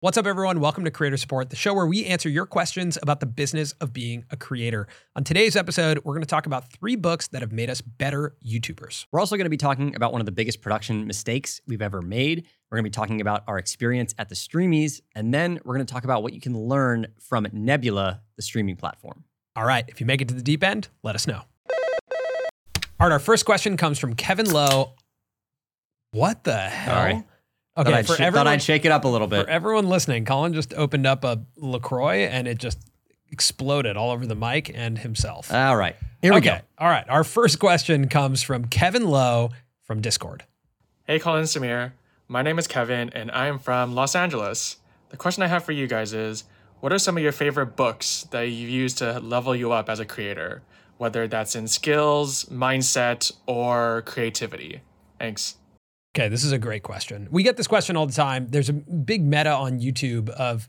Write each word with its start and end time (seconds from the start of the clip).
What's 0.00 0.18
up, 0.18 0.26
everyone? 0.26 0.60
Welcome 0.60 0.84
to 0.84 0.90
Creator 0.90 1.16
Support, 1.16 1.48
the 1.48 1.56
show 1.56 1.72
where 1.72 1.86
we 1.86 2.04
answer 2.04 2.28
your 2.28 2.44
questions 2.44 2.98
about 3.00 3.20
the 3.20 3.24
business 3.24 3.72
of 3.80 3.94
being 3.94 4.26
a 4.30 4.36
creator. 4.36 4.88
On 5.16 5.24
today's 5.24 5.56
episode, 5.56 6.02
we're 6.04 6.12
going 6.12 6.20
to 6.22 6.28
talk 6.28 6.44
about 6.44 6.70
three 6.70 6.96
books 6.96 7.28
that 7.28 7.40
have 7.40 7.50
made 7.50 7.70
us 7.70 7.80
better 7.80 8.36
YouTubers. 8.46 9.06
We're 9.10 9.20
also 9.20 9.36
going 9.36 9.46
to 9.46 9.50
be 9.50 9.56
talking 9.56 9.96
about 9.96 10.12
one 10.12 10.20
of 10.20 10.26
the 10.26 10.32
biggest 10.32 10.60
production 10.60 11.06
mistakes 11.06 11.62
we've 11.66 11.80
ever 11.80 12.02
made. 12.02 12.46
We're 12.70 12.76
going 12.76 12.84
to 12.84 12.90
be 12.90 12.94
talking 12.94 13.22
about 13.22 13.44
our 13.48 13.56
experience 13.56 14.14
at 14.18 14.28
the 14.28 14.34
Streamys, 14.34 15.00
and 15.14 15.32
then 15.32 15.60
we're 15.64 15.76
going 15.76 15.86
to 15.86 15.90
talk 15.90 16.04
about 16.04 16.22
what 16.22 16.34
you 16.34 16.42
can 16.42 16.54
learn 16.58 17.06
from 17.18 17.46
Nebula, 17.50 18.20
the 18.36 18.42
streaming 18.42 18.76
platform. 18.76 19.24
All 19.56 19.64
right, 19.64 19.86
if 19.88 19.98
you 19.98 20.04
make 20.04 20.20
it 20.20 20.28
to 20.28 20.34
the 20.34 20.42
deep 20.42 20.62
end, 20.62 20.88
let 21.04 21.14
us 21.14 21.26
know. 21.26 21.40
All 23.00 23.08
right, 23.08 23.12
our 23.12 23.18
first 23.18 23.46
question 23.46 23.78
comes 23.78 23.98
from 23.98 24.14
Kevin 24.14 24.52
Lowe. 24.52 24.92
What 26.10 26.44
the 26.44 26.58
hell? 26.58 26.94
Sorry. 26.96 27.24
Okay, 27.76 27.90
thought, 27.90 27.98
I'd 27.98 28.06
for 28.06 28.14
sh- 28.14 28.16
thought 28.18 28.26
everyone, 28.26 28.46
I'd 28.48 28.62
shake 28.62 28.84
it 28.84 28.92
up 28.92 29.04
a 29.04 29.08
little 29.08 29.26
bit. 29.26 29.44
for 29.44 29.50
everyone 29.50 29.88
listening, 29.88 30.24
Colin 30.24 30.54
just 30.54 30.72
opened 30.74 31.06
up 31.06 31.24
a 31.24 31.42
LaCroix 31.56 32.26
and 32.26 32.48
it 32.48 32.58
just 32.58 32.78
exploded 33.30 33.96
all 33.96 34.10
over 34.10 34.26
the 34.26 34.34
mic 34.36 34.70
and 34.74 34.98
himself. 34.98 35.52
All 35.52 35.76
right, 35.76 35.96
here 36.22 36.32
we 36.32 36.38
okay. 36.38 36.62
All 36.78 36.88
right. 36.88 37.08
Our 37.08 37.24
first 37.24 37.58
question 37.58 38.08
comes 38.08 38.42
from 38.42 38.66
Kevin 38.66 39.06
Lowe 39.08 39.50
from 39.82 40.00
Discord. 40.00 40.44
Hey, 41.04 41.18
Colin 41.18 41.40
and 41.40 41.48
Samir. 41.48 41.92
My 42.28 42.42
name 42.42 42.58
is 42.58 42.66
Kevin, 42.66 43.10
and 43.10 43.30
I 43.30 43.46
am 43.46 43.58
from 43.58 43.94
Los 43.94 44.16
Angeles. 44.16 44.78
The 45.10 45.16
question 45.16 45.42
I 45.42 45.46
have 45.46 45.62
for 45.64 45.72
you 45.72 45.86
guys 45.86 46.12
is 46.12 46.44
what 46.80 46.92
are 46.92 46.98
some 46.98 47.16
of 47.16 47.22
your 47.22 47.32
favorite 47.32 47.76
books 47.76 48.26
that 48.30 48.42
you 48.48 48.68
use 48.68 48.94
to 48.94 49.20
level 49.20 49.54
you 49.54 49.70
up 49.72 49.88
as 49.88 50.00
a 50.00 50.04
creator, 50.04 50.62
whether 50.98 51.28
that's 51.28 51.54
in 51.54 51.68
skills, 51.68 52.44
mindset, 52.46 53.32
or 53.46 54.02
creativity? 54.06 54.80
Thanks. 55.20 55.56
Okay, 56.16 56.28
this 56.28 56.44
is 56.44 56.52
a 56.52 56.58
great 56.58 56.82
question. 56.82 57.28
We 57.30 57.42
get 57.42 57.58
this 57.58 57.66
question 57.66 57.94
all 57.94 58.06
the 58.06 58.12
time. 58.14 58.48
There's 58.48 58.70
a 58.70 58.72
big 58.72 59.22
meta 59.22 59.50
on 59.50 59.80
YouTube 59.80 60.30
of 60.30 60.66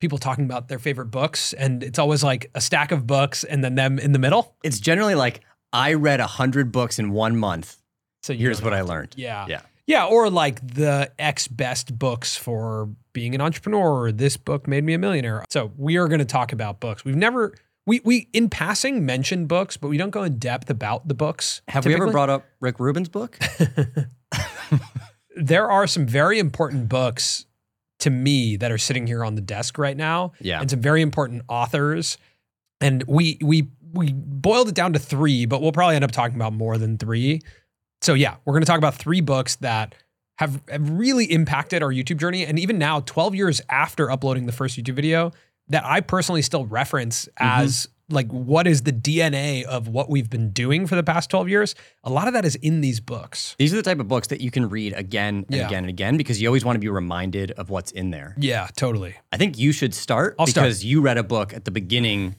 people 0.00 0.18
talking 0.18 0.44
about 0.44 0.66
their 0.66 0.80
favorite 0.80 1.12
books, 1.12 1.52
and 1.52 1.84
it's 1.84 2.00
always 2.00 2.24
like 2.24 2.50
a 2.56 2.60
stack 2.60 2.90
of 2.90 3.06
books 3.06 3.44
and 3.44 3.62
then 3.62 3.76
them 3.76 4.00
in 4.00 4.10
the 4.10 4.18
middle. 4.18 4.56
It's 4.64 4.80
generally 4.80 5.14
like 5.14 5.42
I 5.72 5.94
read 5.94 6.18
a 6.18 6.26
hundred 6.26 6.72
books 6.72 6.98
in 6.98 7.12
one 7.12 7.36
month. 7.36 7.80
So 8.24 8.34
Here's 8.34 8.60
what 8.60 8.74
I 8.74 8.80
learned. 8.80 9.14
Yeah. 9.16 9.46
Yeah. 9.48 9.60
Yeah, 9.86 10.06
or 10.06 10.30
like 10.30 10.66
the 10.66 11.12
X 11.16 11.46
best 11.46 11.96
books 11.96 12.36
for 12.36 12.90
being 13.12 13.36
an 13.36 13.40
entrepreneur. 13.40 14.06
Or 14.06 14.10
this 14.10 14.36
book 14.36 14.66
made 14.66 14.82
me 14.82 14.94
a 14.94 14.98
millionaire. 14.98 15.44
So 15.48 15.70
we 15.76 15.96
are 15.96 16.08
going 16.08 16.18
to 16.18 16.24
talk 16.24 16.52
about 16.52 16.80
books. 16.80 17.04
We've 17.04 17.14
never 17.14 17.54
we 17.88 18.00
we 18.04 18.28
in 18.34 18.50
passing 18.50 19.06
mention 19.06 19.46
books, 19.46 19.78
but 19.78 19.88
we 19.88 19.96
don't 19.96 20.10
go 20.10 20.22
in 20.22 20.38
depth 20.38 20.68
about 20.68 21.08
the 21.08 21.14
books. 21.14 21.62
Have 21.68 21.86
we 21.86 21.94
ever 21.94 22.10
brought 22.10 22.28
up 22.28 22.44
Rick 22.60 22.78
Rubin's 22.78 23.08
book? 23.08 23.38
there 25.36 25.70
are 25.70 25.86
some 25.86 26.06
very 26.06 26.38
important 26.38 26.90
books 26.90 27.46
to 28.00 28.10
me 28.10 28.56
that 28.58 28.70
are 28.70 28.78
sitting 28.78 29.06
here 29.06 29.24
on 29.24 29.36
the 29.36 29.40
desk 29.40 29.78
right 29.78 29.96
now. 29.96 30.32
Yeah. 30.38 30.60
And 30.60 30.70
some 30.70 30.82
very 30.82 31.00
important 31.00 31.42
authors. 31.48 32.18
And 32.82 33.02
we 33.08 33.38
we 33.40 33.68
we 33.94 34.12
boiled 34.12 34.68
it 34.68 34.74
down 34.74 34.92
to 34.92 34.98
three, 34.98 35.46
but 35.46 35.62
we'll 35.62 35.72
probably 35.72 35.96
end 35.96 36.04
up 36.04 36.12
talking 36.12 36.36
about 36.36 36.52
more 36.52 36.76
than 36.76 36.98
three. 36.98 37.40
So 38.02 38.12
yeah, 38.12 38.36
we're 38.44 38.52
gonna 38.52 38.66
talk 38.66 38.78
about 38.78 38.96
three 38.96 39.22
books 39.22 39.56
that 39.56 39.94
have, 40.36 40.60
have 40.68 40.90
really 40.90 41.24
impacted 41.24 41.82
our 41.82 41.90
YouTube 41.90 42.18
journey. 42.18 42.44
And 42.44 42.58
even 42.58 42.78
now, 42.78 43.00
12 43.00 43.34
years 43.34 43.60
after 43.70 44.10
uploading 44.10 44.44
the 44.44 44.52
first 44.52 44.78
YouTube 44.78 44.94
video, 44.94 45.32
that 45.68 45.84
I 45.84 46.00
personally 46.00 46.42
still 46.42 46.66
reference 46.66 47.26
mm-hmm. 47.40 47.62
as 47.64 47.88
like 48.10 48.30
what 48.30 48.66
is 48.66 48.82
the 48.82 48.92
DNA 48.92 49.64
of 49.64 49.88
what 49.88 50.08
we've 50.08 50.30
been 50.30 50.50
doing 50.50 50.86
for 50.86 50.96
the 50.96 51.02
past 51.02 51.28
12 51.30 51.48
years. 51.48 51.74
A 52.04 52.10
lot 52.10 52.26
of 52.26 52.34
that 52.34 52.44
is 52.44 52.54
in 52.56 52.80
these 52.80 53.00
books. 53.00 53.54
These 53.58 53.72
are 53.74 53.76
the 53.76 53.82
type 53.82 54.00
of 54.00 54.08
books 54.08 54.28
that 54.28 54.40
you 54.40 54.50
can 54.50 54.68
read 54.68 54.94
again 54.94 55.44
and 55.48 55.56
Yeah. 55.56 55.66
again 55.66 55.84
and 55.84 55.90
again 55.90 56.16
because 56.16 56.40
you 56.40 56.48
always 56.48 56.64
want 56.64 56.76
to 56.76 56.80
be 56.80 56.88
reminded 56.88 57.50
of 57.52 57.68
what's 57.70 57.90
in 57.90 58.10
there. 58.10 58.34
Yeah, 58.38 58.68
totally. 58.76 59.14
I 59.32 59.36
think 59.36 59.58
you 59.58 59.72
should 59.72 59.94
start 59.94 60.36
I'll 60.38 60.46
start. 60.46 60.64
because 60.64 60.84
you 60.84 61.02
read 61.02 61.18
a 61.18 61.22
book 61.22 61.52
at 61.52 61.66
the 61.66 61.70
beginning 61.70 62.36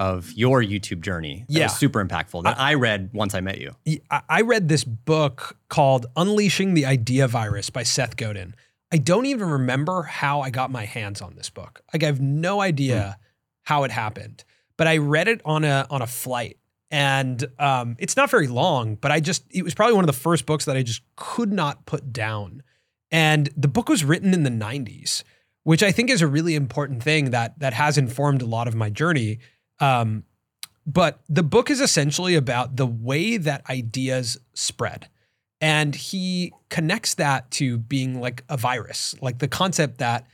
of 0.00 0.32
your 0.32 0.60
YouTube 0.60 1.00
journey 1.02 1.44
that 1.48 1.54
Yeah. 1.56 1.64
was 1.66 1.76
super 1.78 2.04
impactful 2.04 2.42
that 2.42 2.58
I, 2.58 2.74
read 2.74 3.10
once 3.12 3.34
I 3.36 3.40
met 3.40 3.58
you. 3.60 3.76
I 4.10 4.22
I 4.28 4.40
read 4.40 4.68
this 4.68 4.82
book 4.82 5.56
called 5.68 6.06
Unleashing 6.16 6.74
the 6.74 6.84
Idea 6.84 7.28
Virus 7.28 7.70
by 7.70 7.84
Seth 7.84 8.16
Godin. 8.16 8.56
I 8.92 8.98
don't 8.98 9.24
even 9.24 9.48
remember 9.48 10.02
how 10.02 10.42
I 10.42 10.50
got 10.50 10.70
my 10.70 10.84
hands 10.84 11.22
on 11.22 11.34
this 11.34 11.48
book. 11.48 11.80
Like 11.92 12.02
I 12.02 12.06
have 12.06 12.20
no 12.20 12.60
idea 12.60 13.18
how 13.62 13.84
it 13.84 13.90
happened, 13.90 14.44
but 14.76 14.86
I 14.86 14.98
read 14.98 15.28
it 15.28 15.40
on 15.46 15.64
a 15.64 15.86
on 15.88 16.02
a 16.02 16.06
flight, 16.06 16.58
and 16.90 17.42
um, 17.58 17.96
it's 17.98 18.16
not 18.16 18.30
very 18.30 18.48
long. 18.48 18.96
But 18.96 19.10
I 19.10 19.20
just 19.20 19.44
it 19.50 19.62
was 19.62 19.74
probably 19.74 19.94
one 19.94 20.04
of 20.04 20.08
the 20.08 20.12
first 20.12 20.44
books 20.44 20.66
that 20.66 20.76
I 20.76 20.82
just 20.82 21.00
could 21.16 21.52
not 21.52 21.86
put 21.86 22.12
down. 22.12 22.62
And 23.10 23.48
the 23.56 23.68
book 23.68 23.88
was 23.88 24.04
written 24.04 24.34
in 24.34 24.42
the 24.42 24.50
'90s, 24.50 25.22
which 25.62 25.82
I 25.82 25.90
think 25.90 26.10
is 26.10 26.20
a 26.20 26.26
really 26.26 26.54
important 26.54 27.02
thing 27.02 27.30
that 27.30 27.58
that 27.60 27.72
has 27.72 27.96
informed 27.96 28.42
a 28.42 28.46
lot 28.46 28.68
of 28.68 28.74
my 28.74 28.90
journey. 28.90 29.38
Um, 29.80 30.24
but 30.84 31.20
the 31.30 31.42
book 31.42 31.70
is 31.70 31.80
essentially 31.80 32.34
about 32.34 32.76
the 32.76 32.86
way 32.86 33.38
that 33.38 33.68
ideas 33.70 34.36
spread. 34.52 35.08
And 35.62 35.94
he 35.94 36.52
connects 36.70 37.14
that 37.14 37.50
to 37.52 37.78
being 37.78 38.20
like 38.20 38.44
a 38.48 38.56
virus, 38.56 39.14
like 39.22 39.38
the 39.38 39.48
concept 39.48 39.98
that 39.98 40.26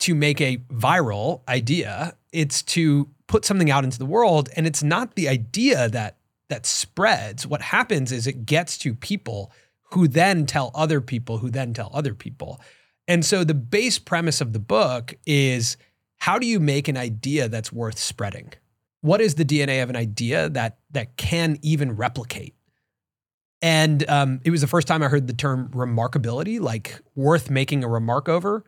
to 0.00 0.16
make 0.16 0.40
a 0.40 0.56
viral 0.68 1.42
idea, 1.48 2.16
it's 2.32 2.60
to 2.62 3.08
put 3.28 3.44
something 3.44 3.70
out 3.70 3.84
into 3.84 4.00
the 4.00 4.04
world. 4.04 4.48
And 4.56 4.66
it's 4.66 4.82
not 4.82 5.14
the 5.14 5.28
idea 5.28 5.88
that 5.90 6.16
that 6.48 6.66
spreads. 6.66 7.46
What 7.46 7.62
happens 7.62 8.10
is 8.10 8.26
it 8.26 8.44
gets 8.44 8.76
to 8.78 8.94
people 8.94 9.52
who 9.92 10.08
then 10.08 10.44
tell 10.44 10.72
other 10.74 11.00
people 11.00 11.38
who 11.38 11.48
then 11.48 11.72
tell 11.72 11.90
other 11.94 12.14
people. 12.14 12.60
And 13.06 13.24
so 13.24 13.44
the 13.44 13.54
base 13.54 13.98
premise 13.98 14.40
of 14.40 14.52
the 14.52 14.58
book 14.58 15.14
is 15.24 15.76
how 16.18 16.38
do 16.38 16.46
you 16.46 16.58
make 16.58 16.88
an 16.88 16.96
idea 16.96 17.48
that's 17.48 17.72
worth 17.72 17.98
spreading? 17.98 18.52
What 19.02 19.20
is 19.20 19.36
the 19.36 19.44
DNA 19.44 19.82
of 19.82 19.90
an 19.90 19.96
idea 19.96 20.48
that 20.48 20.78
that 20.90 21.16
can 21.16 21.58
even 21.62 21.94
replicate? 21.94 22.54
And 23.62 24.08
um, 24.10 24.40
it 24.44 24.50
was 24.50 24.60
the 24.60 24.66
first 24.66 24.88
time 24.88 25.04
I 25.04 25.08
heard 25.08 25.28
the 25.28 25.32
term 25.32 25.68
remarkability, 25.68 26.60
like 26.60 27.00
worth 27.14 27.48
making 27.48 27.84
a 27.84 27.88
remark 27.88 28.28
over. 28.28 28.64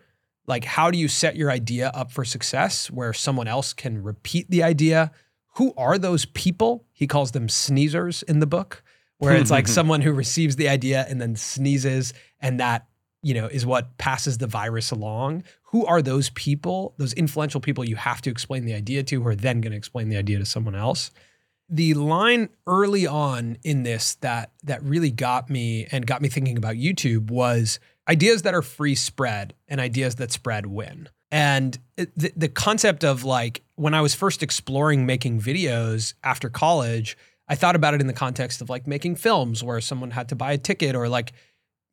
Like, 0.47 0.65
how 0.65 0.91
do 0.91 0.99
you 0.99 1.09
set 1.09 1.35
your 1.35 1.51
idea 1.51 1.91
up 1.95 2.13
for 2.13 2.25
success 2.25 2.91
where 2.91 3.13
someone 3.13 3.49
else 3.49 3.73
can 3.73 4.03
repeat 4.03 4.49
the 4.51 4.63
idea? 4.63 5.11
Who 5.57 5.75
are 5.77 5.99
those 5.99 6.27
people? 6.27 6.87
He 6.93 7.09
calls 7.09 7.33
them 7.33 7.49
sneezers 7.49 8.23
in 8.23 8.39
the 8.39 8.47
book, 8.47 8.85
where 9.19 9.35
it's 9.35 9.51
like 9.51 9.67
someone 9.69 10.01
who 10.01 10.13
receives 10.13 10.57
the 10.57 10.69
idea 10.69 11.07
and 11.09 11.21
then 11.21 11.35
sneezes, 11.35 12.15
and 12.41 12.61
that 12.61 12.87
you 13.23 13.35
know 13.35 13.47
is 13.47 13.67
what 13.67 13.97
passes 13.99 14.39
the 14.39 14.47
virus 14.47 14.91
along. 14.91 15.43
Who 15.63 15.85
are 15.87 16.03
those 16.03 16.31
people? 16.31 16.95
Those 16.99 17.15
influential 17.15 17.61
people 17.61 17.85
you 17.85 17.97
have 17.97 18.21
to 18.23 18.31
explain 18.31 18.65
the 18.65 18.75
idea 18.75 19.03
to, 19.03 19.23
who 19.23 19.27
are 19.27 19.35
then 19.35 19.61
going 19.61 19.73
to 19.73 19.79
explain 19.79 20.09
the 20.09 20.19
idea 20.19 20.39
to 20.39 20.45
someone 20.45 20.77
else 20.77 21.11
the 21.75 21.95
line 21.95 22.51
early 22.69 23.05
on 23.05 23.59
in 23.65 23.83
this 23.83 24.15
that 24.17 24.53
that 24.63 24.81
really 24.85 25.11
got 25.11 25.51
me 25.51 25.89
and 25.91 26.07
got 26.07 26.23
me 26.23 26.29
thinking 26.29 26.57
about 26.57 26.77
YouTube 26.77 27.31
was 27.31 27.81
ideas 28.09 28.43
that 28.43 28.55
are 28.55 28.63
free 28.63 28.95
spread 28.95 29.55
and 29.67 29.81
ideas 29.81 30.15
that 30.17 30.31
spread 30.31 30.67
win. 30.67 31.09
And 31.33 31.77
the, 31.97 32.33
the 32.37 32.49
concept 32.49 33.03
of 33.03 33.25
like 33.25 33.63
when 33.75 33.93
I 33.93 34.03
was 34.03 34.15
first 34.15 34.41
exploring 34.41 35.05
making 35.05 35.41
videos 35.41 36.15
after 36.23 36.49
college, 36.49 37.19
I 37.49 37.57
thought 37.57 37.75
about 37.75 37.93
it 37.93 38.01
in 38.01 38.07
the 38.07 38.13
context 38.13 38.61
of 38.61 38.71
like 38.71 38.87
making 38.87 39.17
films 39.17 39.65
where 39.65 39.81
someone 39.81 40.13
had 40.13 40.29
to 40.29 40.37
buy 40.37 40.53
a 40.53 40.59
ticket 40.59 40.95
or 40.95 41.09
like, 41.09 41.33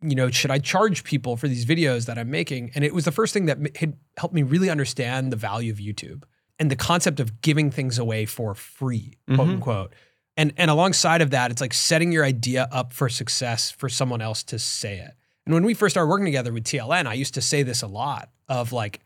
you 0.03 0.13
know, 0.13 0.29
should 0.29 0.51
I 0.51 0.59
charge 0.59 1.03
people 1.03 1.37
for 1.37 1.47
these 1.47 1.65
videos 1.65 2.05
that 2.05 2.19
I'm 2.19 2.29
making? 2.29 2.71
And 2.75 2.85
it 2.85 2.93
was 2.93 3.05
the 3.05 3.11
first 3.11 3.33
thing 3.33 3.47
that 3.47 3.57
had 3.77 3.97
helped 4.15 4.35
me 4.35 4.43
really 4.43 4.69
understand 4.69 5.31
the 5.31 5.37
value 5.37 5.71
of 5.71 5.79
YouTube 5.79 6.21
and 6.61 6.69
the 6.69 6.75
concept 6.75 7.19
of 7.19 7.41
giving 7.41 7.71
things 7.71 7.97
away 7.97 8.25
for 8.25 8.53
free, 8.55 9.17
quote 9.27 9.47
Mhm. 9.47 9.53
unquote. 9.53 9.93
And 10.37 10.53
and 10.57 10.69
alongside 10.71 11.21
of 11.21 11.31
that, 11.31 11.49
it's 11.51 11.59
like 11.59 11.73
setting 11.73 12.11
your 12.11 12.23
idea 12.23 12.69
up 12.71 12.93
for 12.93 13.09
success 13.09 13.71
for 13.71 13.89
someone 13.89 14.21
else 14.21 14.43
to 14.43 14.59
say 14.59 14.99
it. 14.99 15.11
And 15.45 15.53
when 15.55 15.65
we 15.65 15.73
first 15.73 15.93
started 15.93 16.07
working 16.09 16.25
together 16.25 16.53
with 16.53 16.63
TLN, 16.63 17.07
I 17.07 17.15
used 17.15 17.33
to 17.33 17.41
say 17.41 17.63
this 17.63 17.81
a 17.81 17.87
lot 17.87 18.29
of 18.47 18.71
like, 18.71 18.99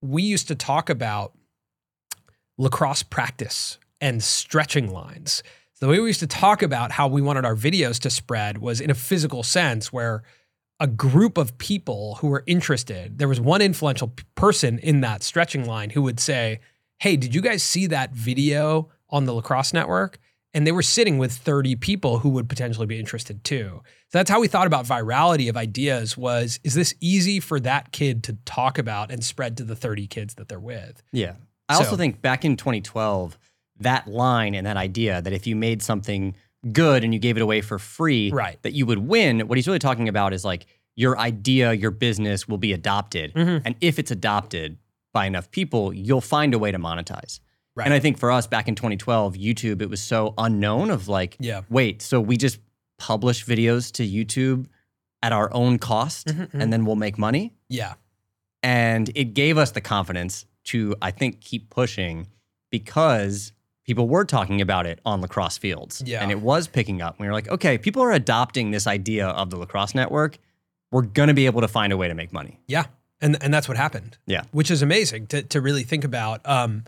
we 0.00 0.22
used 0.22 0.48
to 0.48 0.54
talk 0.54 0.88
about 0.90 1.34
lacrosse 2.56 3.02
practice 3.02 3.78
and 4.00 4.22
stretching 4.22 4.90
lines. 4.90 5.42
So 5.74 5.86
the 5.86 5.92
way 5.92 6.00
we 6.00 6.08
used 6.08 6.20
to 6.20 6.26
talk 6.26 6.62
about 6.62 6.90
how 6.92 7.06
we 7.06 7.20
wanted 7.22 7.44
our 7.44 7.54
videos 7.54 8.00
to 8.00 8.10
spread 8.10 8.58
was 8.58 8.80
in 8.80 8.90
a 8.90 8.94
physical 8.94 9.42
sense 9.42 9.92
where 9.92 10.22
a 10.80 10.86
group 10.86 11.38
of 11.38 11.58
people 11.58 12.16
who 12.20 12.28
were 12.28 12.44
interested, 12.46 13.18
there 13.18 13.28
was 13.28 13.40
one 13.40 13.60
influential 13.60 14.08
p- 14.08 14.24
person 14.34 14.78
in 14.78 15.00
that 15.02 15.22
stretching 15.22 15.66
line 15.66 15.90
who 15.90 16.02
would 16.02 16.18
say, 16.20 16.60
Hey, 17.00 17.16
did 17.16 17.34
you 17.34 17.40
guys 17.40 17.62
see 17.62 17.86
that 17.86 18.12
video 18.12 18.88
on 19.10 19.24
the 19.24 19.32
lacrosse 19.32 19.72
network? 19.72 20.18
And 20.54 20.66
they 20.66 20.72
were 20.72 20.82
sitting 20.82 21.18
with 21.18 21.32
30 21.32 21.76
people 21.76 22.18
who 22.20 22.30
would 22.30 22.48
potentially 22.48 22.86
be 22.86 22.98
interested 22.98 23.44
too. 23.44 23.82
So 24.10 24.18
that's 24.18 24.30
how 24.30 24.40
we 24.40 24.48
thought 24.48 24.66
about 24.66 24.86
virality 24.86 25.48
of 25.48 25.56
ideas 25.56 26.16
was 26.16 26.58
is 26.64 26.74
this 26.74 26.94
easy 27.00 27.38
for 27.38 27.60
that 27.60 27.92
kid 27.92 28.24
to 28.24 28.32
talk 28.44 28.78
about 28.78 29.10
and 29.12 29.22
spread 29.22 29.56
to 29.58 29.64
the 29.64 29.76
30 29.76 30.06
kids 30.06 30.34
that 30.34 30.48
they're 30.48 30.58
with? 30.58 31.02
Yeah. 31.12 31.34
I 31.68 31.74
So- 31.74 31.80
also 31.84 31.96
think 31.96 32.22
back 32.22 32.44
in 32.44 32.56
2012, 32.56 33.38
that 33.80 34.08
line 34.08 34.54
and 34.54 34.66
that 34.66 34.76
idea 34.78 35.20
that 35.22 35.32
if 35.32 35.46
you 35.46 35.54
made 35.54 35.82
something 35.82 36.34
good 36.72 37.04
and 37.04 37.12
you 37.14 37.20
gave 37.20 37.36
it 37.36 37.42
away 37.42 37.60
for 37.60 37.78
free, 37.78 38.30
Right. 38.32 38.60
that 38.62 38.72
you 38.72 38.86
would 38.86 38.98
win, 38.98 39.46
what 39.46 39.58
he's 39.58 39.66
really 39.68 39.78
talking 39.78 40.08
about 40.08 40.32
is 40.32 40.44
like 40.44 40.66
your 40.96 41.16
idea, 41.18 41.72
your 41.74 41.92
business 41.92 42.48
will 42.48 42.58
be 42.58 42.72
adopted. 42.72 43.32
Mhm. 43.34 43.62
And 43.64 43.76
if 43.80 43.98
it's 44.00 44.10
adopted 44.10 44.78
by 45.12 45.26
enough 45.26 45.50
people, 45.50 45.92
you'll 45.92 46.20
find 46.20 46.54
a 46.54 46.58
way 46.58 46.70
to 46.72 46.78
monetize. 46.78 47.40
Right. 47.74 47.84
And 47.86 47.94
I 47.94 48.00
think 48.00 48.18
for 48.18 48.30
us 48.32 48.46
back 48.46 48.66
in 48.68 48.74
2012, 48.74 49.34
YouTube, 49.34 49.80
it 49.82 49.88
was 49.88 50.00
so 50.02 50.34
unknown 50.36 50.90
of 50.90 51.08
like, 51.08 51.36
Yeah. 51.38 51.62
wait, 51.70 52.02
so 52.02 52.20
we 52.20 52.36
just 52.36 52.58
publish 52.98 53.44
videos 53.44 53.92
to 53.92 54.02
YouTube 54.06 54.66
at 55.22 55.32
our 55.32 55.52
own 55.54 55.78
cost 55.78 56.26
Mhm, 56.28 56.50
mhm. 56.50 56.60
and 56.60 56.72
then 56.72 56.84
we'll 56.84 56.96
make 56.96 57.18
money? 57.18 57.52
Yeah. 57.68 57.94
And 58.62 59.10
it 59.14 59.34
gave 59.34 59.56
us 59.58 59.70
the 59.70 59.80
confidence 59.80 60.44
to, 60.64 60.94
I 61.00 61.10
think, 61.12 61.40
keep 61.40 61.70
pushing 61.70 62.26
because 62.70 63.52
people 63.84 64.08
were 64.08 64.24
talking 64.24 64.60
about 64.60 64.86
it 64.86 65.00
on 65.06 65.20
lacrosse 65.20 65.56
fields. 65.56 66.02
Yeah. 66.04 66.22
And 66.22 66.30
it 66.30 66.40
was 66.40 66.66
picking 66.68 67.00
up. 67.00 67.18
We 67.18 67.26
were 67.26 67.32
like, 67.32 67.48
okay, 67.48 67.78
people 67.78 68.02
are 68.02 68.12
adopting 68.12 68.70
this 68.70 68.86
idea 68.86 69.28
of 69.28 69.50
the 69.50 69.56
lacrosse 69.56 69.94
network. 69.94 70.38
We're 70.90 71.02
going 71.02 71.28
to 71.28 71.34
be 71.34 71.46
able 71.46 71.60
to 71.62 71.68
find 71.68 71.92
a 71.92 71.96
way 71.96 72.08
to 72.08 72.14
make 72.14 72.32
money. 72.32 72.60
Yeah. 72.66 72.86
And 73.20 73.36
and 73.42 73.52
that's 73.52 73.68
what 73.68 73.76
happened. 73.76 74.16
Yeah. 74.26 74.42
Which 74.52 74.70
is 74.70 74.82
amazing 74.82 75.26
to 75.28 75.42
to 75.42 75.60
really 75.60 75.82
think 75.82 76.04
about. 76.04 76.40
Um 76.44 76.84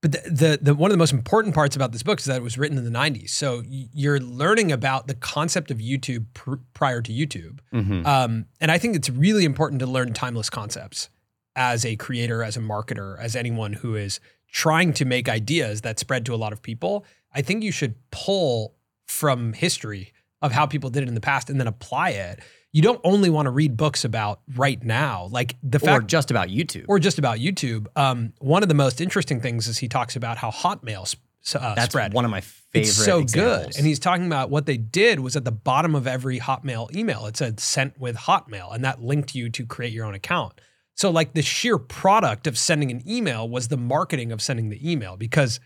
but 0.00 0.12
the, 0.12 0.30
the 0.30 0.58
the 0.60 0.74
one 0.74 0.90
of 0.90 0.94
the 0.94 0.98
most 0.98 1.12
important 1.12 1.54
parts 1.54 1.76
about 1.76 1.92
this 1.92 2.02
book 2.02 2.18
is 2.18 2.26
that 2.26 2.36
it 2.36 2.42
was 2.42 2.58
written 2.58 2.76
in 2.76 2.84
the 2.84 2.90
90s. 2.90 3.30
So 3.30 3.62
you're 3.66 4.20
learning 4.20 4.70
about 4.72 5.06
the 5.08 5.14
concept 5.14 5.70
of 5.70 5.78
YouTube 5.78 6.26
pr- 6.34 6.56
prior 6.74 7.00
to 7.02 7.12
YouTube. 7.12 7.60
Mhm. 7.72 8.06
Um, 8.06 8.46
and 8.60 8.70
I 8.70 8.78
think 8.78 8.96
it's 8.96 9.08
really 9.10 9.44
important 9.44 9.80
to 9.80 9.86
learn 9.86 10.12
timeless 10.12 10.50
concepts 10.50 11.08
as 11.56 11.84
a 11.86 11.96
creator, 11.96 12.42
as 12.42 12.56
a 12.56 12.60
marketer, 12.60 13.18
as 13.18 13.34
anyone 13.36 13.72
who 13.74 13.94
is 13.94 14.20
trying 14.50 14.92
to 14.94 15.04
make 15.04 15.28
ideas 15.28 15.80
that 15.82 15.98
spread 15.98 16.24
to 16.26 16.34
a 16.34 16.36
lot 16.36 16.52
of 16.52 16.60
people. 16.62 17.04
I 17.32 17.42
think 17.42 17.62
you 17.64 17.72
should 17.72 17.94
pull 18.10 18.74
from 19.06 19.52
history 19.52 20.12
of 20.42 20.52
how 20.52 20.66
people 20.66 20.90
did 20.90 21.02
it 21.02 21.08
in 21.08 21.14
the 21.14 21.20
past 21.20 21.48
and 21.50 21.58
then 21.58 21.66
apply 21.66 22.10
it. 22.10 22.40
You 22.74 22.82
don't 22.82 23.00
only 23.04 23.30
want 23.30 23.46
to 23.46 23.50
read 23.50 23.76
books 23.76 24.04
about 24.04 24.40
right 24.56 24.82
now, 24.82 25.28
like 25.30 25.54
the 25.62 25.78
fact, 25.78 26.02
or 26.02 26.06
just 26.06 26.32
about 26.32 26.48
YouTube. 26.48 26.86
or 26.88 26.98
just 26.98 27.18
about 27.18 27.38
YouTube. 27.38 27.86
Um, 27.94 28.32
one 28.40 28.64
of 28.64 28.68
the 28.68 28.74
most 28.74 29.00
interesting 29.00 29.40
things 29.40 29.68
is 29.68 29.78
he 29.78 29.86
talks 29.86 30.16
about 30.16 30.38
how 30.38 30.50
Hotmail 30.50 31.14
uh, 31.54 31.74
That's 31.76 31.92
spread. 31.92 32.12
one 32.14 32.24
of 32.24 32.32
my 32.32 32.40
favorite 32.40 32.88
It's 32.88 32.92
so 32.96 33.20
examples. 33.20 33.66
good. 33.66 33.76
And 33.76 33.86
he's 33.86 34.00
talking 34.00 34.26
about 34.26 34.50
what 34.50 34.66
they 34.66 34.76
did 34.76 35.20
was 35.20 35.36
at 35.36 35.44
the 35.44 35.52
bottom 35.52 35.94
of 35.94 36.08
every 36.08 36.40
Hotmail 36.40 36.92
email, 36.96 37.26
it 37.26 37.36
said 37.36 37.60
sent 37.60 38.00
with 38.00 38.16
Hotmail, 38.16 38.74
and 38.74 38.84
that 38.84 39.00
linked 39.00 39.36
you 39.36 39.50
to 39.50 39.64
create 39.66 39.92
your 39.92 40.04
own 40.04 40.14
account. 40.14 40.60
So, 40.96 41.10
like, 41.10 41.34
the 41.34 41.42
sheer 41.42 41.78
product 41.78 42.48
of 42.48 42.58
sending 42.58 42.90
an 42.90 43.08
email 43.08 43.48
was 43.48 43.68
the 43.68 43.76
marketing 43.76 44.32
of 44.32 44.42
sending 44.42 44.68
the 44.70 44.90
email 44.90 45.16
because, 45.16 45.60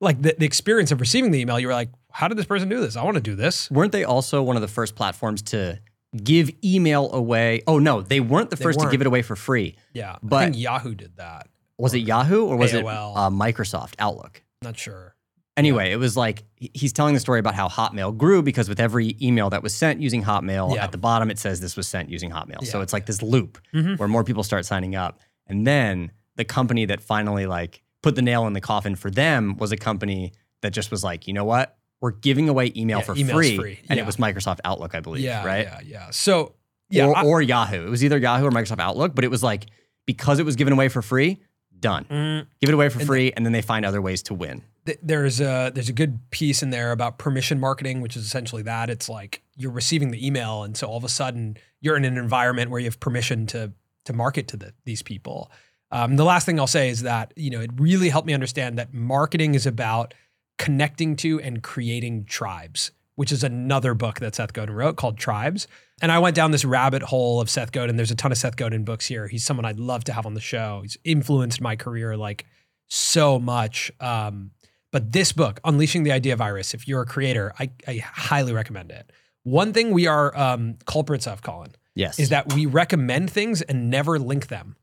like, 0.00 0.22
the, 0.22 0.34
the 0.38 0.46
experience 0.46 0.90
of 0.92 1.00
receiving 1.00 1.32
the 1.32 1.38
email, 1.40 1.60
you 1.60 1.66
were 1.66 1.72
like, 1.74 1.90
how 2.10 2.28
did 2.28 2.38
this 2.38 2.46
person 2.46 2.68
do 2.68 2.80
this? 2.80 2.96
I 2.96 3.02
want 3.02 3.16
to 3.16 3.22
do 3.22 3.34
this. 3.34 3.70
Weren't 3.70 3.92
they 3.92 4.04
also 4.04 4.42
one 4.42 4.56
of 4.56 4.62
the 4.62 4.68
first 4.68 4.94
platforms 4.94 5.42
to 5.42 5.80
give 6.22 6.50
email 6.64 7.12
away? 7.12 7.62
Oh, 7.66 7.78
no, 7.78 8.02
they 8.02 8.20
weren't 8.20 8.50
the 8.50 8.56
They 8.56 8.62
first 8.62 8.78
to 8.78 8.84
weren't. 8.84 8.92
give 8.92 9.00
it 9.00 9.06
away 9.06 9.22
for 9.22 9.36
free. 9.36 9.76
Yeah. 9.92 10.12
I 10.12 10.18
But- 10.22 10.44
think 10.44 10.56
Yahoo 10.58 10.94
did 10.94 11.16
that. 11.16 11.48
Was 11.78 11.92
it 11.94 11.98
Yahoo 11.98 12.44
or 12.46 12.56
was 12.56 12.72
it 12.72 12.84
AOL. 12.84 13.16
uh, 13.16 13.30
Microsoft 13.30 13.94
Outlook? 13.98 14.42
Not 14.62 14.78
sure. 14.78 15.14
Anyway, 15.58 15.90
it 15.90 15.96
was 15.96 16.16
like 16.16 16.44
he's 16.56 16.92
telling 16.92 17.14
the 17.14 17.20
story 17.20 17.38
about 17.40 17.54
how 17.54 17.68
Hotmail 17.68 18.16
grew 18.16 18.42
because 18.42 18.68
with 18.68 18.78
every 18.80 19.16
email 19.22 19.48
that 19.50 19.62
was 19.62 19.74
sent 19.74 20.00
using 20.00 20.22
Hotmail, 20.22 20.74
Yeah. 20.74 20.84
at 20.84 20.92
the 20.92 20.98
bottom 20.98 21.30
it 21.30 21.38
says 21.38 21.60
this 21.60 21.76
was 21.76 21.86
sent 21.88 22.10
using 22.10 22.30
Hotmail. 22.30 22.66
So 22.66 22.80
it's 22.82 22.92
like 22.92 23.06
this 23.06 23.22
loop 23.22 23.58
Mhm. 23.74 23.98
where 23.98 24.08
more 24.08 24.22
people 24.24 24.42
start 24.42 24.64
signing 24.66 24.94
up. 24.94 25.20
And 25.46 25.66
then 25.66 26.12
the 26.36 26.44
company 26.44 26.84
that 26.86 27.00
finally 27.02 27.46
like 27.46 27.82
put 28.02 28.14
the 28.16 28.22
nail 28.22 28.46
in 28.46 28.52
the 28.52 28.60
coffin 28.60 28.96
for 28.96 29.10
them 29.10 29.56
was 29.56 29.72
a 29.72 29.76
company 29.76 30.32
that 30.62 30.72
just 30.72 30.90
was 30.90 31.02
like, 31.04 31.26
you 31.26 31.32
know 31.34 31.44
what? 31.44 31.75
We're 32.00 32.10
giving 32.12 32.48
away 32.48 32.72
email 32.76 32.98
Yeah, 32.98 33.04
for 33.04 33.14
free. 33.14 33.56
free. 33.56 33.78
And 33.88 33.96
Yeah. 33.96 34.02
it 34.02 34.06
was 34.06 34.16
Microsoft 34.16 34.58
Outlook, 34.64 34.94
I 34.94 35.00
believe, 35.00 35.24
Yeah. 35.24 35.44
right? 35.44 35.64
Yeah. 35.64 35.80
Yeah. 35.84 36.10
So, 36.10 36.54
yeah. 36.90 37.06
or, 37.06 37.16
I- 37.16 37.24
or 37.24 37.42
Yahoo. 37.42 37.86
It 37.86 37.90
was 37.90 38.04
either 38.04 38.18
Yahoo 38.18 38.46
or 38.46 38.50
Microsoft 38.50 38.80
Outlook, 38.80 39.14
but 39.14 39.24
it 39.24 39.30
was 39.30 39.42
like 39.42 39.66
because 40.06 40.38
it 40.38 40.44
was 40.44 40.56
given 40.56 40.72
away 40.72 40.88
for 40.88 41.02
free, 41.02 41.38
done. 41.80 42.04
Mm, 42.04 42.46
Give 42.60 42.70
it 42.70 42.74
away 42.74 42.88
for 42.90 42.98
And 42.98 43.06
free, 43.06 43.32
and 43.32 43.44
then 43.44 43.52
they 43.52 43.62
find 43.62 43.84
other 43.84 44.00
ways 44.02 44.22
to 44.24 44.34
win. 44.34 44.62
th- 44.86 44.98
there's 45.02 45.40
a 45.40 45.72
there's 45.74 45.88
a 45.88 45.92
good 45.92 46.18
piece 46.30 46.62
in 46.62 46.70
there 46.70 46.92
about 46.92 47.18
permission 47.18 47.58
marketing, 47.58 48.00
which 48.02 48.16
is 48.16 48.24
essentially 48.24 48.62
that 48.62 48.88
it's 48.88 49.08
like 49.08 49.42
you're 49.56 49.72
receiving 49.72 50.10
the 50.12 50.24
email, 50.26 50.62
and 50.62 50.76
so 50.76 50.86
all 50.86 50.96
of 50.96 51.02
a 51.04 51.08
sudden 51.08 51.56
you're 51.80 51.96
in 51.96 52.04
an 52.04 52.16
environment 52.18 52.70
where 52.70 52.78
you 52.80 52.86
have 52.86 53.00
permission 53.00 53.46
to 53.48 53.72
to 54.04 54.12
market 54.12 54.46
to 54.48 54.56
the, 54.56 54.72
these 54.84 55.02
people. 55.02 55.50
Um, 55.90 56.14
the 56.16 56.24
last 56.24 56.46
thing 56.46 56.60
I'll 56.60 56.66
say 56.68 56.88
is 56.88 57.02
that 57.02 57.32
you 57.36 57.50
know 57.50 57.60
it 57.60 57.70
really 57.76 58.08
helped 58.10 58.26
me 58.28 58.32
understand 58.34 58.78
that 58.78 58.94
marketing 58.94 59.54
is 59.56 59.66
about 59.66 60.14
connecting 60.58 61.16
to 61.16 61.40
and 61.40 61.62
creating 61.62 62.24
tribes, 62.24 62.90
which 63.14 63.32
is 63.32 63.44
another 63.44 63.94
book 63.94 64.20
that 64.20 64.34
Seth 64.34 64.52
Godin 64.52 64.74
wrote 64.74 64.96
called 64.96 65.18
Tribes. 65.18 65.66
And 66.02 66.12
I 66.12 66.18
went 66.18 66.36
down 66.36 66.50
this 66.50 66.64
rabbit 66.64 67.02
hole 67.02 67.40
of 67.40 67.48
Seth 67.48 67.72
Godin. 67.72 67.96
There's 67.96 68.10
a 68.10 68.16
ton 68.16 68.32
of 68.32 68.38
Seth 68.38 68.56
Godin 68.56 68.84
books 68.84 69.06
here. 69.06 69.28
He's 69.28 69.44
someone 69.44 69.64
I'd 69.64 69.78
love 69.80 70.04
to 70.04 70.12
have 70.12 70.26
on 70.26 70.34
the 70.34 70.40
show. 70.40 70.80
He's 70.82 70.98
influenced 71.04 71.60
my 71.60 71.76
career 71.76 72.16
like 72.16 72.44
so 72.88 73.38
much. 73.38 73.90
Um, 74.00 74.50
but 74.92 75.12
this 75.12 75.32
book, 75.32 75.60
Unleashing 75.64 76.02
the 76.04 76.12
Idea 76.12 76.36
Virus, 76.36 76.74
if 76.74 76.86
you're 76.86 77.02
a 77.02 77.06
creator, 77.06 77.52
I, 77.58 77.70
I 77.88 77.96
highly 77.98 78.52
recommend 78.52 78.90
it. 78.90 79.10
One 79.42 79.72
thing 79.72 79.92
we 79.92 80.06
are 80.06 80.36
um, 80.36 80.76
culprits 80.86 81.26
of, 81.26 81.42
Colin, 81.42 81.72
Yes. 81.94 82.18
is 82.18 82.28
that 82.28 82.52
we 82.52 82.66
recommend 82.66 83.30
things 83.30 83.62
and 83.62 83.90
never 83.90 84.18
link 84.18 84.48
them. 84.48 84.76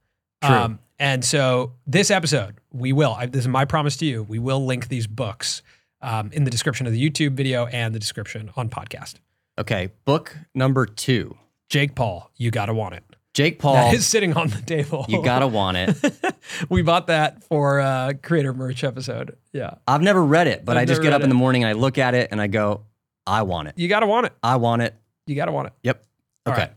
True. 0.47 0.77
and 0.99 1.23
so 1.25 1.73
this 1.87 2.11
episode, 2.11 2.55
we 2.71 2.93
will, 2.93 3.13
I, 3.17 3.25
this 3.25 3.41
is 3.41 3.47
my 3.47 3.65
promise 3.65 3.97
to 3.97 4.05
you, 4.05 4.23
we 4.23 4.39
will 4.39 4.65
link 4.65 4.87
these 4.87 5.07
books 5.07 5.61
um, 6.01 6.29
in 6.33 6.43
the 6.43 6.51
description 6.51 6.85
of 6.87 6.93
the 6.93 7.09
YouTube 7.09 7.31
video 7.33 7.65
and 7.67 7.93
the 7.95 7.99
description 7.99 8.51
on 8.55 8.69
podcast. 8.69 9.15
okay, 9.59 9.89
book 10.05 10.35
number 10.53 10.85
two. 10.85 11.37
Jake 11.69 11.95
Paul, 11.95 12.29
you 12.37 12.51
gotta 12.51 12.73
want 12.73 12.95
it. 12.95 13.03
Jake 13.33 13.57
Paul, 13.57 13.73
That 13.73 13.95
is 13.95 14.05
sitting 14.05 14.33
on 14.37 14.49
the 14.49 14.61
table. 14.61 15.05
you 15.09 15.23
gotta 15.23 15.47
want 15.47 15.75
it. 15.77 16.35
we 16.69 16.83
bought 16.83 17.07
that 17.07 17.43
for 17.43 17.79
a 17.79 18.13
creator 18.21 18.53
merch 18.53 18.83
episode. 18.83 19.35
Yeah. 19.53 19.75
I've 19.87 20.01
never 20.03 20.23
read 20.23 20.45
it, 20.47 20.65
but 20.65 20.77
I've 20.77 20.83
I 20.83 20.85
just 20.85 21.01
get 21.01 21.13
up 21.13 21.23
in 21.23 21.29
the 21.29 21.35
morning 21.35 21.63
and 21.63 21.69
I 21.69 21.73
look 21.73 21.97
at 21.97 22.13
it 22.13 22.27
and 22.31 22.39
I 22.39 22.45
go, 22.47 22.81
I 23.25 23.41
want 23.43 23.69
it. 23.69 23.73
You 23.77 23.87
gotta 23.87 24.05
want 24.05 24.27
it. 24.27 24.33
I 24.43 24.57
want 24.57 24.83
it. 24.83 24.93
You 25.25 25.35
gotta 25.35 25.51
want 25.51 25.67
it. 25.67 25.73
Yep. 25.81 26.03
Okay. 26.45 26.69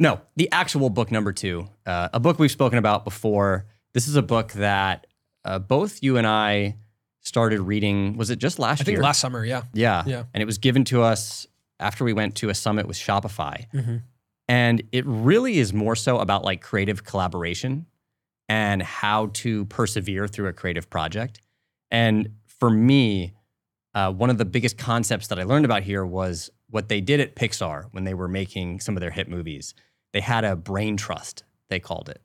No, 0.00 0.22
the 0.34 0.50
actual 0.50 0.88
book 0.88 1.12
number 1.12 1.30
two, 1.30 1.68
uh, 1.84 2.08
a 2.14 2.18
book 2.18 2.38
we've 2.38 2.50
spoken 2.50 2.78
about 2.78 3.04
before. 3.04 3.66
This 3.92 4.08
is 4.08 4.16
a 4.16 4.22
book 4.22 4.52
that 4.52 5.06
uh, 5.44 5.58
both 5.58 6.02
you 6.02 6.16
and 6.16 6.26
I 6.26 6.76
started 7.20 7.60
reading. 7.60 8.16
Was 8.16 8.30
it 8.30 8.38
just 8.38 8.58
last 8.58 8.80
I 8.80 8.84
think 8.84 8.96
year? 8.96 9.02
last 9.02 9.20
summer, 9.20 9.44
yeah. 9.44 9.64
yeah. 9.74 10.02
Yeah. 10.06 10.24
And 10.32 10.42
it 10.42 10.46
was 10.46 10.56
given 10.56 10.84
to 10.86 11.02
us 11.02 11.46
after 11.78 12.02
we 12.02 12.14
went 12.14 12.34
to 12.36 12.48
a 12.48 12.54
summit 12.54 12.88
with 12.88 12.96
Shopify. 12.96 13.66
Mm-hmm. 13.74 13.96
And 14.48 14.82
it 14.90 15.04
really 15.06 15.58
is 15.58 15.74
more 15.74 15.94
so 15.94 16.18
about 16.18 16.44
like 16.44 16.62
creative 16.62 17.04
collaboration 17.04 17.84
and 18.48 18.82
how 18.82 19.26
to 19.34 19.66
persevere 19.66 20.26
through 20.26 20.48
a 20.48 20.54
creative 20.54 20.88
project. 20.88 21.42
And 21.90 22.36
for 22.46 22.70
me, 22.70 23.34
uh, 23.94 24.12
one 24.12 24.30
of 24.30 24.38
the 24.38 24.46
biggest 24.46 24.78
concepts 24.78 25.26
that 25.26 25.38
I 25.38 25.42
learned 25.42 25.66
about 25.66 25.82
here 25.82 26.06
was 26.06 26.50
what 26.70 26.88
they 26.88 27.00
did 27.02 27.20
at 27.20 27.36
Pixar 27.36 27.84
when 27.90 28.04
they 28.04 28.14
were 28.14 28.28
making 28.28 28.80
some 28.80 28.96
of 28.96 29.00
their 29.00 29.10
hit 29.10 29.28
movies. 29.28 29.74
They 30.12 30.20
had 30.20 30.44
a 30.44 30.56
brain 30.56 30.96
trust, 30.96 31.44
they 31.68 31.80
called 31.80 32.08
it, 32.08 32.20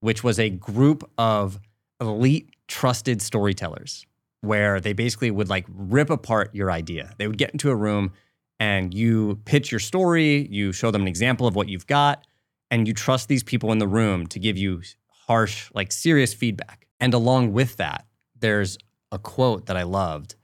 which 0.00 0.24
was 0.24 0.38
a 0.38 0.50
group 0.50 1.08
of 1.18 1.58
elite 2.00 2.50
trusted 2.66 3.22
storytellers 3.22 4.06
where 4.40 4.80
they 4.80 4.92
basically 4.92 5.30
would 5.30 5.48
like 5.48 5.66
rip 5.68 6.10
apart 6.10 6.54
your 6.54 6.70
idea. 6.70 7.12
They 7.18 7.26
would 7.26 7.38
get 7.38 7.50
into 7.50 7.70
a 7.70 7.76
room 7.76 8.12
and 8.60 8.92
you 8.92 9.40
pitch 9.44 9.70
your 9.70 9.78
story, 9.78 10.48
you 10.50 10.72
show 10.72 10.90
them 10.90 11.02
an 11.02 11.08
example 11.08 11.46
of 11.46 11.54
what 11.54 11.68
you've 11.68 11.86
got, 11.86 12.26
and 12.70 12.86
you 12.86 12.94
trust 12.94 13.28
these 13.28 13.42
people 13.42 13.72
in 13.72 13.78
the 13.78 13.88
room 13.88 14.26
to 14.28 14.38
give 14.38 14.56
you 14.58 14.82
harsh, 15.26 15.70
like 15.74 15.92
serious 15.92 16.34
feedback. 16.34 16.86
And 17.00 17.14
along 17.14 17.52
with 17.52 17.76
that, 17.76 18.06
there's 18.38 18.78
a 19.12 19.18
quote 19.18 19.66
that 19.66 19.76
I 19.76 19.84
loved 19.84 20.34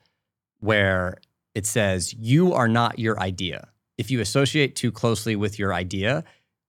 where 0.60 1.18
it 1.54 1.66
says, 1.66 2.14
You 2.14 2.52
are 2.52 2.68
not 2.68 2.98
your 2.98 3.18
idea. 3.20 3.68
If 3.98 4.10
you 4.10 4.20
associate 4.20 4.74
too 4.74 4.90
closely 4.90 5.36
with 5.36 5.58
your 5.58 5.72
idea, 5.72 6.24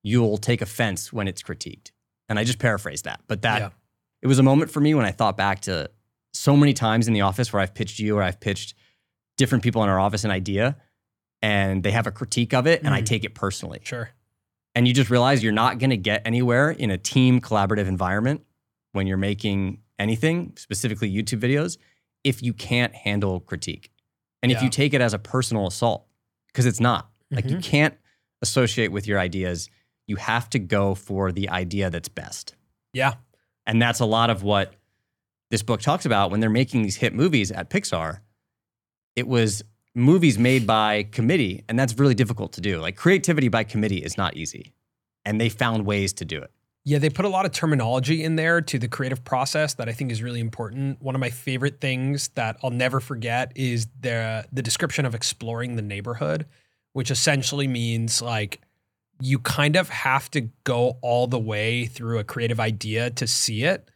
you'll 0.06 0.38
take 0.38 0.62
offense 0.62 1.12
when 1.12 1.28
it's 1.28 1.42
critiqued. 1.42 1.90
And 2.30 2.38
I 2.38 2.44
just 2.44 2.60
paraphrased 2.60 3.06
that. 3.06 3.22
But 3.28 3.42
that 3.42 3.60
Yeah. 3.62 3.70
it 4.22 4.28
was 4.28 4.38
a 4.38 4.44
moment 4.44 4.70
for 4.70 4.80
me 4.80 4.94
when 4.94 5.04
I 5.06 5.10
thought 5.12 5.36
back 5.36 5.62
to 5.62 5.90
so 6.32 6.56
many 6.56 6.74
times 6.74 7.08
in 7.08 7.14
the 7.16 7.22
office 7.22 7.52
where 7.52 7.60
I've 7.62 7.74
pitched 7.74 7.98
you 7.98 8.16
or 8.18 8.22
I've 8.22 8.40
pitched 8.40 8.76
different 9.38 9.64
people 9.64 9.82
in 9.84 9.90
our 9.90 10.00
office 10.00 10.24
an 10.24 10.30
idea 10.30 10.78
and 11.42 11.82
they 11.82 11.90
have 11.92 12.06
a 12.06 12.12
critique 12.12 12.54
of 12.54 12.68
it 12.68 12.84
and 12.84 12.94
I 12.94 13.02
Mhm. 13.02 13.06
take 13.06 13.24
it 13.24 13.34
personally. 13.34 13.80
Sure. 13.84 14.12
And 14.76 14.88
you 14.88 14.94
just 14.94 15.10
realize 15.10 15.42
you're 15.44 15.52
not 15.54 15.80
going 15.80 15.90
to 15.90 15.98
get 15.98 16.22
anywhere 16.24 16.70
in 16.70 16.92
a 16.92 16.98
team 17.00 17.42
collaborative 17.42 17.88
environment 17.88 18.46
when 18.92 19.08
you're 19.08 19.18
making 19.18 19.82
anything, 19.98 20.54
specifically 20.56 21.12
YouTube 21.12 21.40
videos, 21.40 21.78
if 22.24 22.44
you 22.44 22.54
can't 22.54 22.94
handle 22.94 23.40
critique. 23.40 23.92
And 24.44 24.52
if 24.52 24.62
you 24.62 24.70
take 24.70 24.94
it 24.94 25.02
as 25.02 25.14
a 25.16 25.20
personal 25.20 25.66
assault, 25.66 26.06
because 26.48 26.68
it's 26.68 26.80
not. 26.80 27.10
Like 27.32 27.46
you 27.50 27.58
Mhm. 27.58 27.64
can't 27.64 27.98
associate 28.44 28.92
with 28.92 29.08
your 29.08 29.18
ideas. 29.20 29.70
You 30.08 30.18
have 30.18 30.50
to 30.52 30.60
go 30.60 30.96
for 30.96 31.32
the 31.32 31.50
idea 31.50 31.90
that's 31.90 32.10
best. 32.10 32.56
Yeah. 32.94 33.16
And 33.66 33.82
that's 33.82 34.00
a 34.00 34.06
lot 34.06 34.30
of 34.30 34.44
what 34.44 34.74
this 35.52 35.64
book 35.64 35.82
talks 35.82 36.06
about 36.06 36.32
when 36.32 36.40
they're 36.40 36.50
making 36.50 36.84
these 36.84 36.96
hit 36.98 37.14
movies 37.14 37.52
at 37.52 37.70
Pixar. 37.70 38.20
It 39.16 39.28
was 39.28 39.64
movies 39.96 40.38
made 40.38 40.68
by 40.68 41.04
committee, 41.04 41.64
and 41.70 41.80
that's 41.80 41.98
really 41.98 42.16
difficult 42.16 42.54
to 42.54 42.62
do. 42.62 42.80
Like 42.80 42.96
creativity 42.96 43.48
by 43.48 43.64
committee 43.64 44.04
is 44.04 44.18
not 44.18 44.36
easy. 44.38 44.74
and 45.26 45.42
they 45.42 45.50
found 45.50 45.86
ways 45.86 46.14
to 46.14 46.26
do 46.26 46.40
it. 46.42 46.52
Yeah, 46.84 47.00
they 47.00 47.10
put 47.10 47.26
a 47.26 47.30
lot 47.30 47.46
of 47.46 47.52
terminology 47.52 48.24
in 48.24 48.36
there 48.36 48.62
to 48.62 48.78
the 48.78 48.88
creative 48.88 49.24
process 49.24 49.74
that 49.74 49.90
I 49.90 49.92
think 49.92 50.12
is 50.12 50.22
really 50.22 50.40
important. 50.40 51.02
One 51.02 51.16
of 51.16 51.20
my 51.20 51.32
favorite 51.32 51.82
things 51.82 52.28
that 52.36 52.58
I'll 52.62 52.70
never 52.70 53.00
forget 53.00 53.52
is 53.56 53.88
the 54.00 54.46
the 54.54 54.62
description 54.62 55.04
of 55.06 55.16
exploring 55.16 55.78
the 55.78 55.82
neighborhood, 55.82 56.46
which 56.94 57.10
essentially 57.10 57.68
means 57.68 58.22
like 58.22 58.62
you 59.22 59.40
kind 59.40 59.76
of 59.76 59.90
have 59.90 60.30
to 60.32 60.42
go 60.64 60.98
all 61.02 61.28
the 61.28 61.40
way 61.40 61.86
through 61.86 62.20
a 62.20 62.24
creative 62.24 62.60
idea 62.60 63.10
to 63.12 63.26
see 63.28 63.64
it. 63.64 63.90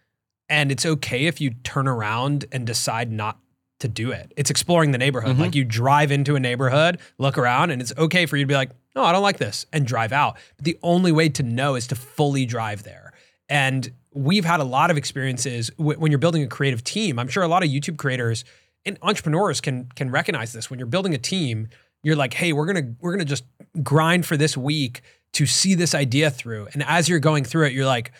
And 0.47 0.71
it's 0.71 0.85
okay 0.85 1.25
if 1.25 1.39
you 1.41 1.51
turn 1.63 1.87
around 1.87 2.45
and 2.51 2.65
decide 2.65 3.11
not 3.11 3.37
to 3.79 3.87
do 3.87 4.11
it. 4.11 4.33
It's 4.35 4.49
exploring 4.49 4.91
the 4.91 4.97
neighborhood. 4.97 5.37
Mhm. 5.37 5.39
Like 5.39 5.55
you 5.55 5.63
drive 5.63 6.11
into 6.11 6.35
a 6.35 6.39
neighborhood, 6.39 6.99
look 7.17 7.37
around, 7.37 7.71
and 7.71 7.81
it's 7.81 7.93
okay 7.97 8.25
for 8.25 8.35
you 8.35 8.43
to 8.43 8.47
be 8.47 8.53
like, 8.55 8.71
no, 8.95 9.03
I 9.03 9.11
don't 9.11 9.21
like 9.23 9.37
this, 9.37 9.65
and 9.71 9.85
drive 9.85 10.11
out. 10.11 10.37
But 10.57 10.65
the 10.65 10.77
only 10.83 11.11
way 11.11 11.29
to 11.29 11.43
know 11.43 11.75
is 11.75 11.87
to 11.87 11.95
fully 11.95 12.45
drive 12.45 12.83
there. 12.83 13.13
And 13.47 13.91
we've 14.13 14.43
had 14.45 14.59
a 14.59 14.63
lot 14.65 14.91
of 14.91 14.97
experiences 14.97 15.69
w- 15.77 15.97
when 15.99 16.11
you're 16.11 16.19
building 16.19 16.43
a 16.43 16.47
creative 16.47 16.83
team. 16.83 17.19
I'm 17.19 17.27
sure 17.27 17.43
a 17.43 17.47
lot 17.47 17.63
of 17.63 17.69
YouTube 17.69 17.97
creators 17.97 18.43
and 18.85 18.97
entrepreneurs 19.01 19.61
can 19.61 19.85
can 19.95 20.09
recognize 20.11 20.51
this. 20.53 20.69
When 20.69 20.79
you're 20.79 20.87
building 20.87 21.13
a 21.13 21.17
team, 21.17 21.67
you're 22.03 22.15
like, 22.15 22.33
hey, 22.33 22.53
we're 22.53 22.65
gonna 22.65 22.93
we're 22.99 23.11
gonna 23.11 23.25
just 23.25 23.43
grind 23.83 24.25
for 24.25 24.37
this 24.37 24.55
week 24.57 25.01
to 25.33 25.45
see 25.45 25.75
this 25.75 25.93
idea 25.93 26.29
through. 26.31 26.67
And 26.73 26.83
as 26.83 27.07
you're 27.07 27.19
going 27.19 27.43
through 27.43 27.67
it, 27.67 27.73
you're 27.73 27.85
like, 27.85 28.11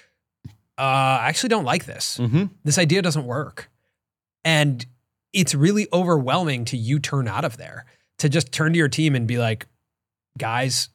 uh, 0.78 0.82
I 1.22 1.28
actually 1.28 1.50
don't 1.50 1.66
like 1.66 1.86
this 1.86 2.18
Mm-hmm. 2.18 2.46
this 2.64 2.78
idea 2.78 3.02
doesn't 3.02 3.26
work. 3.26 3.70
And 4.46 4.86
it's 5.34 5.54
really 5.54 5.88
overwhelming 5.92 6.66
to 6.66 6.78
you 6.78 7.00
turn 7.00 7.28
out 7.28 7.46
of 7.46 7.58
there, 7.58 7.86
to 8.20 8.30
just 8.30 8.52
turn 8.52 8.74
to 8.74 8.78
your 8.78 8.88
team 8.88 9.16
and 9.16 9.28
be 9.28 9.38
like, 9.38 9.68
guys, 10.38 10.90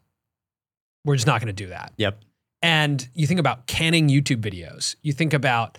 we're 1.04 1.16
just 1.16 1.26
not 1.26 1.40
going 1.40 1.54
to 1.54 1.64
do 1.64 1.68
that. 1.68 1.92
Yep. 1.98 2.20
And 2.62 3.06
you 3.14 3.26
think 3.26 3.40
about 3.40 3.66
canning 3.66 4.08
YouTube 4.08 4.40
videos, 4.40 4.96
you 5.02 5.12
think 5.12 5.34
about 5.34 5.78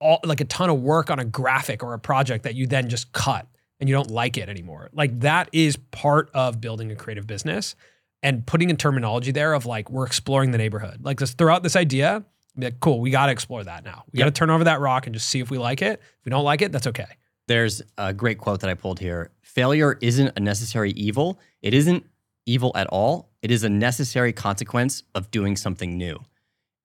all 0.00 0.20
like 0.24 0.40
a 0.40 0.44
ton 0.44 0.70
of 0.70 0.80
work 0.80 1.10
on 1.10 1.18
a 1.18 1.24
graphic 1.24 1.82
or 1.82 1.92
a 1.94 1.98
project 1.98 2.44
that 2.44 2.54
you 2.54 2.66
then 2.66 2.88
just 2.88 3.12
cut 3.12 3.46
and 3.80 3.88
you 3.88 3.94
don't 3.94 4.10
like 4.10 4.36
it 4.38 4.48
anymore. 4.48 4.88
Like 4.92 5.20
that 5.20 5.48
is 5.52 5.76
part 5.76 6.30
of 6.34 6.60
building 6.60 6.90
a 6.90 6.96
creative 6.96 7.26
business 7.26 7.74
and 8.22 8.46
putting 8.46 8.70
in 8.70 8.76
terminology 8.76 9.32
there 9.32 9.52
of 9.52 9.66
like, 9.66 9.90
we're 9.90 10.06
exploring 10.06 10.50
the 10.52 10.58
neighborhood. 10.58 11.00
Like 11.02 11.18
just 11.18 11.36
throw 11.38 11.52
out 11.52 11.62
this 11.62 11.76
idea, 11.76 12.24
like, 12.56 12.78
cool, 12.80 13.00
we 13.00 13.10
got 13.10 13.26
to 13.26 13.32
explore 13.32 13.64
that 13.64 13.84
now. 13.84 14.04
We 14.12 14.18
got 14.18 14.26
to 14.26 14.30
turn 14.30 14.48
over 14.50 14.64
that 14.64 14.80
rock 14.80 15.06
and 15.06 15.14
just 15.14 15.28
see 15.28 15.40
if 15.40 15.50
we 15.50 15.58
like 15.58 15.82
it. 15.82 16.00
If 16.00 16.24
we 16.24 16.30
don't 16.30 16.44
like 16.44 16.62
it, 16.62 16.72
that's 16.72 16.86
okay. 16.86 17.06
There's 17.48 17.82
a 17.98 18.14
great 18.14 18.38
quote 18.38 18.60
that 18.60 18.70
I 18.70 18.74
pulled 18.74 19.00
here. 19.00 19.30
Failure 19.42 19.98
isn't 20.00 20.32
a 20.36 20.40
necessary 20.40 20.92
evil. 20.92 21.38
It 21.62 21.74
isn't 21.74 22.06
evil 22.46 22.72
at 22.74 22.86
all. 22.86 23.30
It 23.42 23.50
is 23.50 23.64
a 23.64 23.68
necessary 23.68 24.32
consequence 24.32 25.02
of 25.14 25.30
doing 25.30 25.56
something 25.56 25.98
new. 25.98 26.18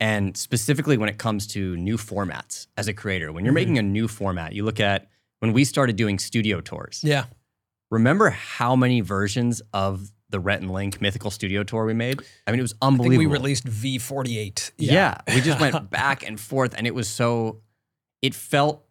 And 0.01 0.36
specifically 0.36 0.98
when 0.98 1.08
it 1.10 1.17
comes 1.17 1.46
to 1.48 1.75
new 1.77 1.98
formats 1.98 2.67
as 2.77 2.88
a 2.88 2.93
creator, 2.93 3.31
when 3.31 3.43
you're 3.46 3.51
Mhm. 3.53 3.55
making 3.55 3.77
a 3.77 3.81
new 3.84 4.08
format, 4.08 4.53
you 4.53 4.63
look 4.63 4.79
at 4.79 5.08
when 5.39 5.53
we 5.53 5.63
started 5.63 5.96
doing 5.96 6.19
studio 6.19 6.62
tours. 6.62 7.01
Yeah. 7.03 7.25
Remember 7.89 8.29
how 8.29 8.75
many 8.75 9.01
versions 9.01 9.62
of 9.74 10.12
the 10.29 10.39
Rhett 10.39 10.62
and 10.62 10.69
Link 10.69 11.01
Mythical 11.01 11.31
Studio 11.31 11.63
Tour 11.63 11.86
we 11.86 11.93
made? 11.93 12.22
I 12.46 12.51
mean, 12.51 12.60
it 12.60 12.63
was 12.63 12.75
I 12.81 12.88
unbelievable. 12.88 13.19
think 13.22 13.31
we 13.31 13.38
released 13.38 13.65
V48. 13.65 14.72
Yeah. 14.77 15.17
we 15.27 15.41
just 15.41 15.60
went 15.60 15.89
back 15.91 16.27
and 16.27 16.39
forth, 16.39 16.75
and 16.77 16.86
it 16.86 16.93
was 16.93 17.08
so. 17.08 17.62
It 18.22 18.36
felt 18.36 18.86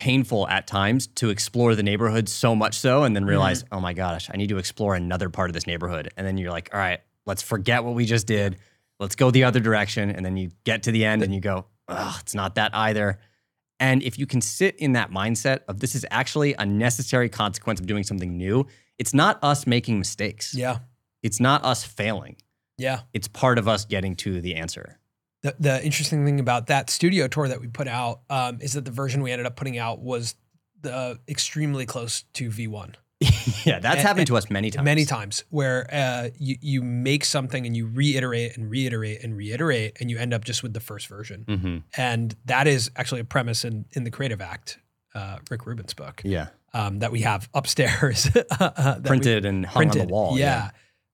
painful 0.00 0.48
at 0.48 0.66
times 0.66 1.06
to 1.06 1.28
explore 1.28 1.74
the 1.74 1.82
neighborhood 1.82 2.28
so 2.28 2.56
much 2.56 2.78
so, 2.78 3.04
and 3.04 3.14
then 3.14 3.22
mm-hmm. 3.22 3.30
realize, 3.30 3.64
oh 3.70 3.78
my 3.78 3.92
gosh, 3.92 4.28
I 4.32 4.36
need 4.36 4.48
to 4.48 4.58
explore 4.58 4.94
another 4.94 5.28
part 5.28 5.50
of 5.50 5.54
this 5.54 5.66
neighborhood. 5.66 6.10
And 6.16 6.26
then 6.26 6.38
you're 6.38 6.50
like, 6.50 6.70
all 6.72 6.80
right, 6.80 7.00
let's 7.26 7.42
forget 7.42 7.84
what 7.84 7.94
we 7.94 8.06
just 8.06 8.26
did. 8.26 8.56
Let's 8.98 9.14
go 9.14 9.30
the 9.30 9.44
other 9.44 9.60
direction. 9.60 10.10
And 10.10 10.24
then 10.24 10.36
you 10.36 10.50
get 10.64 10.84
to 10.84 10.92
the 10.92 11.04
end 11.04 11.22
and 11.22 11.34
you 11.34 11.40
go, 11.40 11.66
oh, 11.88 12.18
it's 12.20 12.34
not 12.34 12.56
that 12.56 12.74
either. 12.74 13.18
And 13.80 14.02
if 14.02 14.18
you 14.18 14.26
can 14.26 14.42
sit 14.42 14.76
in 14.76 14.92
that 14.92 15.10
mindset 15.10 15.60
of 15.66 15.80
this 15.80 15.94
is 15.94 16.06
actually 16.10 16.54
a 16.58 16.66
necessary 16.66 17.30
consequence 17.30 17.80
of 17.80 17.86
doing 17.86 18.04
something 18.04 18.36
new, 18.36 18.66
it's 18.98 19.14
not 19.14 19.42
us 19.42 19.66
making 19.66 19.98
mistakes. 19.98 20.54
Yeah. 20.54 20.80
It's 21.22 21.40
not 21.40 21.64
us 21.64 21.82
failing. 21.82 22.36
Yeah. 22.76 23.00
It's 23.14 23.26
part 23.26 23.58
of 23.58 23.66
us 23.66 23.86
getting 23.86 24.14
to 24.16 24.40
the 24.42 24.54
answer. 24.54 24.98
The, 25.42 25.56
the 25.58 25.84
interesting 25.84 26.26
thing 26.26 26.38
about 26.38 26.66
that 26.66 26.90
studio 26.90 27.26
tour 27.26 27.48
that 27.48 27.60
we 27.60 27.68
put 27.68 27.88
out 27.88 28.20
um, 28.28 28.58
is 28.60 28.74
that 28.74 28.84
the 28.84 28.90
version 28.90 29.22
we 29.22 29.32
ended 29.32 29.46
up 29.46 29.56
putting 29.56 29.78
out 29.78 30.00
was 30.00 30.34
the 30.82 31.18
extremely 31.26 31.86
close 31.86 32.24
to 32.34 32.50
V1. 32.50 32.94
yeah, 33.66 33.78
that's 33.80 33.96
And- 33.96 33.98
happened 33.98 34.26
to 34.28 34.36
us 34.36 34.48
many 34.50 34.70
times. 34.70 34.84
Many 34.84 35.04
times 35.04 35.44
where 35.50 35.86
uh, 35.92 36.30
you, 36.38 36.56
you 36.60 36.82
make 36.82 37.24
something 37.24 37.66
and 37.66 37.76
you 37.76 37.86
reiterate 37.86 38.56
and 38.56 38.70
reiterate 38.70 39.22
and 39.22 39.36
reiterate 39.36 39.98
and 40.00 40.10
you 40.10 40.18
end 40.18 40.32
up 40.32 40.44
just 40.44 40.62
with 40.62 40.72
the 40.72 40.80
first 40.80 41.06
version. 41.06 41.44
hmm 41.46 41.78
And 42.00 42.34
that 42.46 42.66
is 42.66 42.90
actually 42.96 43.20
a 43.20 43.24
premise 43.24 43.64
in, 43.64 43.84
in 43.92 44.04
the 44.04 44.10
Creative 44.10 44.40
Act, 44.40 44.78
uh, 45.14 45.38
Rick 45.50 45.66
Rubin's 45.66 45.92
book, 45.92 46.22
Yeah, 46.24 46.48
um, 46.72 47.00
that 47.00 47.12
we 47.12 47.20
have 47.20 47.48
upstairs. 47.52 48.28
uh, 48.60 49.00
printed 49.04 49.44
and 49.44 49.66
hung 49.66 49.90
on 49.90 49.98
the 49.98 50.04
wall. 50.06 50.38
Yeah. 50.38 50.70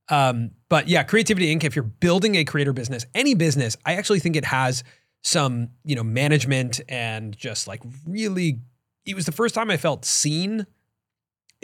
Um, 0.09 0.53
but 0.69 0.87
yeah, 0.87 1.03
Creativity 1.03 1.53
Inc. 1.53 1.65
If 1.65 1.75
you're 1.75 1.83
building 1.83 2.37
a 2.37 2.45
creator 2.45 2.73
business, 2.73 3.05
any 3.15 3.35
business, 3.35 3.77
I 3.85 3.95
actually 3.95 4.21
think 4.21 4.37
it 4.37 4.45
has 4.45 4.85
some, 5.23 5.71
you 5.85 5.97
know, 5.97 6.05
management 6.05 6.81
and 6.89 7.37
just 7.37 7.67
like 7.67 7.83
really. 8.07 8.61
It 9.05 9.17
was 9.17 9.25
the 9.27 9.33
first 9.33 9.55
time 9.55 9.71
I 9.71 9.77
felt 9.77 10.05
seen 10.05 10.67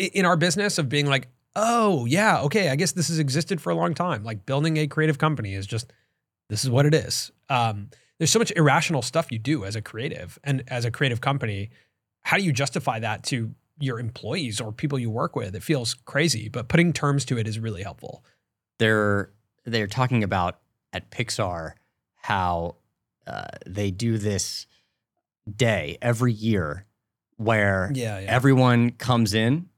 in 0.06 0.24
our 0.24 0.36
business 0.36 0.78
of 0.78 0.88
being 0.88 1.06
like, 1.06 1.28
oh 1.54 2.04
yeah, 2.06 2.40
okay, 2.42 2.68
I 2.70 2.76
guess 2.76 2.92
this 2.92 3.08
has 3.08 3.18
existed 3.18 3.60
for 3.60 3.70
a 3.70 3.74
long 3.74 3.94
time. 3.94 4.24
Like 4.24 4.46
building 4.46 4.76
a 4.78 4.86
creative 4.86 5.18
company 5.18 5.54
is 5.54 5.66
just 5.66 5.92
this 6.48 6.64
is 6.64 6.70
what 6.70 6.86
it 6.86 6.94
is. 6.94 7.30
Um, 7.48 7.88
there's 8.18 8.30
so 8.30 8.38
much 8.38 8.52
irrational 8.52 9.02
stuff 9.02 9.32
you 9.32 9.38
do 9.38 9.64
as 9.64 9.74
a 9.76 9.82
creative 9.82 10.38
and 10.44 10.62
as 10.68 10.84
a 10.84 10.90
creative 10.90 11.20
company. 11.20 11.70
How 12.22 12.36
do 12.36 12.42
you 12.44 12.52
justify 12.52 13.00
that 13.00 13.24
to 13.24 13.54
your 13.80 13.98
employees 13.98 14.60
or 14.60 14.70
people 14.72 14.98
you 14.98 15.10
work 15.10 15.34
with? 15.34 15.54
It 15.56 15.62
feels 15.62 15.94
crazy, 15.94 16.48
but 16.48 16.68
putting 16.68 16.92
terms 16.92 17.24
to 17.26 17.38
it 17.38 17.48
is 17.48 17.58
really 17.58 17.82
helpful. 17.82 18.24
they're 18.78 19.30
they're 19.64 19.86
talking 19.86 20.24
about 20.24 20.58
at 20.92 21.10
Pixar 21.10 21.72
how 22.16 22.76
uh, 23.26 23.44
they 23.66 23.90
do 23.90 24.18
this 24.18 24.66
day 25.56 25.98
every 26.02 26.32
year 26.32 26.86
where 27.36 27.90
Yeah, 27.94 28.20
yeah. 28.20 28.26
everyone 28.30 28.90
comes 28.90 29.34
in 29.34 29.68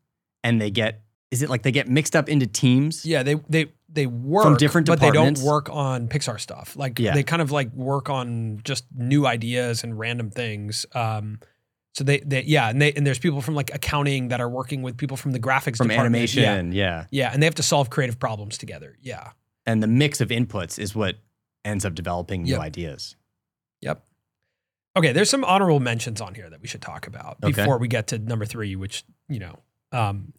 and 0.44 0.60
they 0.60 0.70
get 0.70 1.00
is 1.32 1.42
it 1.42 1.50
like 1.50 1.62
they 1.62 1.72
get 1.72 1.88
mixed 1.88 2.14
up 2.14 2.28
into 2.28 2.46
teams? 2.46 3.04
yeah, 3.04 3.24
they 3.24 3.34
they 3.48 3.72
they 3.88 4.06
work 4.06 4.44
from 4.44 4.56
different 4.56 4.86
but 4.86 5.00
they 5.00 5.10
don't 5.10 5.38
work 5.38 5.68
on 5.70 6.06
Pixar 6.08 6.38
stuff. 6.40 6.76
Like 6.76 6.98
Yeah. 7.00 7.14
they 7.14 7.22
kind 7.24 7.42
of 7.42 7.50
like 7.50 7.72
work 7.72 8.08
on 8.10 8.60
just 8.64 8.84
new 8.94 9.26
ideas 9.26 9.82
and 9.82 9.98
random 9.98 10.30
things. 10.30 10.84
Um, 10.94 11.40
so 11.94 12.02
they 12.04 12.18
they 12.20 12.42
yeah, 12.42 12.68
and 12.68 12.80
they 12.82 12.92
and 12.92 13.06
there's 13.06 13.18
people 13.20 13.40
from 13.40 13.54
like 13.54 13.72
accounting 13.74 14.28
that 14.28 14.40
are 14.40 14.48
working 14.48 14.82
with 14.82 14.96
people 14.96 15.16
from 15.16 15.32
the 15.32 15.40
graphics 15.40 15.76
From 15.78 15.88
department. 15.88 16.14
animation, 16.16 16.72
Yeah. 16.72 16.84
yeah. 16.86 17.06
Yeah, 17.10 17.30
and 17.32 17.42
they 17.42 17.46
have 17.46 17.54
to 17.56 17.62
solve 17.62 17.88
creative 17.90 18.18
problems 18.18 18.58
together. 18.58 18.96
Yeah. 19.00 19.30
And 19.66 19.82
the 19.82 19.86
mix 19.86 20.20
of 20.20 20.28
inputs 20.28 20.78
is 20.78 20.94
what 20.94 21.16
ends 21.64 21.84
up 21.84 21.94
developing 21.94 22.42
new 22.42 22.52
Yep. 22.52 22.60
ideas. 22.60 23.16
Yep. 23.80 24.04
Okay, 24.96 25.12
there's 25.12 25.30
some 25.30 25.44
honorable 25.44 25.80
mentions 25.80 26.20
on 26.20 26.34
here 26.34 26.48
that 26.50 26.60
we 26.60 26.68
should 26.68 26.82
talk 26.82 27.06
about 27.06 27.38
Okay. 27.42 27.52
before 27.52 27.78
we 27.78 27.88
get 27.88 28.06
to 28.08 28.18
number 28.18 28.44
three, 28.44 28.76
which 28.76 29.04
you 29.28 29.38
know, 29.38 29.58
um, 29.94 30.32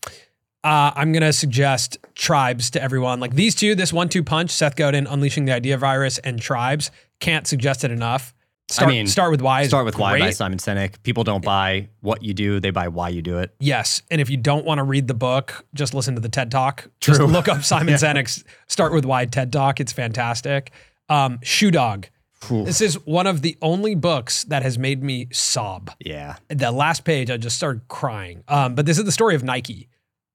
uh, 0.64 0.92
I'm 0.96 1.12
gonna 1.12 1.34
suggest 1.34 1.98
tribes 2.16 2.72
to 2.72 2.82
everyone. 2.82 3.20
Like 3.20 3.36
these 3.36 3.56
two, 3.56 3.76
this 3.76 3.94
one-two 3.94 4.24
punch, 4.24 4.52
Seth 4.52 4.76
Godin, 4.76 5.06
unleashing 5.08 5.46
the 5.46 5.54
idea 5.54 5.78
virus, 5.78 6.18
and 6.20 6.42
tribes. 6.42 6.92
Can't 7.20 7.46
suggest 7.48 7.84
it 7.84 7.92
enough. 7.92 8.34
Start, 8.72 8.90
mean, 8.90 9.06
start 9.06 9.30
with 9.30 9.44
why. 9.44 9.68
Start 9.68 9.86
with 9.86 9.96
Why 9.96 10.18
by. 10.20 10.32
Simon 10.32 10.58
Sinek. 10.58 11.04
People 11.04 11.24
don't 11.24 11.44
buy 11.46 11.88
what 12.02 12.24
you 12.24 12.34
do, 12.34 12.60
they 12.60 12.72
buy 12.72 12.88
why 12.88 13.10
you 13.10 13.22
do 13.22 13.38
it. 13.38 13.54
Yes, 13.60 14.02
and 14.10 14.20
if 14.20 14.28
you 14.28 14.38
don't 14.38 14.66
want 14.66 14.80
to 14.80 14.84
read 14.84 15.08
the 15.08 15.14
book, 15.14 15.64
just 15.76 15.94
listen 15.94 16.16
to 16.16 16.22
the 16.22 16.30
TED 16.30 16.50
Talk. 16.50 16.90
Just 17.00 17.20
True. 17.20 17.28
look 17.28 17.48
up 17.48 17.64
Simon 17.64 17.90
Yeah. 17.90 17.98
Sinek's 17.98 18.44
Start 18.68 18.92
with 18.92 19.06
Why 19.06 19.26
TED 19.26 19.54
Talk. 19.54 19.80
It's 19.80 19.94
fantastic. 19.94 20.72
Um, 21.10 21.38
Shoe 21.44 21.70
Dog. 21.70 22.08
This 22.50 22.82
is 22.82 22.96
one 23.06 23.28
of 23.28 23.42
the 23.42 23.58
only 23.62 23.96
books 23.96 24.44
that 24.46 24.64
has 24.64 24.78
made 24.78 25.04
me 25.04 25.28
sob. 25.32 25.92
Yeah. 26.00 26.36
the 26.50 26.72
last 26.72 27.04
page, 27.04 27.30
I 27.32 27.38
just 27.38 27.56
started 27.56 27.88
crying. 27.88 28.44
Um, 28.48 28.76
but 28.76 28.86
this 28.86 28.98
is 28.98 29.04
the 29.06 29.12
story 29.12 29.36
of 29.36 29.44
Nike. 29.44 29.90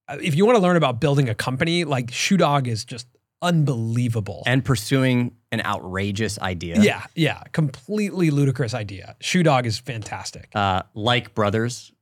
Uh, 0.09 0.19
If 0.23 0.35
you 0.35 0.45
want 0.47 0.57
to 0.57 0.63
learn 0.63 0.77
about 0.77 1.01
building 1.01 1.29
a 1.29 1.35
company, 1.35 1.85
like 1.85 2.11
Shoe 2.13 2.37
Dog 2.37 2.67
is 2.69 2.85
just 2.85 3.07
unbelievable. 3.43 4.43
And 4.47 4.65
pursuing 4.65 5.33
an 5.53 5.61
outrageous 5.63 6.39
idea. 6.39 6.81
yeah, 6.81 7.05
yeah, 7.15 7.43
completely 7.53 8.31
ludicrous 8.31 8.75
idea. 8.75 9.17
Shoe 9.21 9.43
Dog 9.43 9.67
is 9.67 9.79
fantastic. 9.79 10.51
uh, 10.55 10.83
like 10.95 11.35
Brothers, 11.35 11.93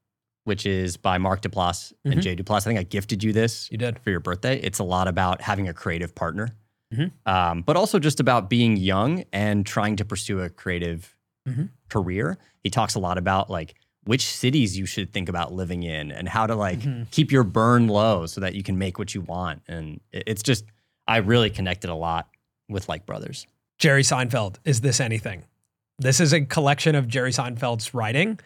which 0.45 0.67
is 0.67 0.97
by 0.97 1.19
Mark 1.19 1.43
Duplass 1.43 1.93
Mhm. 2.07 2.12
and 2.12 2.23
Jay 2.23 2.37
Duplass. 2.37 2.59
I 2.59 2.61
think 2.61 2.79
I 2.79 2.83
gifted 2.83 3.23
you 3.23 3.33
this 3.33 3.69
You 3.71 3.79
did. 3.79 3.99
for 4.00 4.11
your 4.11 4.21
birthday. 4.21 4.59
It's 4.61 4.79
a 4.79 4.85
lot 4.85 5.09
about 5.09 5.41
having 5.43 5.69
a 5.69 5.75
creative 5.75 6.15
partner, 6.15 6.57
Mhm. 6.92 7.11
um, 7.26 7.62
but 7.62 7.76
also 7.76 7.99
just 7.99 8.18
about 8.21 8.49
being 8.49 8.76
young 8.76 9.25
and 9.33 9.66
trying 9.66 9.97
to 9.97 10.04
pursue 10.04 10.40
a 10.40 10.49
creative 10.49 11.14
Mhm. 11.47 11.68
career. 11.88 12.38
He 12.62 12.71
talks 12.71 12.95
a 12.95 12.99
lot 12.99 13.18
about 13.18 13.50
like 13.50 13.75
which 14.04 14.25
cities 14.26 14.78
you 14.78 14.87
should 14.87 15.12
think 15.12 15.28
about 15.28 15.52
living 15.52 15.83
in 15.83 16.11
and 16.11 16.28
how 16.28 16.47
to 16.47 16.54
like 16.54 16.80
Mhm. 16.80 17.11
keep 17.11 17.30
your 17.30 17.45
burn 17.45 17.88
low 17.88 18.25
so 18.25 18.40
that 18.40 18.54
you 18.54 18.62
can 18.62 18.78
make 18.78 18.99
what 18.99 19.14
you 19.14 19.21
want. 19.21 19.61
And 19.68 20.00
it- 20.12 20.25
it's 20.26 20.42
just, 20.42 20.64
I 21.07 21.18
really 21.18 21.50
connected 21.50 21.90
a 21.90 21.95
lot 21.95 22.28
with 22.71 22.88
like 22.88 23.04
Brothers. 23.04 23.47
Jerry 23.78 24.02
Seinfeld, 24.02 24.57
Is 24.64 24.80
This 24.80 24.99
Anything? 24.99 25.45
This 25.99 26.21
is 26.21 26.33
a 26.33 26.40
collection 26.47 26.95
of 26.95 27.07
Jerry 27.07 27.33
Seinfeld's 27.33 27.92
writing. 27.92 28.38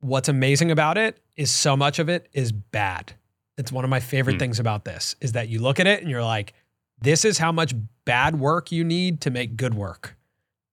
What's 0.00 0.28
amazing 0.28 0.70
about 0.70 0.98
it 0.98 1.18
is 1.36 1.50
so 1.50 1.76
much 1.76 1.98
of 1.98 2.08
it 2.10 2.28
is 2.34 2.52
bad. 2.52 3.14
It's 3.56 3.72
one 3.72 3.84
of 3.84 3.90
my 3.90 4.00
favorite 4.00 4.34
Hmm. 4.34 4.40
things 4.40 4.60
about 4.60 4.84
this 4.84 5.16
is 5.22 5.32
that 5.32 5.48
you 5.48 5.60
look 5.60 5.80
at 5.80 5.86
it 5.86 6.02
and 6.02 6.10
you're 6.10 6.22
like, 6.24 6.52
this 7.00 7.24
is 7.24 7.38
how 7.38 7.52
much 7.52 7.74
bad 8.04 8.38
work 8.38 8.72
you 8.72 8.84
need 8.84 9.20
to 9.22 9.30
make 9.30 9.56
good 9.56 9.74
work. 9.74 10.16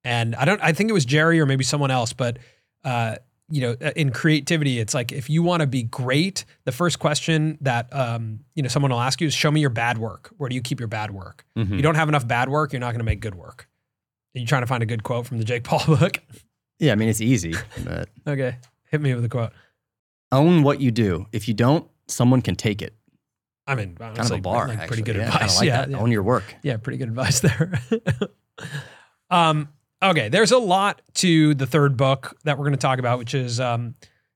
And 0.04 0.36
I 0.36 0.46
don't 0.46 0.62
I 0.62 0.74
think 0.74 0.90
it 0.90 0.94
was 0.94 1.06
Jerry 1.06 1.40
or 1.40 1.46
maybe 1.46 1.64
someone 1.64 1.92
else, 1.92 2.14
but 2.14 2.40
uh, 2.84 3.16
you 3.50 3.62
know, 3.62 3.72
in 3.96 4.12
creativity, 4.12 4.80
it's 4.80 4.94
like 4.94 5.12
if 5.12 5.30
you 5.30 5.44
want 5.44 5.62
to 5.62 5.68
be 5.68 5.84
great, 5.84 6.44
the 6.66 6.72
first 6.72 7.00
question 7.00 7.58
that 7.62 7.94
um, 7.94 8.40
you 8.56 8.64
know 8.64 8.70
someone 8.70 8.92
will 8.92 9.00
ask 9.02 9.22
you 9.22 9.28
is, 9.28 9.34
"Show 9.34 9.52
me 9.52 9.62
your 9.62 9.70
bad 9.70 9.98
work. 9.98 10.32
Where 10.38 10.50
do 10.50 10.56
you 10.56 10.62
keep 10.62 10.80
your 10.80 10.88
bad 10.88 11.12
work? 11.12 11.46
Mhm. 11.58 11.76
You 11.76 11.82
don't 11.82 11.96
have 11.96 12.10
enough 12.10 12.28
bad 12.28 12.50
work, 12.50 12.74
you're 12.74 12.80
not 12.80 12.92
going 12.92 13.00
to 13.00 13.06
make 13.06 13.20
good 13.20 13.36
work." 13.36 13.68
Are 14.36 14.40
you 14.40 14.48
trying 14.48 14.64
to 14.64 14.68
find 14.68 14.82
a 14.82 14.86
good 14.88 15.04
quote 15.04 15.28
from 15.28 15.38
the 15.38 15.44
Jake 15.44 15.64
Paul 15.64 15.84
book? 15.88 16.18
Yeah, 16.80 16.94
I 16.94 16.96
mean 16.96 17.10
it's 17.10 17.22
easy, 17.22 17.54
but 17.84 18.10
okay, 18.28 18.58
hit 18.90 19.02
me 19.02 19.14
with 19.14 19.24
a 19.26 19.30
quote. 19.30 19.52
own 20.32 20.64
what 20.64 20.82
you 20.82 20.90
do. 20.92 21.28
If 21.32 21.48
you 21.48 21.54
don't, 21.54 21.88
someone 22.08 22.42
can 22.42 22.56
take 22.56 22.82
it. 22.82 22.94
I 23.66 23.76
mean, 23.76 23.96
Kind 23.96 24.18
honestly, 24.18 24.36
of 24.36 24.40
a 24.40 24.44
bar. 24.44 24.68
like, 24.68 24.88
pretty 24.88 25.04
good 25.04 25.16
Yeah, 25.16 25.28
advice. 25.34 25.58
like 25.60 25.68
yeah, 25.68 25.78
that. 25.82 25.90
yeah. 25.92 25.98
Own 25.98 26.12
your 26.12 26.24
work. 26.24 26.44
Yeah, 26.64 26.78
pretty 26.78 26.98
good 26.98 27.08
advice 27.08 27.40
there. 27.42 27.72
um, 29.30 29.70
okay, 30.02 30.30
there's 30.30 30.52
a 30.52 30.58
lot 30.58 31.02
to 31.16 31.54
the 31.56 31.66
third 31.66 31.98
book 31.98 32.38
that 32.44 32.58
we're 32.58 32.64
going 32.66 32.74
to 32.74 32.78
talk 32.78 33.00
about, 33.00 33.20
which 33.20 33.34
is 33.34 33.60
um, 33.60 33.96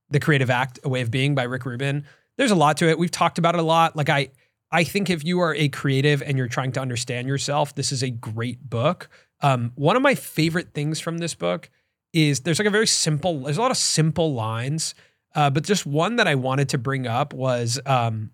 The 0.10 0.20
Creative 0.20 0.50
Act: 0.50 0.80
A 0.84 0.90
Way 0.90 1.02
of 1.02 1.12
Being 1.12 1.36
by 1.36 1.44
Rick 1.44 1.66
Rubin. 1.66 2.06
There's 2.38 2.52
a 2.52 2.56
lot 2.56 2.78
to 2.78 2.90
it. 2.90 2.98
We've 3.00 3.12
talked 3.12 3.38
about 3.38 3.56
it 3.56 3.60
a 3.60 3.64
lot. 3.64 3.96
Like 3.96 4.10
I, 4.10 4.30
I 4.72 4.84
think 4.84 5.10
if 5.10 5.24
you 5.24 5.40
are 5.40 5.56
a 5.56 5.70
creative 5.70 6.22
and 6.22 6.38
you're 6.38 6.48
trying 6.48 6.72
to 6.74 6.80
understand 6.80 7.28
yourself, 7.28 7.74
this 7.76 7.92
is 7.92 8.04
a 8.04 8.10
great 8.12 8.70
book. 8.70 9.10
Um, 9.42 9.72
one 9.76 9.96
of 9.96 10.02
my 10.02 10.16
favorite 10.16 10.74
things 10.74 11.00
from 11.00 11.18
this 11.18 11.34
book 11.36 11.70
is 12.14 12.42
there's 12.42 12.60
like 12.60 12.68
a 12.68 12.72
very 12.72 12.88
simple. 12.88 13.42
There's 13.42 13.58
a 13.58 13.62
lot 13.62 13.72
of 13.72 13.78
simple 13.78 14.34
lines, 14.34 14.96
uh, 15.36 15.50
but 15.50 15.64
just 15.64 15.86
one 15.86 16.16
that 16.18 16.28
I 16.28 16.36
wanted 16.36 16.70
to 16.70 16.78
bring 16.78 17.06
up 17.08 17.34
was 17.34 17.80
um, 17.86 18.32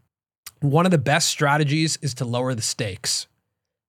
one 0.64 0.86
of 0.86 0.92
the 0.92 0.98
best 0.98 1.28
strategies 1.28 1.98
is 2.02 2.14
to 2.16 2.26
lower 2.26 2.56
the 2.56 2.62
stakes 2.62 3.28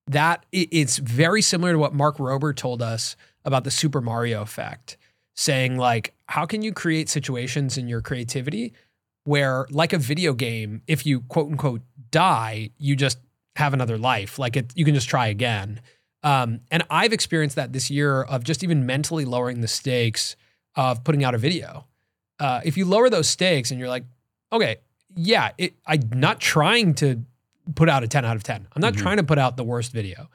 that 0.06 0.44
it's 0.52 0.98
very 0.98 1.40
similar 1.40 1.72
to 1.72 1.78
what 1.78 1.94
Mark 1.94 2.18
Rober 2.18 2.54
told 2.54 2.82
us 2.82 3.16
about 3.44 3.64
the 3.64 3.70
Super 3.70 4.00
Mario 4.00 4.42
effect, 4.42 4.96
saying 5.34 5.76
like, 5.76 6.14
how 6.26 6.46
can 6.46 6.62
you 6.62 6.72
create 6.72 7.08
situations 7.08 7.78
in 7.78 7.88
your 7.88 8.00
creativity 8.00 8.72
where, 9.24 9.66
like 9.70 9.92
a 9.92 9.98
video 9.98 10.34
game, 10.34 10.82
if 10.86 11.06
you 11.06 11.20
quote 11.22 11.50
unquote 11.50 11.80
die, 12.10 12.70
you 12.78 12.96
just 12.96 13.18
have 13.56 13.72
another 13.72 13.96
life, 13.96 14.38
like 14.38 14.56
it, 14.56 14.72
you 14.74 14.84
can 14.84 14.94
just 14.94 15.08
try 15.08 15.28
again. 15.28 15.80
Um, 16.22 16.60
and 16.70 16.82
I've 16.90 17.12
experienced 17.12 17.56
that 17.56 17.72
this 17.72 17.90
year 17.90 18.22
of 18.22 18.44
just 18.44 18.64
even 18.64 18.84
mentally 18.84 19.24
lowering 19.24 19.60
the 19.60 19.68
stakes 19.68 20.36
of 20.74 21.04
putting 21.04 21.24
out 21.24 21.34
a 21.34 21.38
video. 21.38 21.86
Uh, 22.38 22.60
if 22.64 22.76
you 22.76 22.84
lower 22.84 23.08
those 23.08 23.28
stakes 23.28 23.70
and 23.70 23.78
you're 23.78 23.88
like, 23.88 24.04
okay, 24.52 24.78
yeah, 25.16 25.50
it, 25.58 25.74
I'm 25.86 26.08
not 26.14 26.40
trying 26.40 26.94
to 26.94 27.22
put 27.74 27.88
out 27.88 28.02
a 28.04 28.08
10 28.08 28.24
out 28.24 28.36
of 28.36 28.42
10. 28.42 28.66
I'm 28.74 28.80
not 28.82 28.94
Mhm. 28.94 28.98
trying 28.98 29.16
to 29.18 29.22
put 29.24 29.38
out 29.38 29.56
the 29.56 29.64
worst 29.64 29.92
video. 29.92 30.28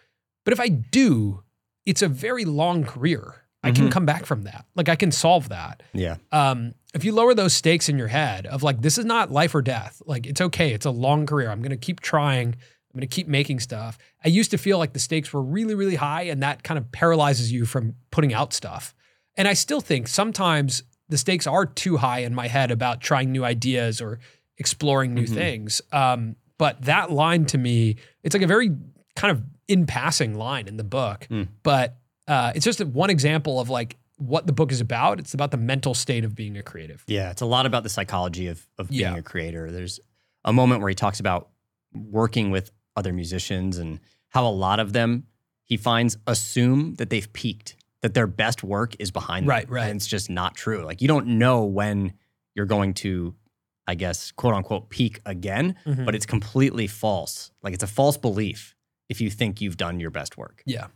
But 0.45 0.53
if 0.53 0.59
I 0.59 0.69
do, 0.69 1.43
it's 1.85 2.01
a 2.01 2.07
very 2.07 2.45
long 2.45 2.83
career. 2.83 3.35
I 3.61 3.71
can 3.71 3.87
Mhm. 3.87 3.91
come 3.91 4.05
back 4.05 4.25
from 4.25 4.43
that. 4.43 4.65
Like 4.75 4.87
I 4.89 4.95
can 4.95 5.11
solve 5.11 5.49
that. 5.49 5.83
Yeah. 5.93 6.15
Um, 6.31 6.73
if 6.93 7.03
you 7.03 7.11
lower 7.11 7.33
those 7.33 7.53
stakes 7.53 7.89
in 7.89 7.97
your 7.97 8.07
head 8.07 8.45
of 8.47 8.63
like, 8.63 8.81
this 8.81 8.97
is 8.97 9.05
not 9.05 9.31
life 9.31 9.53
or 9.53 9.61
death, 9.61 10.01
like 10.05 10.25
it's 10.25 10.39
okay. 10.41 10.73
It's 10.73 10.85
a 10.85 10.91
long 10.91 11.25
career. 11.25 11.51
I'm 11.51 11.61
going 11.61 11.71
to 11.71 11.77
keep 11.77 11.99
trying. 11.99 12.47
I'm 12.53 12.97
going 12.99 13.07
to 13.07 13.13
keep 13.15 13.27
making 13.27 13.59
stuff. 13.59 13.97
I 14.23 14.29
used 14.29 14.49
to 14.51 14.57
feel 14.57 14.77
like 14.79 14.93
the 14.93 14.99
stakes 14.99 15.31
were 15.33 15.41
really, 15.43 15.75
really 15.75 15.95
high 15.95 16.23
and 16.23 16.41
that 16.41 16.63
kind 16.63 16.77
of 16.77 16.91
paralyzes 16.91 17.51
you 17.51 17.65
from 17.65 17.95
putting 18.11 18.33
out 18.33 18.53
stuff. 18.53 18.95
And 19.35 19.47
I 19.47 19.53
still 19.53 19.81
think 19.81 20.07
sometimes 20.07 20.81
the 21.09 21.17
stakes 21.17 21.45
are 21.45 21.65
too 21.65 21.97
high 21.97 22.19
in 22.19 22.33
my 22.33 22.47
head 22.47 22.71
about 22.71 23.01
trying 23.01 23.31
new 23.31 23.43
ideas 23.43 23.99
or 24.01 24.19
exploring 24.59 25.13
new 25.13 25.25
Mhm. 25.25 25.33
things. 25.33 25.81
Um, 25.91 26.35
but 26.57 26.81
that 26.83 27.11
line 27.11 27.45
to 27.45 27.57
me, 27.57 27.95
it's 28.23 28.33
like 28.35 28.43
a 28.43 28.47
very 28.47 28.69
kind 29.15 29.31
of 29.31 29.43
in 29.67 29.85
passing 29.85 30.35
line 30.35 30.67
in 30.67 30.77
the 30.77 30.83
book, 30.83 31.27
Mm. 31.29 31.47
but 31.63 31.97
uh, 32.27 32.51
it's 32.53 32.65
just 32.65 32.83
one 32.83 33.09
example 33.09 33.59
of 33.59 33.69
like 33.69 33.97
what 34.17 34.45
the 34.45 34.53
book 34.53 34.71
is 34.71 34.81
about. 34.81 35.19
It's 35.19 35.33
about 35.33 35.51
the 35.51 35.57
mental 35.57 35.93
state 35.93 36.23
of 36.25 36.35
being 36.35 36.57
a 36.57 36.61
creative. 36.63 37.03
Yeah, 37.07 37.31
it's 37.31 37.41
a 37.41 37.45
lot 37.45 37.65
about 37.65 37.83
the 37.83 37.89
psychology 37.89 38.47
of 38.47 38.67
of 38.77 38.89
being 38.89 39.01
Yeah. 39.01 39.15
a 39.17 39.21
creator. 39.23 39.71
There's 39.71 39.99
a 40.45 40.53
moment 40.53 40.81
where 40.81 40.89
he 40.89 40.95
talks 40.95 41.19
about 41.19 41.49
working 41.93 42.51
with 42.51 42.71
other 42.95 43.13
musicians 43.13 43.77
and 43.77 43.99
how 44.29 44.45
a 44.47 44.51
lot 44.51 44.79
of 44.79 44.93
them 44.93 45.23
he 45.63 45.77
finds 45.77 46.17
assume 46.27 46.95
that 46.95 47.09
they've 47.09 47.31
peaked, 47.33 47.75
that 48.01 48.13
their 48.15 48.27
best 48.27 48.63
work 48.63 48.95
is 48.99 49.11
behind 49.11 49.43
them. 49.43 49.49
Right, 49.49 49.69
right. 49.69 49.87
And 49.89 49.97
it's 49.97 50.07
just 50.07 50.29
not 50.29 50.55
true. 50.55 50.83
Like 50.83 51.01
you 51.01 51.07
don't 51.07 51.27
know 51.27 51.63
when 51.63 52.13
you're 52.55 52.65
going 52.65 52.93
to, 52.95 53.35
I 53.89 53.95
guess, 53.95 54.31
quote 54.31 54.53
unquote, 54.53 54.89
peak 54.89 55.19
again, 55.25 55.75
Mhm. 55.87 56.05
but 56.05 56.13
it's 56.13 56.27
completely 56.27 56.85
false. 56.85 57.49
Like 57.63 57.73
it's 57.73 57.83
a 57.83 57.87
false 57.87 58.17
belief 58.17 58.75
if 59.09 59.19
you 59.19 59.31
think 59.31 59.61
you've 59.61 59.77
done 59.77 59.99
your 59.99 60.11
best 60.11 60.37
work. 60.37 60.61
Yeah. 60.67 60.87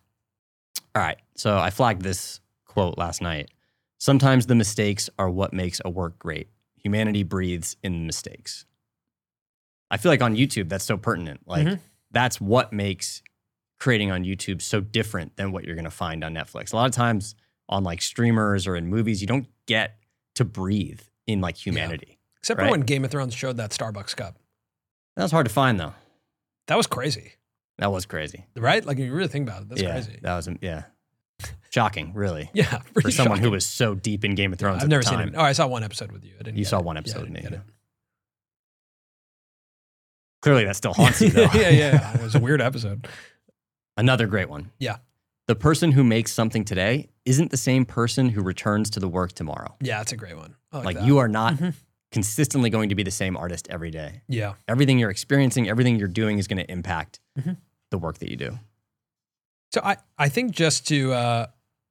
All 0.94 1.02
right. 1.02 1.18
So 1.36 1.58
I 1.58 1.72
flagged 1.72 2.04
this 2.04 2.40
quote 2.66 3.00
last 3.00 3.20
night. 3.20 3.50
Sometimes 3.98 4.46
the 4.46 4.54
mistakes 4.54 5.10
are 5.18 5.28
what 5.30 5.54
makes 5.54 5.82
a 5.84 5.90
work 5.90 6.20
great. 6.20 6.50
Humanity 6.76 7.24
breathes 7.24 7.78
in 7.82 8.06
mistakes. 8.06 8.66
I 9.90 9.98
feel 9.98 10.12
like 10.12 10.22
on 10.22 10.36
YouTube, 10.36 10.70
that's 10.70 10.86
so 10.86 10.96
pertinent. 10.98 11.42
Like, 11.48 11.66
Mhm. 11.66 11.80
that's 12.12 12.40
what 12.40 12.74
makes 12.74 13.24
creating 13.80 14.12
on 14.12 14.24
YouTube 14.24 14.62
so 14.62 14.82
different 14.82 15.36
than 15.36 15.52
what 15.52 15.64
you're 15.66 15.76
going 15.76 15.84
to 15.86 15.90
find 15.92 16.24
on 16.24 16.34
Netflix. 16.36 16.74
A 16.74 16.76
lot 16.76 16.86
of 16.86 16.92
times 16.96 17.34
on 17.70 17.84
like 17.84 18.02
streamers 18.04 18.68
or 18.68 18.76
in 18.76 18.88
movies, 18.88 19.20
you 19.22 19.28
don't 19.28 19.48
get 19.66 19.98
to 20.36 20.46
breathe 20.46 21.02
in 21.26 21.42
like 21.42 21.58
humanity. 21.58 22.13
Except 22.44 22.60
Right. 22.60 22.68
for 22.68 22.72
when 22.72 22.82
Game 22.82 23.06
of 23.06 23.12
Thrones 23.12 23.34
showed 23.34 23.58
that 23.58 23.72
Starbucks 23.72 24.16
cup. 24.16 24.38
That 25.16 25.24
was 25.24 25.32
hard 25.32 25.48
to 25.48 25.54
find 25.54 25.80
though. 25.80 25.94
That 26.68 26.76
was 26.78 26.88
crazy, 26.88 27.34
That 27.78 27.92
was 27.92 28.06
crazy. 28.06 28.46
right? 28.56 28.84
Like 28.86 28.98
if 29.00 29.06
you 29.06 29.14
really 29.14 29.28
think 29.30 29.48
about 29.50 29.64
it, 29.64 29.70
that's 29.70 29.82
yeah, 29.82 29.92
crazy. 29.92 30.20
That 30.22 30.36
was, 30.36 30.50
yeah. 30.62 30.84
Shocking, 31.72 32.14
really. 32.14 32.50
Yeah, 32.54 32.80
For 33.02 33.10
someone 33.12 33.40
who 33.40 33.50
was 33.52 33.66
so 33.66 33.96
deep 33.96 34.24
in 34.26 34.36
Game 34.36 34.54
of 34.54 34.60
Thrones 34.60 34.78
I've 34.78 34.84
at 34.84 34.90
never 34.90 35.04
seen 35.04 35.20
it. 35.20 35.34
Oh, 35.36 35.42
I 35.42 35.54
saw 35.54 35.68
one 35.68 35.84
episode 35.84 36.12
with 36.12 36.24
you. 36.24 36.34
I 36.40 36.44
didn't. 36.44 36.58
You 36.58 36.66
saw 36.66 36.80
it. 36.80 36.86
one 36.86 36.96
Yeah, 36.96 37.00
episode 37.00 37.22
with 37.22 37.30
me. 37.32 37.42
yeah. 37.50 37.58
Clearly, 40.42 40.66
that 40.66 40.76
still 40.76 40.94
haunts 40.94 41.22
you, 41.22 41.30
though. 41.32 41.48
yeah, 41.54 41.70
yeah. 41.70 42.14
It 42.16 42.22
was 42.22 42.36
a 42.36 42.40
weird 42.40 42.62
episode. 42.62 43.08
Another 43.98 44.28
great 44.28 44.50
one. 44.50 44.72
Yeah. 44.80 44.98
The 45.48 45.56
person 45.56 45.92
who 45.94 46.04
makes 46.04 46.32
something 46.34 46.66
today 46.66 47.10
isn't 47.26 47.52
the 47.52 47.58
same 47.58 47.86
person 47.86 48.30
who 48.30 48.42
returns 48.42 48.90
to 48.92 49.00
the 49.00 49.08
work 49.08 49.32
tomorrow. 49.34 49.76
Yeah, 49.82 49.98
that's 50.00 50.12
a 50.12 50.18
great 50.18 50.38
one. 50.38 50.56
I 50.72 50.78
like, 50.80 50.98
Like, 50.98 51.06
you 51.06 51.18
are 51.20 51.28
not 51.28 51.56
Mhm. 51.56 51.74
Consistently 52.14 52.70
going 52.70 52.88
to 52.90 52.96
be 52.96 53.04
the 53.04 53.12
same 53.12 53.36
artist 53.36 53.68
every 53.70 53.92
day. 53.92 54.22
Yeah. 54.30 54.54
Everything 54.70 55.00
you're 55.00 55.10
experiencing, 55.10 55.68
everything 55.68 55.98
you're 56.00 56.08
doing 56.08 56.38
is 56.40 56.48
going 56.48 56.58
to 56.66 56.72
impact 56.72 57.20
Mhm. 57.38 57.58
the 57.92 57.98
work 57.98 58.20
that 58.20 58.30
you 58.30 58.38
do. 58.38 58.60
So 59.74 59.82
I, 59.84 59.98
I 60.18 60.30
think 60.30 60.52
just 60.52 60.88
to 60.88 61.12
uh, 61.14 61.48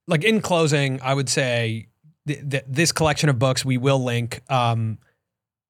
like 0.06 0.24
in 0.24 0.40
closing, 0.40 1.00
I 1.02 1.12
would 1.12 1.28
say 1.28 1.88
th- 2.26 2.48
th- 2.48 2.64
this 2.68 2.92
collection 2.92 3.28
of 3.28 3.38
books 3.38 3.64
we 3.64 3.76
will 3.76 4.02
link. 4.02 4.40
Um, 4.48 4.98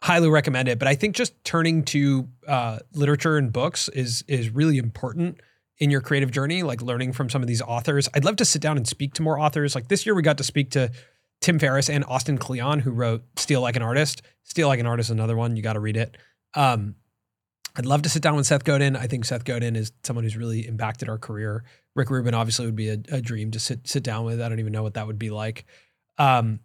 highly 0.02 0.28
recommend 0.28 0.68
it. 0.68 0.78
But 0.78 0.88
I 0.88 0.94
think 0.94 1.14
just 1.16 1.32
turning 1.44 1.84
to 1.86 2.28
uh, 2.46 2.78
literature 2.94 3.36
and 3.38 3.52
books 3.52 3.88
is 3.88 4.22
is 4.28 4.50
really 4.50 4.76
important 4.78 5.40
in 5.78 5.90
your 5.90 6.00
creative 6.02 6.30
journey. 6.30 6.62
Like 6.62 6.82
learning 6.82 7.14
from 7.14 7.30
some 7.30 7.40
of 7.40 7.48
these 7.48 7.62
authors. 7.62 8.08
I'd 8.14 8.24
love 8.24 8.36
to 8.36 8.44
sit 8.44 8.60
down 8.60 8.76
and 8.76 8.86
speak 8.86 9.14
to 9.14 9.22
more 9.22 9.38
authors. 9.40 9.74
Like 9.74 9.88
this 9.88 10.04
year, 10.04 10.14
we 10.14 10.22
got 10.22 10.36
to 10.38 10.44
speak 10.44 10.70
to 10.72 10.90
Tim 11.42 11.58
Ferriss 11.58 11.90
and 11.90 12.04
Austin 12.06 12.38
Kleon, 12.38 12.78
who 12.80 12.90
wrote 12.92 13.22
"Steal 13.36 13.60
Like 13.60 13.76
an 13.76 13.82
Artist." 13.82 14.22
"Steal 14.44 14.68
Like 14.68 14.80
an 14.80 14.86
Artist" 14.86 15.08
is 15.08 15.10
another 15.10 15.36
one 15.36 15.54
you 15.56 15.62
got 15.62 15.74
to 15.74 15.80
read 15.80 15.96
it. 15.98 16.16
Um, 16.54 16.94
I'd 17.76 17.86
love 17.86 18.02
to 18.02 18.08
sit 18.08 18.22
down 18.22 18.36
with 18.36 18.46
Seth 18.46 18.64
Godin. 18.64 18.96
I 18.96 19.06
think 19.06 19.24
Seth 19.24 19.44
Godin 19.44 19.76
is 19.76 19.92
someone 20.04 20.24
who's 20.24 20.36
really 20.36 20.66
impacted 20.66 21.08
our 21.08 21.18
career. 21.18 21.64
Rick 21.96 22.10
Rubin 22.10 22.34
obviously 22.34 22.66
would 22.66 22.76
be 22.76 22.88
a, 22.88 22.98
a 23.10 23.20
dream 23.20 23.50
to 23.52 23.58
sit 23.60 23.86
sit 23.86 24.02
down 24.02 24.24
with. 24.24 24.40
I 24.40 24.48
don't 24.48 24.60
even 24.60 24.72
know 24.72 24.82
what 24.82 24.94
that 24.94 25.06
would 25.06 25.18
be 25.18 25.30
like. 25.30 25.64
Um, 26.18 26.60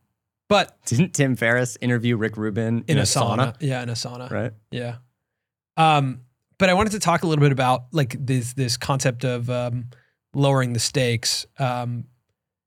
but 0.50 0.78
Didn't 0.86 1.14
Tim 1.14 1.36
Ferriss 1.36 1.78
interview 1.82 2.16
Rick 2.16 2.38
Rubin 2.38 2.86
in, 2.88 2.98
a, 2.98 3.02
sauna. 3.02 3.56
yeah, 3.60 3.84
in 3.84 3.90
a 3.90 3.94
sauna, 3.94 4.30
Right. 4.32 4.52
yeah. 4.72 4.98
Um, 5.76 6.22
but 6.58 6.70
I 6.70 6.74
wanted 6.74 6.92
to 6.92 7.00
talk 7.00 7.24
a 7.24 7.28
little 7.28 7.42
bit 7.44 7.52
about 7.52 7.86
like 7.92 8.16
this 8.20 8.54
this 8.54 8.78
concept 8.78 9.24
of 9.26 9.50
um, 9.50 9.90
lowering 10.34 10.74
the 10.74 10.80
stakes 10.80 11.46
um, 11.60 12.06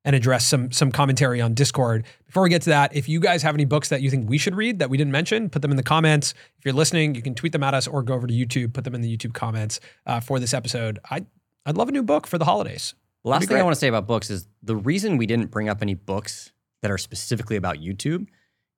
and 0.05 0.17
address 0.17 0.47
some 0.47 0.73
some 0.73 0.91
commentary 0.91 1.41
on 1.41 1.55
Discord. 1.55 2.05
Before 2.27 2.43
we 2.43 2.51
get 2.51 2.63
to 2.63 2.71
that, 2.71 2.95
if 2.95 3.09
you 3.09 3.21
guys 3.21 3.43
have 3.43 3.55
any 3.55 3.65
books 3.65 3.89
that 3.89 4.03
you 4.03 4.11
think 4.11 4.29
we 4.29 4.39
should 4.39 4.55
read 4.55 4.79
that 4.79 4.91
we 4.91 4.97
didn't 4.97 5.13
mention, 5.13 5.51
put 5.51 5.63
them 5.63 5.71
in 5.71 5.77
the 5.77 5.83
comments. 5.83 6.33
If 6.59 6.65
you're 6.65 6.75
listening, 6.75 7.15
you 7.15 7.23
can 7.23 7.35
tweet 7.35 7.53
them 7.53 7.63
at 7.63 7.75
us 7.75 7.87
or 7.87 8.03
go 8.03 8.15
over 8.15 8.27
to 8.27 8.33
YouTube, 8.35 8.73
put 8.73 8.85
them 8.85 8.95
in 8.95 9.01
the 9.01 9.17
YouTube 9.17 9.35
comments 9.35 9.81
uh, 10.07 10.21
for 10.21 10.39
this 10.41 10.55
episode. 10.55 10.99
I 11.11 11.27
I'd 11.67 11.77
love 11.77 11.89
a 11.89 11.93
new 11.93 12.03
book 12.03 12.27
for 12.27 12.39
the 12.39 12.45
holidays. 12.45 12.95
Last 13.23 13.49
thing 13.49 13.59
I 13.59 13.63
want 13.63 13.75
to 13.75 13.81
say 13.81 13.89
about 13.89 14.07
books 14.07 14.31
is 14.31 14.49
the 14.63 14.77
reason 14.77 15.19
we 15.19 15.27
didn't 15.27 15.51
bring 15.51 15.69
up 15.69 15.83
any 15.83 15.95
books 15.95 16.53
that 16.81 16.91
are 16.91 16.97
specifically 16.97 17.57
about 17.57 17.77
YouTube 17.77 18.27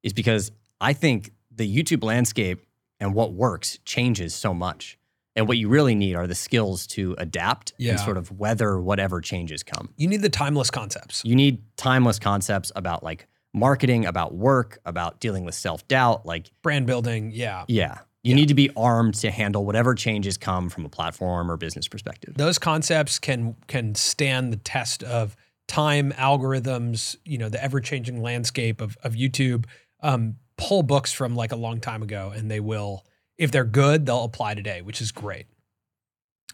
is 0.03 0.13
because 0.13 0.51
I 0.81 0.93
think 0.93 1.31
the 1.55 1.77
YouTube 1.77 2.03
landscape 2.03 2.67
and 2.99 3.15
what 3.15 3.33
works 3.33 3.79
changes 3.85 4.35
so 4.35 4.53
much. 4.53 4.99
And 5.35 5.49
what 5.49 5.57
you 5.57 5.69
really 5.69 5.95
need 5.95 6.15
are 6.15 6.27
the 6.27 6.35
skills 6.35 6.87
to 6.89 7.15
adapt 7.19 7.73
Yeah. 7.79 7.93
and 7.93 8.01
sort 8.01 8.17
of 8.19 8.31
weather 8.39 8.79
whatever 8.81 9.21
changes 9.21 9.63
come. 9.63 9.89
You 9.97 10.07
need 10.09 10.21
the 10.23 10.29
timeless 10.29 10.71
concepts. 10.71 11.23
You 11.25 11.35
need 11.35 11.63
timeless 11.77 12.19
concepts 12.19 12.71
about 12.77 13.03
like 13.03 13.27
marketing, 13.55 14.05
about 14.07 14.35
work, 14.35 14.79
about 14.85 15.21
dealing 15.21 15.45
with 15.45 15.55
self 15.55 15.87
doubt. 15.89 16.27
Like, 16.27 16.51
Brand 16.63 16.87
building, 16.87 17.31
yeah. 17.33 17.65
yeah, 17.69 17.99
you 18.23 18.35
need 18.35 18.49
to 18.49 18.55
be 18.55 18.71
armed 18.77 19.15
to 19.17 19.31
handle 19.31 19.65
whatever 19.65 19.95
changes 19.95 20.37
come 20.37 20.69
from 20.69 20.85
a 20.85 20.89
platform 20.89 21.51
or 21.51 21.57
business 21.57 21.89
perspective. 21.89 22.35
Those 22.37 22.59
concepts 22.59 23.19
can 23.19 23.57
can 23.67 23.95
stand 23.95 24.53
the 24.53 24.57
test 24.59 25.03
of 25.03 25.37
time, 25.67 26.13
algorithms, 26.13 27.17
you 27.25 27.39
know, 27.39 27.49
the 27.49 27.63
ever-changing 27.63 28.21
landscape 28.23 28.81
of 28.81 28.97
of 29.03 29.15
YouTube. 29.15 29.65
Um, 30.01 30.37
pull 30.59 30.83
books 30.83 31.13
from 31.13 31.35
like 31.35 31.53
a 31.53 31.57
long 31.57 31.81
time 31.81 32.03
ago 32.03 32.33
and 32.35 32.51
they 32.51 32.61
will, 32.61 33.05
if 33.39 33.51
they're 33.51 33.65
good, 33.65 34.07
they'll 34.07 34.25
apply 34.25 34.55
today, 34.55 34.83
which 34.83 35.01
is 35.01 35.13
great. 35.13 35.47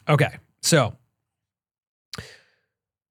Okay, 0.07 0.37
so 0.61 0.95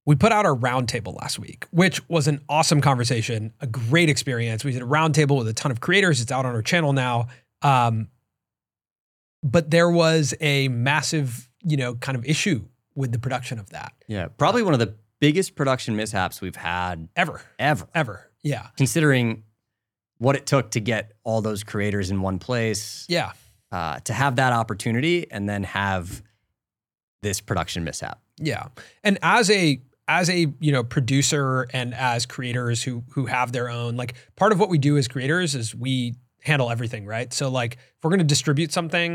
we 0.06 0.14
put 0.16 0.32
out 0.32 0.46
our 0.46 0.56
roundtable 0.56 1.14
last 1.20 1.38
week, 1.38 1.66
which 1.70 2.06
was 2.08 2.26
an 2.28 2.40
awesome 2.48 2.80
conversation, 2.80 3.52
a 3.60 3.66
great 3.66 4.08
experience. 4.08 4.64
We 4.64 4.72
did 4.72 4.82
a 4.82 4.86
roundtable 4.86 5.36
with 5.38 5.48
a 5.48 5.52
ton 5.52 5.70
of 5.70 5.80
creators. 5.80 6.20
It's 6.20 6.32
out 6.32 6.46
on 6.46 6.54
our 6.54 6.62
channel 6.62 6.92
now. 6.92 7.28
Um, 7.62 8.08
but 9.42 9.70
there 9.70 9.90
was 9.90 10.34
a 10.40 10.68
massive, 10.68 11.48
you 11.62 11.76
know, 11.76 11.94
kind 11.94 12.16
of 12.16 12.24
issue 12.24 12.64
with 12.94 13.12
the 13.12 13.18
production 13.18 13.58
of 13.60 13.70
that 13.70 13.92
Yeah, 14.08 14.26
probably 14.38 14.62
one 14.64 14.72
of 14.72 14.80
the 14.80 14.94
biggest 15.20 15.54
production 15.54 15.94
mishaps 15.94 16.40
we've 16.40 16.56
had 16.56 17.08
ever, 17.14 17.40
ever, 17.58 17.86
ever. 17.94 18.30
Yeah. 18.42 18.68
considering 18.76 19.44
what 20.18 20.34
it 20.36 20.46
took 20.46 20.70
to 20.72 20.80
get 20.80 21.12
all 21.22 21.42
those 21.42 21.62
creators 21.62 22.10
in 22.10 22.22
one 22.22 22.38
place, 22.40 23.04
Yeah. 23.08 23.32
Uh, 23.72 23.98
to 24.00 24.12
have 24.12 24.36
that 24.36 24.52
opportunity 24.52 25.30
and 25.30 25.48
then 25.48 25.62
have 25.64 26.22
this 27.22 27.40
production 27.40 27.84
mishap. 27.84 28.20
Yeah. 28.38 28.68
And 29.04 29.18
as 29.22 29.50
a 29.50 29.80
as 30.10 30.30
a, 30.30 30.46
you 30.58 30.72
know, 30.72 30.82
producer 30.82 31.66
and 31.74 31.92
as 31.94 32.24
creators 32.24 32.82
who 32.82 33.02
who 33.10 33.26
have 33.26 33.52
their 33.52 33.68
own 33.68 33.96
like 33.96 34.14
part 34.36 34.52
of 34.52 34.60
what 34.60 34.68
we 34.70 34.78
do 34.78 34.96
as 34.96 35.06
creators 35.08 35.54
is 35.54 35.74
we 35.74 36.14
handle 36.42 36.70
everything, 36.70 37.04
right? 37.04 37.32
So 37.32 37.50
like 37.50 37.74
if 37.74 38.04
we're 38.04 38.10
going 38.10 38.20
to 38.20 38.24
distribute 38.24 38.72
something, 38.72 39.14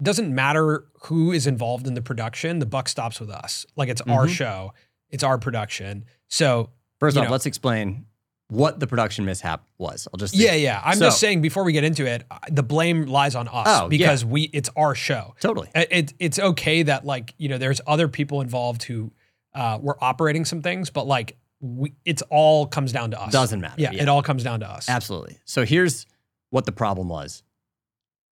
it 0.00 0.02
doesn't 0.02 0.34
matter 0.34 0.84
who 1.04 1.32
is 1.32 1.46
involved 1.46 1.86
in 1.86 1.94
the 1.94 2.02
production, 2.02 2.58
the 2.58 2.66
buck 2.66 2.88
stops 2.88 3.20
with 3.20 3.30
us. 3.30 3.64
Like 3.76 3.88
it's 3.88 4.00
our 4.02 4.26
Mhm. 4.26 4.30
show, 4.30 4.74
it's 5.08 5.22
our 5.22 5.38
production. 5.38 6.04
So, 6.28 6.70
First 6.98 7.16
off, 7.16 7.24
know- 7.24 7.30
let's 7.30 7.46
explain 7.46 8.06
what 8.48 8.78
the 8.78 8.86
production 8.86 9.24
mishap 9.24 9.64
was. 9.78 10.06
I'll 10.12 10.18
just 10.18 10.34
yeah, 10.34 10.54
yeah. 10.54 10.80
I'm 10.84 10.98
just 10.98 11.18
saying 11.18 11.40
before 11.40 11.64
we 11.64 11.72
get 11.72 11.84
into 11.84 12.06
it, 12.06 12.24
uh, 12.30 12.38
the 12.50 12.62
blame 12.62 13.06
lies 13.06 13.34
on 13.34 13.48
us 13.48 13.66
Oh, 13.68 13.82
yeah. 13.84 13.88
because 13.88 14.24
we 14.24 14.42
it's 14.52 14.70
our 14.76 14.94
show. 14.94 15.34
totally. 15.40 15.70
it, 15.74 15.88
it- 15.90 16.14
it's 16.18 16.38
okay 16.38 16.82
that 16.84 17.04
like 17.04 17.34
you 17.38 17.48
know 17.48 17.58
there's 17.58 17.80
other 17.86 18.08
people 18.08 18.40
involved 18.40 18.82
who 18.84 19.12
uh, 19.54 19.78
were 19.80 19.96
operating 20.02 20.44
some 20.44 20.62
things, 20.62 20.90
but 20.90 21.06
like 21.06 21.36
we, 21.60 21.94
it's 22.04 22.22
all 22.30 22.66
comes 22.66 22.92
down 22.92 23.10
to 23.12 23.20
us. 23.20 23.32
Doesn't 23.32 23.60
matter. 23.60 23.74
Yeah, 23.78 23.92
it 23.92 24.08
all 24.08 24.22
comes 24.22 24.42
down 24.44 24.60
to 24.60 24.68
us. 24.68 24.88
Absolutely. 24.88 25.38
So 25.44 25.64
here's 25.64 26.06
what 26.50 26.66
the 26.66 26.72
problem 26.72 27.08
was. 27.08 27.42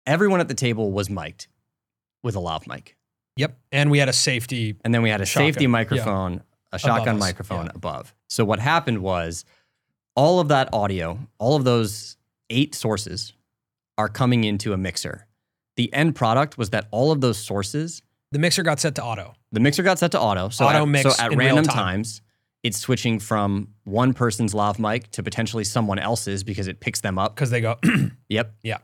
Everyone 0.07 0.41
at 0.41 0.49
the 0.49 0.55
table 0.55 0.91
was 0.93 1.09
mic'd 1.09 1.47
with 2.23 2.35
a 2.35 2.41
lav 2.41 2.67
mic. 2.67 2.97
Yep. 3.37 3.57
And 3.71 3.91
we 3.91 3.99
had 3.99 4.09
a 4.09 4.13
safety. 4.13 4.77
And 4.85 4.93
then 4.93 5.03
we 5.03 5.11
had 5.11 5.21
a 5.21 5.25
Shotgun, 5.27 5.49
safety 5.49 5.65
yeah. 5.65 5.69
microphone, 5.69 6.43
a 6.73 6.79
shotgun 6.79 7.17
us, 7.17 7.21
microphone 7.21 7.67
yeah. 7.67 7.73
above. 7.75 8.15
So 8.29 8.45
what 8.45 8.59
happened 8.59 8.99
was 9.03 9.45
all 10.15 10.41
of 10.41 10.49
that 10.49 10.69
audio, 10.73 11.19
all 11.39 11.57
of 11.57 11.65
those 11.65 12.17
eight 12.51 12.75
sources 12.75 13.33
are 13.99 14.09
coming 14.09 14.45
into 14.45 14.73
a 14.73 14.77
mixer. 14.77 15.27
The 15.77 15.93
end 15.95 16.15
product 16.15 16.59
was 16.59 16.71
that 16.71 16.87
all 16.91 17.13
of 17.13 17.21
those 17.21 17.39
sources, 17.39 18.03
The 18.31 18.39
mixer 18.39 18.63
got 18.63 18.81
set 18.81 18.95
to 18.97 19.05
auto. 19.05 19.35
the 19.53 19.61
mixer 19.61 19.83
got 19.83 19.99
set 19.99 20.11
to 20.13 20.21
auto. 20.21 20.49
So 20.51 20.67
Auto 20.67 20.83
at, 20.83 20.89
mix 20.89 21.15
so 21.17 21.23
at 21.25 21.35
random 21.35 21.65
time. 21.65 21.75
times, 21.77 22.21
it's 22.63 22.79
switching 22.79 23.19
from 23.19 23.69
one 23.85 24.13
person's 24.15 24.55
lav 24.55 24.79
mic 24.79 25.11
to 25.13 25.23
potentially 25.23 25.65
someone 25.65 25.99
else's 25.99 26.45
because 26.45 26.69
it 26.69 26.81
picks 26.81 27.01
them 27.01 27.19
up 27.19 27.35
because 27.35 27.51
they 27.51 27.61
go, 27.61 27.79
Yep. 28.29 28.55
Yeah. 28.63 28.79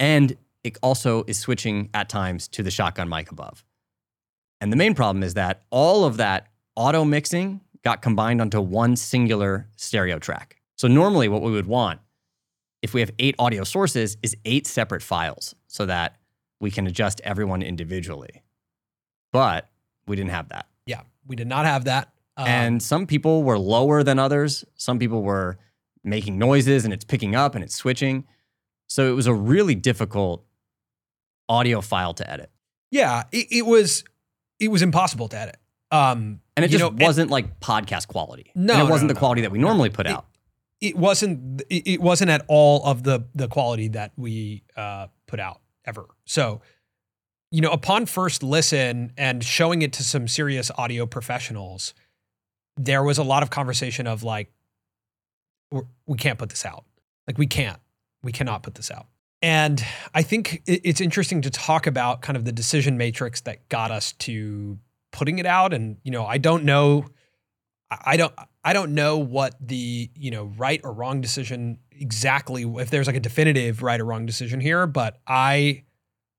And 0.00 0.36
it 0.64 0.76
also 0.82 1.24
is 1.26 1.38
switching 1.38 1.90
at 1.94 2.08
times 2.08 2.48
to 2.48 2.62
the 2.62 2.70
shotgun 2.70 3.08
mic 3.08 3.30
above. 3.30 3.64
And 4.60 4.72
the 4.72 4.76
main 4.76 4.94
problem 4.94 5.22
is 5.22 5.34
that 5.34 5.62
all 5.70 6.04
of 6.04 6.16
that 6.18 6.48
auto 6.74 7.04
mixing 7.04 7.60
got 7.84 8.02
combined 8.02 8.40
onto 8.40 8.60
one 8.60 8.96
singular 8.96 9.68
stereo 9.76 10.18
track. 10.18 10.55
So 10.76 10.88
normally 10.88 11.28
what 11.28 11.42
we 11.42 11.50
would 11.52 11.66
want 11.66 12.00
if 12.82 12.92
we 12.94 13.00
have 13.00 13.10
eight 13.18 13.34
audio 13.38 13.64
sources 13.64 14.16
is 14.22 14.36
eight 14.44 14.66
separate 14.66 15.02
files 15.02 15.54
so 15.66 15.86
that 15.86 16.16
we 16.60 16.70
can 16.70 16.86
adjust 16.86 17.20
everyone 17.24 17.62
individually. 17.62 18.42
But 19.32 19.68
we 20.06 20.16
didn't 20.16 20.30
have 20.30 20.48
that. 20.50 20.66
yeah, 20.86 21.02
we 21.26 21.34
did 21.36 21.46
not 21.48 21.64
have 21.66 21.84
that. 21.84 22.10
Um, 22.36 22.46
and 22.46 22.82
some 22.82 23.06
people 23.06 23.42
were 23.42 23.58
lower 23.58 24.02
than 24.02 24.18
others. 24.18 24.64
Some 24.74 24.98
people 24.98 25.22
were 25.22 25.58
making 26.04 26.38
noises 26.38 26.84
and 26.84 26.92
it's 26.92 27.04
picking 27.04 27.34
up 27.34 27.54
and 27.54 27.64
it's 27.64 27.74
switching. 27.74 28.24
So 28.88 29.10
it 29.10 29.14
was 29.14 29.26
a 29.26 29.34
really 29.34 29.74
difficult 29.74 30.44
audio 31.48 31.80
file 31.80 32.14
to 32.14 32.30
edit. 32.30 32.50
yeah, 32.90 33.24
it, 33.32 33.46
it 33.50 33.62
was 33.66 34.04
it 34.60 34.68
was 34.68 34.82
impossible 34.82 35.28
to 35.28 35.38
edit. 35.38 35.56
Um, 35.90 36.40
And 36.56 36.64
it 36.64 36.68
just 36.68 36.80
know, 36.82 36.92
wasn't 37.06 37.30
like 37.30 37.60
podcast 37.60 38.08
quality. 38.08 38.50
No, 38.54 38.74
And 38.74 38.82
it 38.82 38.84
no, 38.84 38.90
wasn't 38.90 39.08
no, 39.08 39.14
the 39.14 39.18
quality 39.18 39.40
no, 39.42 39.46
that 39.48 39.52
we 39.52 39.58
no. 39.58 39.66
normally 39.68 39.90
put 39.90 40.06
It- 40.06 40.12
out. 40.12 40.26
It 40.80 40.96
wasn't 40.96 41.62
it 41.70 42.00
wasn't 42.00 42.30
at 42.30 42.44
all 42.48 42.84
of 42.84 43.02
the 43.02 43.24
the 43.34 43.48
quality 43.48 43.88
that 43.88 44.12
we 44.16 44.62
uh, 44.76 45.06
put 45.26 45.40
out 45.40 45.60
ever. 45.84 46.06
So, 46.24 46.60
you 47.50 47.60
know, 47.60 47.70
upon 47.70 48.06
first 48.06 48.42
listen 48.42 49.12
and 49.16 49.42
showing 49.42 49.82
it 49.82 49.92
to 49.94 50.02
some 50.02 50.28
serious 50.28 50.70
audio 50.76 51.06
professionals, 51.06 51.94
there 52.76 53.02
was 53.02 53.18
a 53.18 53.22
lot 53.22 53.42
of 53.42 53.50
conversation 53.50 54.06
of 54.06 54.22
like, 54.22 54.52
we're, 55.70 55.82
can't 56.18 56.38
put 56.38 56.50
this 56.50 56.66
out. 56.66 56.84
Like, 57.26 57.38
we 57.38 57.46
can't, 57.46 57.78
we 58.22 58.32
cannot 58.32 58.62
put 58.62 58.74
this 58.74 58.90
out. 58.90 59.06
And 59.42 59.84
I 60.14 60.22
think 60.22 60.62
it's 60.66 61.00
interesting 61.00 61.42
to 61.42 61.50
talk 61.50 61.86
about 61.86 62.22
kind 62.22 62.36
of 62.36 62.44
the 62.44 62.52
decision 62.52 62.98
matrix 62.98 63.40
that 63.42 63.68
got 63.68 63.90
us 63.90 64.12
to 64.12 64.78
putting 65.12 65.38
it 65.38 65.46
out. 65.46 65.72
And 65.72 65.98
you 66.02 66.10
know, 66.10 66.26
I 66.26 66.38
don't 66.38 66.64
know, 66.64 67.06
I 67.90 68.16
don't, 68.16 68.34
I 68.64 68.72
don't 68.72 68.94
know 68.94 69.18
what 69.18 69.54
the 69.60 70.10
you 70.14 70.30
know 70.30 70.44
right 70.56 70.80
or 70.82 70.92
wrong 70.92 71.20
decision 71.20 71.78
exactly. 71.92 72.62
If 72.62 72.90
there's 72.90 73.06
like 73.06 73.16
a 73.16 73.20
definitive 73.20 73.82
right 73.82 74.00
or 74.00 74.04
wrong 74.04 74.26
decision 74.26 74.60
here, 74.60 74.86
but 74.86 75.20
I 75.26 75.84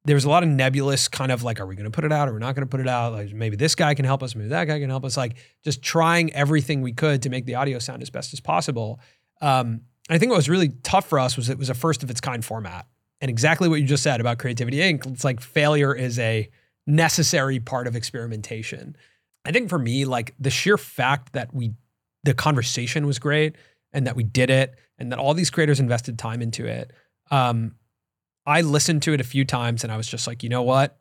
there 0.07 0.15
was 0.15 0.23
a 0.23 0.29
lot 0.29 0.41
of 0.41 0.47
nebulous 0.47 1.09
kind 1.09 1.33
of 1.33 1.43
like, 1.43 1.59
are 1.59 1.65
we 1.65 1.75
going 1.75 1.83
to 1.83 1.91
put 1.91 2.05
it 2.05 2.13
out 2.13 2.29
or 2.29 2.31
we're 2.31 2.39
not 2.39 2.55
going 2.55 2.65
to 2.65 2.69
put 2.69 2.79
it 2.79 2.87
out? 2.87 3.11
Like 3.11 3.33
maybe 3.33 3.57
this 3.57 3.75
guy 3.75 3.93
can 3.93 4.05
help 4.05 4.23
us, 4.23 4.35
maybe 4.35 4.49
that 4.49 4.65
guy 4.65 4.79
can 4.79 4.89
help 4.89 5.03
us. 5.03 5.17
Like 5.17 5.35
just 5.65 5.81
trying 5.81 6.33
everything 6.33 6.81
we 6.81 6.93
could 6.93 7.23
to 7.23 7.29
make 7.29 7.45
the 7.45 7.55
audio 7.55 7.77
sound 7.77 8.01
as 8.01 8.09
best 8.09 8.31
as 8.31 8.39
possible. 8.39 9.01
Um, 9.41 9.81
I 10.09 10.17
think 10.17 10.29
what 10.29 10.37
was 10.37 10.47
really 10.47 10.69
tough 10.83 11.07
for 11.07 11.19
us 11.19 11.35
was 11.35 11.49
it 11.49 11.57
was 11.57 11.69
a 11.69 11.73
first 11.73 12.03
of 12.03 12.09
its 12.09 12.21
kind 12.21 12.43
format, 12.43 12.87
and 13.19 13.29
exactly 13.29 13.67
what 13.67 13.81
you 13.81 13.85
just 13.85 14.03
said 14.03 14.21
about 14.21 14.37
Creativity 14.39 14.77
Inc. 14.77 15.05
It's 15.07 15.25
like 15.25 15.41
failure 15.41 15.93
is 15.93 16.17
a 16.19 16.49
necessary 16.85 17.59
part 17.59 17.87
of 17.87 17.95
experimentation. 17.95 18.95
I 19.47 19.51
think 19.51 19.69
for 19.69 19.79
me, 19.79 20.05
like 20.05 20.33
the 20.39 20.49
sheer 20.49 20.77
fact 20.77 21.33
that 21.33 21.53
we, 21.53 21.73
the 22.23 22.33
conversation 22.33 23.07
was 23.07 23.17
great 23.19 23.55
and 23.93 24.05
that 24.05 24.15
we 24.15 24.23
did 24.23 24.49
it 24.49 24.75
and 24.99 25.11
that 25.11 25.19
all 25.19 25.33
these 25.33 25.49
creators 25.49 25.79
invested 25.79 26.19
time 26.19 26.41
into 26.41 26.65
it. 26.65 26.91
Um, 27.31 27.75
I 28.45 28.61
listened 28.61 29.03
to 29.03 29.13
it 29.13 29.21
a 29.21 29.23
few 29.23 29.45
times 29.45 29.83
and 29.83 29.91
I 29.93 29.97
was 29.97 30.07
just 30.07 30.27
like, 30.27 30.43
you 30.43 30.49
know 30.49 30.63
what? 30.63 30.97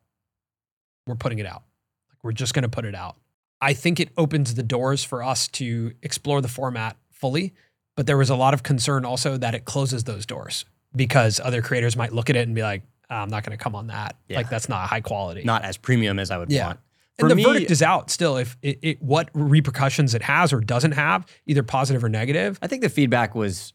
We're 1.06 1.16
putting 1.16 1.38
it 1.38 1.46
out. 1.46 1.62
Like 2.11 2.22
we're 2.22 2.32
just 2.32 2.54
going 2.54 2.62
to 2.62 2.68
put 2.68 2.85
it 2.85 2.94
out. 2.94 3.16
I 3.61 3.72
think 3.74 4.00
it 4.00 4.11
opens 4.16 4.54
the 4.54 4.62
doors 4.62 5.02
for 5.02 5.22
us 5.22 5.48
to 5.48 5.92
explore 6.02 6.40
the 6.40 6.48
format 6.48 6.96
fully, 7.11 7.54
but 7.96 8.06
there 8.06 8.16
was 8.18 8.30
a 8.30 8.37
lot 8.37 8.54
of 8.54 8.62
concern 8.62 9.04
also 9.04 9.37
that 9.38 9.54
it 9.54 9.64
closes 9.64 10.04
those 10.04 10.26
doors 10.26 10.64
because 10.94 11.40
other 11.40 11.62
creators 11.62 11.96
might 11.96 12.12
look 12.12 12.28
at 12.30 12.37
it 12.37 12.46
and 12.46 12.54
be 12.54 12.62
like, 12.62 12.82
"Ah, 13.11 13.22
I'm 13.22 13.30
not 13.30 13.44
going 13.44 13.56
to 13.56 13.62
come 13.62 13.74
on 13.74 13.87
that. 13.87 14.16
Yeah. 14.28 14.37
Like 14.38 14.50
that's 14.50 14.68
not 14.68 14.88
high 14.88 15.00
quality. 15.00 15.42
Not 15.44 15.62
as 15.64 15.76
premium 15.76 16.18
as 16.18 16.30
I 16.30 16.38
would 16.38 16.50
Yeah. 16.52 16.66
want. 16.66 16.80
And 17.18 17.31
the 17.31 17.35
me- 17.37 17.44
verdict 17.44 17.70
is 17.70 17.83
out 17.83 18.11
still. 18.11 18.37
If 18.37 18.57
it, 18.62 18.79
it, 18.83 19.02
what 19.02 19.31
repercussions 19.35 20.14
it 20.14 20.22
has 20.22 20.52
or 20.52 20.61
doesn't 20.61 20.92
have, 20.92 21.26
either 21.46 21.62
positive 21.62 22.05
or 22.05 22.09
negative. 22.09 22.59
I 22.62 22.66
think 22.66 22.83
the 22.83 22.88
feedback 22.88 23.35
was 23.35 23.72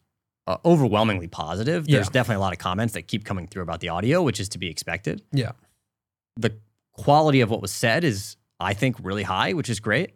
uh, 0.48 0.58
overwhelmingly 0.66 1.28
positive. 1.28 1.88
There's 1.88 2.08
Yeah. 2.08 2.12
definitely 2.12 2.38
a 2.38 2.42
lot 2.42 2.54
of 2.54 2.60
comments 2.60 2.94
that 2.94 3.08
keep 3.08 3.26
coming 3.26 3.48
through 3.48 3.64
about 3.64 3.80
the 3.80 3.90
audio, 3.90 4.22
which 4.22 4.40
is 4.40 4.50
to 4.50 4.58
be 4.58 4.68
expected. 4.70 5.22
Yeah. 5.32 5.52
The 6.38 6.58
quality 6.94 7.42
of 7.42 7.50
what 7.50 7.62
was 7.62 7.72
said 7.72 8.04
is, 8.04 8.38
I 8.60 8.74
think, 8.74 8.98
really 9.02 9.24
high, 9.24 9.54
which 9.54 9.70
is 9.70 9.80
great. 9.80 10.16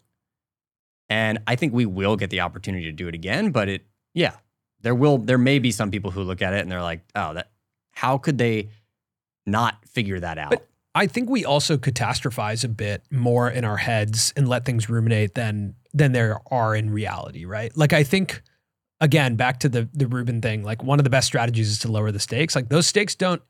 And 1.09 1.39
I 1.47 1.55
think 1.55 1.73
we 1.73 1.85
will 1.85 2.15
get 2.15 2.29
the 2.31 2.41
opportunity 2.41 2.85
to 2.85 2.91
do 2.91 3.07
it 3.07 3.13
again. 3.15 3.51
But 3.51 3.69
it, 3.69 3.85
yeah, 4.13 4.35
there 4.81 4.95
will, 4.95 5.17
there 5.19 5.37
may 5.37 5.59
be 5.59 5.71
some 5.71 5.91
people 5.91 6.11
who 6.11 6.21
look 6.23 6.41
at 6.41 6.53
it 6.53 6.61
and 6.61 6.71
they're 6.71 6.81
like, 6.81 7.01
oh, 7.15 7.33
that, 7.35 7.51
how 7.91 8.17
could 8.17 8.37
they 8.37 8.69
not 9.45 9.85
figure 9.85 10.19
that 10.19 10.37
out? 10.37 10.49
But- 10.51 10.67
I 10.95 11.07
think 11.07 11.29
we 11.29 11.43
also 11.43 11.77
catastrophize 11.77 12.63
a 12.63 12.69
bit 12.69 13.03
more 13.11 13.49
in 13.49 13.65
our 13.65 13.75
heads 13.75 14.33
and 14.37 14.47
let 14.47 14.63
things 14.63 14.89
ruminate 14.89 15.35
than 15.35 15.75
than 15.93 16.13
there 16.13 16.39
are 16.49 16.73
in 16.73 16.89
reality, 16.89 17.45
right? 17.45 17.75
Like 17.75 17.91
I 17.91 18.03
think 18.03 18.41
again, 19.01 19.35
back 19.35 19.59
to 19.59 19.69
the 19.69 19.89
the 19.93 20.07
Rubin 20.07 20.41
thing, 20.41 20.63
like 20.63 20.81
one 20.81 20.99
of 20.99 21.03
the 21.03 21.09
best 21.09 21.27
strategies 21.27 21.69
is 21.69 21.79
to 21.79 21.91
lower 21.91 22.11
the 22.11 22.19
stakes. 22.19 22.55
Like 22.55 22.69
those 22.69 22.87
stakes 22.87 23.13
don't 23.13 23.41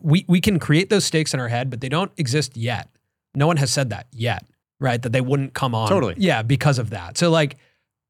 we 0.00 0.24
we 0.26 0.40
can 0.40 0.58
create 0.58 0.88
those 0.88 1.04
stakes 1.04 1.34
in 1.34 1.38
our 1.38 1.48
head, 1.48 1.68
but 1.68 1.82
they 1.82 1.90
don't 1.90 2.10
exist 2.16 2.56
yet. 2.56 2.88
No 3.34 3.46
one 3.46 3.58
has 3.58 3.70
said 3.70 3.90
that 3.90 4.06
yet, 4.10 4.46
right? 4.80 5.00
That 5.00 5.12
they 5.12 5.20
wouldn't 5.20 5.52
come 5.52 5.74
on. 5.74 5.88
Totally. 5.90 6.14
Yeah, 6.16 6.42
because 6.42 6.78
of 6.78 6.90
that. 6.90 7.18
So 7.18 7.30
like 7.30 7.56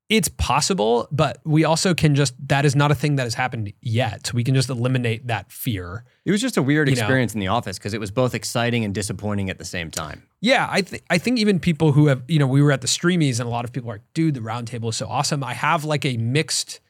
it's 0.08 0.28
possible, 0.28 1.08
but 1.10 1.38
we 1.44 1.64
also 1.64 1.92
can 1.92 2.14
just 2.14 2.34
that 2.48 2.64
is 2.64 2.76
not 2.76 2.92
a 2.92 2.94
thing 2.94 3.16
that 3.16 3.24
has 3.24 3.34
happened 3.34 3.72
yet. 3.80 4.28
So 4.28 4.34
we 4.34 4.44
can 4.44 4.54
just 4.54 4.70
eliminate 4.70 5.26
that 5.26 5.50
fear. 5.50 6.04
It 6.24 6.30
was 6.30 6.40
just 6.40 6.56
a 6.56 6.62
weird 6.62 6.88
You 6.88 6.94
know. 6.94 7.00
experience 7.00 7.34
in 7.34 7.40
the 7.40 7.48
office 7.48 7.78
because 7.78 7.92
it 7.92 7.98
was 7.98 8.10
both 8.12 8.34
exciting 8.34 8.84
and 8.84 8.94
disappointing 8.94 9.50
at 9.50 9.58
the 9.58 9.64
same 9.64 9.90
time. 9.90 10.22
Yeah, 10.40 10.68
I 10.70 10.82
think 10.82 11.02
I 11.10 11.18
think 11.18 11.38
even 11.40 11.58
people 11.58 11.92
who 11.92 12.06
have, 12.06 12.22
you 12.28 12.38
know, 12.38 12.46
we 12.46 12.62
were 12.62 12.70
at 12.70 12.82
the 12.82 12.86
Streamys 12.86 13.40
and 13.40 13.48
a 13.48 13.50
lot 13.50 13.64
of 13.64 13.72
people 13.72 13.90
are 13.90 13.94
like, 13.94 14.12
dude, 14.14 14.34
the 14.34 14.40
roundtable 14.40 14.90
is 14.90 14.96
so 14.96 15.08
awesome. 15.08 15.42
I 15.42 15.54
have 15.54 15.84
like 15.84 16.04
a 16.04 16.16
mixed 16.16 16.80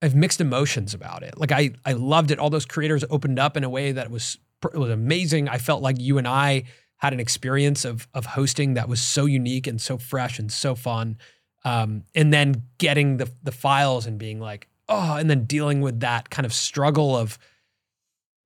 I 0.00 0.06
have 0.06 0.14
mixed 0.14 0.40
emotions 0.40 0.94
about 0.94 1.22
it. 1.22 1.36
Like 1.38 1.52
I 1.52 1.72
I 1.84 1.92
loved 1.92 2.30
it. 2.30 2.38
All 2.38 2.48
those 2.50 2.66
creators 2.66 3.04
opened 3.10 3.38
up 3.38 3.56
in 3.56 3.64
a 3.64 3.70
way 3.70 3.92
that 3.92 4.10
was 4.10 4.38
it 4.64 4.78
was 4.78 4.90
amazing. 4.90 5.48
I 5.48 5.58
felt 5.58 5.82
like 5.82 6.00
you 6.00 6.16
and 6.18 6.26
I 6.26 6.64
had 6.96 7.12
an 7.12 7.20
experience 7.20 7.84
of 7.84 8.08
of 8.14 8.24
hosting 8.24 8.74
that 8.74 8.88
was 8.88 9.02
so 9.02 9.26
unique 9.26 9.66
and 9.66 9.78
so 9.78 9.98
fresh 9.98 10.38
and 10.38 10.50
so 10.50 10.74
fun. 10.74 11.18
Um, 11.64 12.04
and 12.14 12.32
then 12.32 12.64
getting 12.78 13.18
the 13.18 13.30
the 13.42 13.52
files 13.52 14.06
and 14.06 14.18
being 14.18 14.40
like, 14.40 14.68
oh, 14.88 15.14
and 15.16 15.30
then 15.30 15.44
dealing 15.44 15.80
with 15.80 16.00
that 16.00 16.28
kind 16.30 16.44
of 16.44 16.52
struggle 16.52 17.16
of, 17.16 17.38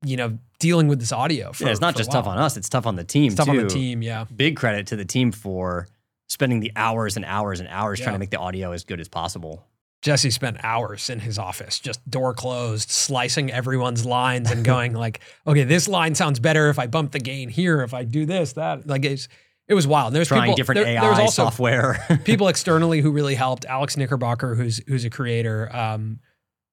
you 0.04 0.16
know, 0.16 0.38
dealing 0.58 0.88
with 0.88 1.00
this 1.00 1.12
audio. 1.12 1.52
For, 1.52 1.64
yeah, 1.64 1.70
it's 1.70 1.80
not 1.80 1.96
just 1.96 2.10
tough 2.12 2.26
on 2.26 2.38
us; 2.38 2.56
it's 2.56 2.68
tough 2.68 2.86
on 2.86 2.96
the 2.96 3.04
team 3.04 3.28
It's 3.28 3.36
tough 3.36 3.46
too. 3.46 3.52
on 3.52 3.56
the 3.58 3.68
team. 3.68 4.02
Yeah. 4.02 4.24
Big 4.34 4.56
credit 4.56 4.86
to 4.88 4.96
the 4.96 5.04
team 5.04 5.32
for 5.32 5.88
spending 6.28 6.60
the 6.60 6.72
hours 6.76 7.16
and 7.16 7.24
hours 7.24 7.60
and 7.60 7.68
hours 7.68 8.00
trying 8.00 8.14
to 8.14 8.18
make 8.18 8.30
the 8.30 8.38
audio 8.38 8.72
as 8.72 8.84
good 8.84 9.00
as 9.00 9.08
possible. 9.08 9.64
Jesse 10.02 10.30
spent 10.30 10.58
hours 10.62 11.08
in 11.08 11.20
his 11.20 11.38
office, 11.38 11.80
just 11.80 12.08
door 12.08 12.34
closed, 12.34 12.90
slicing 12.90 13.50
everyone's 13.50 14.04
lines 14.04 14.50
and 14.50 14.64
going 14.72 14.92
like, 14.92 15.20
okay, 15.46 15.64
this 15.64 15.88
line 15.88 16.14
sounds 16.14 16.38
better 16.38 16.68
if 16.68 16.78
I 16.78 16.86
bump 16.86 17.12
the 17.12 17.18
gain 17.18 17.48
here, 17.48 17.82
if 17.82 17.94
I 17.94 18.04
do 18.04 18.26
this, 18.26 18.52
that. 18.52 18.86
Like 18.86 19.04
it's, 19.04 19.28
it 19.68 19.74
was 19.74 19.86
wild. 19.86 20.14
There's 20.14 20.28
Trying 20.28 20.42
people, 20.42 20.56
different 20.56 20.84
there, 20.84 20.96
AI 20.96 21.00
there 21.00 21.10
was 21.10 21.18
also 21.18 21.44
software. 21.44 22.20
people 22.24 22.48
externally 22.48 23.00
who 23.00 23.10
really 23.10 23.34
helped. 23.34 23.64
Alex 23.64 23.96
Knickerbocker, 23.96 24.54
who's 24.54 24.80
who's 24.86 25.04
a 25.04 25.10
creator, 25.10 25.74
um, 25.74 26.20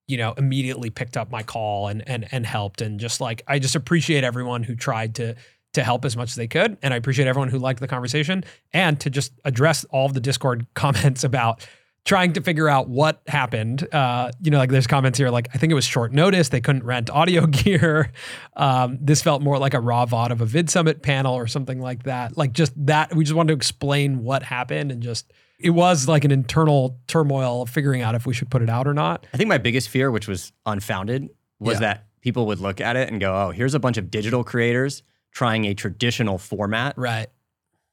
you 0.08 0.18
know, 0.18 0.34
immediately 0.38 0.90
picked 0.90 1.18
up 1.18 1.32
my 1.32 1.44
call 1.44 1.88
and 1.88 2.08
and 2.08 2.28
and 2.32 2.46
helped. 2.46 2.82
And 2.82 3.00
just 3.00 3.20
like 3.20 3.42
I 3.48 3.60
just 3.60 3.76
appreciate 3.76 4.24
everyone 4.24 4.64
who 4.64 4.76
tried 4.76 5.16
to 5.16 5.36
to 5.74 5.84
help 5.84 6.06
as 6.06 6.16
much 6.16 6.30
as 6.30 6.36
they 6.36 6.48
could. 6.48 6.78
And 6.84 6.94
I 6.94 6.98
appreciate 6.98 7.28
everyone 7.28 7.50
who 7.50 7.58
liked 7.58 7.80
the 7.80 7.88
conversation 7.88 8.44
and 8.74 9.00
to 9.00 9.10
just 9.10 9.34
address 9.44 9.86
all 9.86 10.06
of 10.06 10.14
the 10.14 10.20
Discord 10.20 10.68
comments 10.76 11.24
about 11.24 11.68
trying 12.06 12.34
to 12.34 12.42
figure 12.42 12.68
out 12.68 12.90
what 12.90 13.22
happened. 13.28 13.88
Uh, 13.94 14.30
you 14.42 14.52
know, 14.52 14.58
like 14.58 14.70
there's 14.70 14.88
comments 14.88 15.18
here 15.18 15.30
like 15.30 15.48
I 15.54 15.58
think 15.58 15.72
it 15.72 15.76
was 15.76 15.86
short 15.86 16.12
notice. 16.12 16.50
They 16.50 16.60
couldn't 16.62 16.84
rent 16.84 17.10
audio 17.10 17.46
gear. 17.48 18.12
Um, 18.56 18.98
this 19.02 19.22
felt 19.22 19.42
more 19.42 19.58
like 19.58 19.74
a 19.74 19.80
raw 19.80 20.06
VOD 20.06 20.32
of 20.32 20.42
a 20.42 20.46
Vid 20.46 20.70
Summit 20.70 21.02
panel 21.02 21.34
or 21.34 21.48
something 21.48 21.80
like 21.80 22.04
that. 22.04 22.38
Like 22.38 22.54
just 22.54 22.74
that. 22.88 23.16
We 23.16 23.24
just 23.24 23.36
wanted 23.36 23.50
to 23.54 23.56
explain 23.56 24.24
what 24.24 24.44
happened 24.44 24.92
and 24.92 25.02
just 25.02 25.32
it 25.60 25.70
was 25.70 26.08
like 26.10 26.26
an 26.26 26.32
internal 26.32 27.00
turmoil 27.08 27.62
of 27.62 27.70
figuring 27.70 28.02
out 28.02 28.16
if 28.16 28.26
we 28.26 28.34
should 28.34 28.50
put 28.50 28.62
it 28.62 28.70
out 28.70 28.86
or 28.88 28.94
not. 28.94 29.26
I 29.34 29.38
think 29.38 29.48
my 29.48 29.58
biggest 29.58 29.88
fear, 29.88 30.12
which 30.12 30.28
was 30.28 30.52
unfounded, 30.66 31.30
was 31.60 31.76
Yeah. 31.76 31.80
that 31.80 32.08
people 32.20 32.48
would 32.48 32.60
look 32.60 32.82
at 32.82 32.98
it 32.98 33.10
and 33.10 33.22
go, 33.22 33.34
"Oh, 33.34 33.52
here's 33.52 33.74
a 33.74 33.80
bunch 33.80 33.96
of 33.98 34.12
digital 34.12 34.44
creators 34.44 35.04
trying 35.32 35.64
a 35.66 35.74
traditional 35.74 36.38
format 36.38 36.96
Right. 36.98 37.28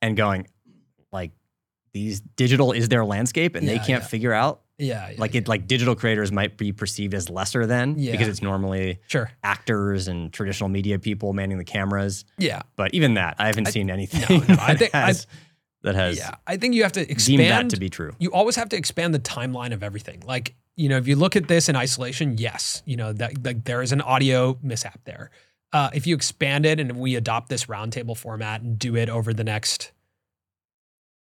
and 0.02 0.16
going, 0.16 0.48
like, 1.12 1.30
these 1.92 2.20
digital 2.20 2.72
is 2.72 2.88
their 2.88 3.04
landscape, 3.04 3.54
and 3.56 3.66
they 3.68 3.76
can't 3.78 4.02
yeah. 4.02 4.08
figure 4.08 4.32
out 4.32 4.62
Yeah. 4.78 5.10
yeah, 5.10 5.16
like 5.18 5.34
it 5.34 5.48
like 5.48 5.66
digital 5.66 5.94
creators 5.94 6.30
might 6.32 6.56
be 6.56 6.72
perceived 6.72 7.14
as 7.14 7.28
lesser 7.28 7.66
than 7.66 7.96
Yeah. 7.98 8.12
because 8.12 8.28
it's 8.28 8.42
normally 8.42 9.00
Sure. 9.08 9.30
actors 9.42 10.08
and 10.08 10.32
traditional 10.32 10.68
media 10.68 10.98
people 10.98 11.32
manning 11.32 11.58
the 11.58 11.64
cameras. 11.64 12.24
Yeah. 12.38 12.62
But 12.76 12.94
even 12.94 13.14
that, 13.14 13.36
I 13.38 13.46
haven't 13.46 13.66
seen 13.68 13.90
anything 13.90 14.20
no, 14.48 14.54
I 14.54 14.74
that, 14.74 14.78
think- 14.78 14.92
has, 14.92 15.26
that 15.82 15.94
has 15.96 16.16
Yeah. 16.18 16.34
I 16.46 16.56
think 16.56 16.74
you 16.74 16.82
have 16.84 16.92
to 16.92 17.10
expand 17.10 17.40
that 17.70 17.70
to 17.74 17.80
be 17.80 17.90
true. 17.90 18.12
you 18.18 18.30
always 18.32 18.56
have 18.56 18.68
to 18.70 18.76
expand 18.76 19.12
the 19.14 19.18
timeline 19.20 19.72
of 19.72 19.82
everything. 19.82 20.22
Like, 20.26 20.54
you 20.76 20.88
know, 20.88 20.96
if 20.96 21.06
you 21.08 21.16
look 21.16 21.36
at 21.36 21.48
this 21.48 21.68
in 21.68 21.76
isolation, 21.76 22.38
yes, 22.38 22.82
you 22.86 22.96
know, 22.96 23.12
that, 23.12 23.42
that 23.44 23.64
there 23.66 23.82
is 23.82 23.92
an 23.92 24.00
audio 24.00 24.58
mishap 24.62 25.00
there. 25.04 25.30
Uh, 25.72 25.90
if 25.92 26.06
you 26.06 26.14
expand 26.14 26.64
it 26.66 26.80
and 26.80 26.92
we 26.96 27.16
adopt 27.16 27.48
this 27.48 27.66
roundtable 27.66 28.16
format 28.16 28.62
and 28.62 28.78
do 28.78 28.96
it 28.96 29.08
over 29.10 29.32
the 29.34 29.44
next 29.44 29.92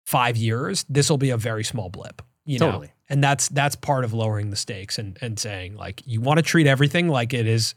five 0.06 0.38
years, 0.38 0.86
this 0.89 1.10
will 1.10 1.18
be 1.18 1.30
a 1.30 1.38
very 1.38 1.63
small 1.63 1.89
blip. 1.89 2.22
You 2.46 2.60
know? 2.60 2.68
Totally. 2.72 2.92
And 3.10 3.24
that's 3.24 3.48
that's 3.50 3.76
part 3.76 4.04
of 4.04 4.13
lowering 4.13 4.50
the 4.50 4.56
stakes 4.56 4.98
and 4.98 5.18
and 5.22 5.38
saying 5.39 5.76
like 5.76 6.02
you 6.06 6.20
want 6.22 6.38
to 6.39 6.42
treat 6.42 6.68
everything 6.68 7.08
like 7.10 7.34
it 7.34 7.48
is 7.48 7.76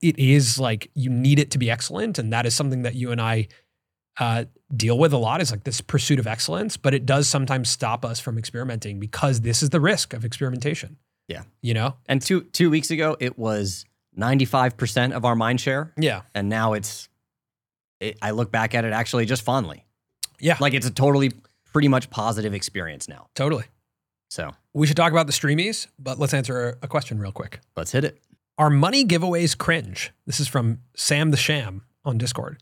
it 0.00 0.18
is 0.18 0.58
like 0.58 0.90
you 0.94 1.10
need 1.10 1.38
it 1.38 1.50
to 1.52 1.58
be 1.58 1.70
excellent. 1.70 2.18
And 2.18 2.32
that 2.32 2.46
is 2.46 2.54
something 2.54 2.82
that 2.82 2.94
you 2.94 3.10
and 3.10 3.20
I 3.20 3.48
uh, 4.18 4.44
deal 4.74 4.98
with 4.98 5.12
a 5.12 5.18
lot 5.18 5.40
is 5.40 5.50
like 5.50 5.64
this 5.64 5.80
pursuit 5.80 6.18
of 6.18 6.26
excellence, 6.26 6.76
but 6.76 6.94
it 6.94 7.04
does 7.06 7.28
sometimes 7.28 7.68
stop 7.68 8.04
us 8.04 8.20
from 8.20 8.38
experimenting 8.38 9.00
because 9.00 9.40
this 9.40 9.62
is 9.62 9.70
the 9.70 9.80
risk 9.80 10.12
of 10.14 10.24
experimentation. 10.24 10.96
Yeah. 11.28 11.42
You 11.62 11.74
know? 11.74 11.96
And 12.06 12.20
two 12.22 12.42
two 12.42 12.70
weeks 12.70 12.90
ago, 12.90 13.16
it 13.20 13.38
was 13.38 13.84
ninety 14.14 14.44
five 14.44 14.76
percent 14.76 15.12
of 15.14 15.24
our 15.24 15.36
mind 15.36 15.60
share, 15.60 15.92
Yeah. 15.98 16.22
and 16.34 16.48
now 16.48 16.72
it's. 16.74 17.08
It, 18.00 18.18
I 18.22 18.30
look 18.30 18.50
back 18.50 18.74
at 18.74 18.84
it 18.86 18.92
actually 18.92 19.26
just 19.26 19.42
fondly. 19.42 19.84
Yeah. 20.38 20.56
Like 20.58 20.72
it's 20.74 20.86
a 20.86 20.90
totally 20.90 21.32
pretty 21.72 21.88
much 21.88 22.10
positive 22.10 22.54
experience 22.54 23.08
now. 23.08 23.28
Totally. 23.34 23.64
So 24.28 24.52
We 24.74 24.86
should 24.86 24.96
talk 24.96 25.12
about 25.12 25.26
the 25.26 25.32
Streamys, 25.32 25.88
but 25.98 26.18
let's 26.18 26.34
answer 26.34 26.78
a 26.82 26.88
question 26.88 27.18
real 27.18 27.32
quick. 27.32 27.60
let's 27.76 27.92
hit 27.92 28.04
it. 28.04 28.18
Are 28.58 28.70
money 28.70 29.04
giveaways 29.04 29.56
cringe? 29.56 30.12
This 30.26 30.38
is 30.38 30.46
from 30.46 30.80
Sam 30.94 31.30
the 31.30 31.36
Sham 31.36 31.82
on 32.04 32.18
Discord. 32.18 32.58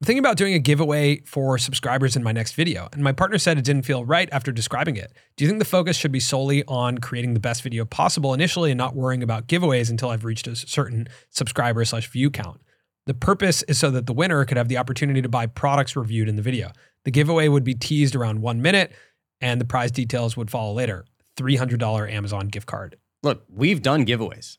I'm 0.00 0.04
thinking 0.04 0.18
about 0.18 0.36
doing 0.36 0.52
a 0.52 0.58
giveaway 0.58 1.20
for 1.20 1.56
subscribers 1.56 2.16
in 2.16 2.22
my 2.22 2.32
next 2.32 2.52
video, 2.52 2.88
and 2.92 3.02
my 3.02 3.12
partner 3.12 3.38
said 3.38 3.56
it 3.56 3.64
didn't 3.64 3.84
feel 3.86 4.04
right 4.04 4.28
after 4.30 4.52
describing 4.52 4.96
it. 4.96 5.10
Do 5.36 5.44
you 5.44 5.48
think 5.48 5.58
the 5.58 5.64
focus 5.64 5.96
should 5.96 6.12
be 6.12 6.20
solely 6.20 6.64
on 6.66 6.98
creating 6.98 7.32
the 7.32 7.40
best 7.40 7.62
video 7.62 7.86
possible 7.86 8.34
initially 8.34 8.70
and 8.70 8.76
not 8.76 8.94
worrying 8.94 9.22
about 9.22 9.46
giveaways 9.46 9.88
until 9.88 10.10
I've 10.10 10.26
reached 10.26 10.46
a 10.48 10.54
certain 10.54 11.08
subscriber 11.30 11.82
slash 11.86 12.08
view 12.08 12.30
count? 12.30 12.60
The 13.06 13.14
purpose 13.14 13.62
is 13.62 13.78
so 13.78 13.90
that 13.92 14.04
the 14.06 14.12
winner 14.12 14.44
could 14.44 14.58
have 14.58 14.68
the 14.68 14.76
opportunity 14.76 15.22
to 15.22 15.28
buy 15.30 15.46
products 15.46 15.96
reviewed 15.96 16.28
in 16.28 16.36
the 16.36 16.42
video. 16.42 16.72
The 17.06 17.12
giveaway 17.12 17.46
would 17.46 17.62
be 17.62 17.74
teased 17.74 18.16
around 18.16 18.42
one 18.42 18.60
minute, 18.60 18.92
and 19.40 19.60
the 19.60 19.64
prize 19.64 19.92
details 19.92 20.36
would 20.36 20.50
follow 20.50 20.72
later. 20.72 21.04
$300 21.36 22.10
Amazon 22.12 22.48
gift 22.48 22.66
card. 22.66 22.96
Look, 23.22 23.44
we've 23.48 23.80
done 23.80 24.04
giveaways 24.04 24.58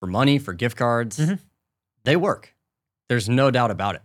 for 0.00 0.06
money, 0.06 0.38
for 0.38 0.52
gift 0.52 0.76
cards. 0.76 1.18
Mhm. 1.18 1.40
They 2.04 2.14
work. 2.14 2.54
There's 3.08 3.28
no 3.28 3.50
doubt 3.50 3.72
about 3.72 3.96
it. 3.96 4.02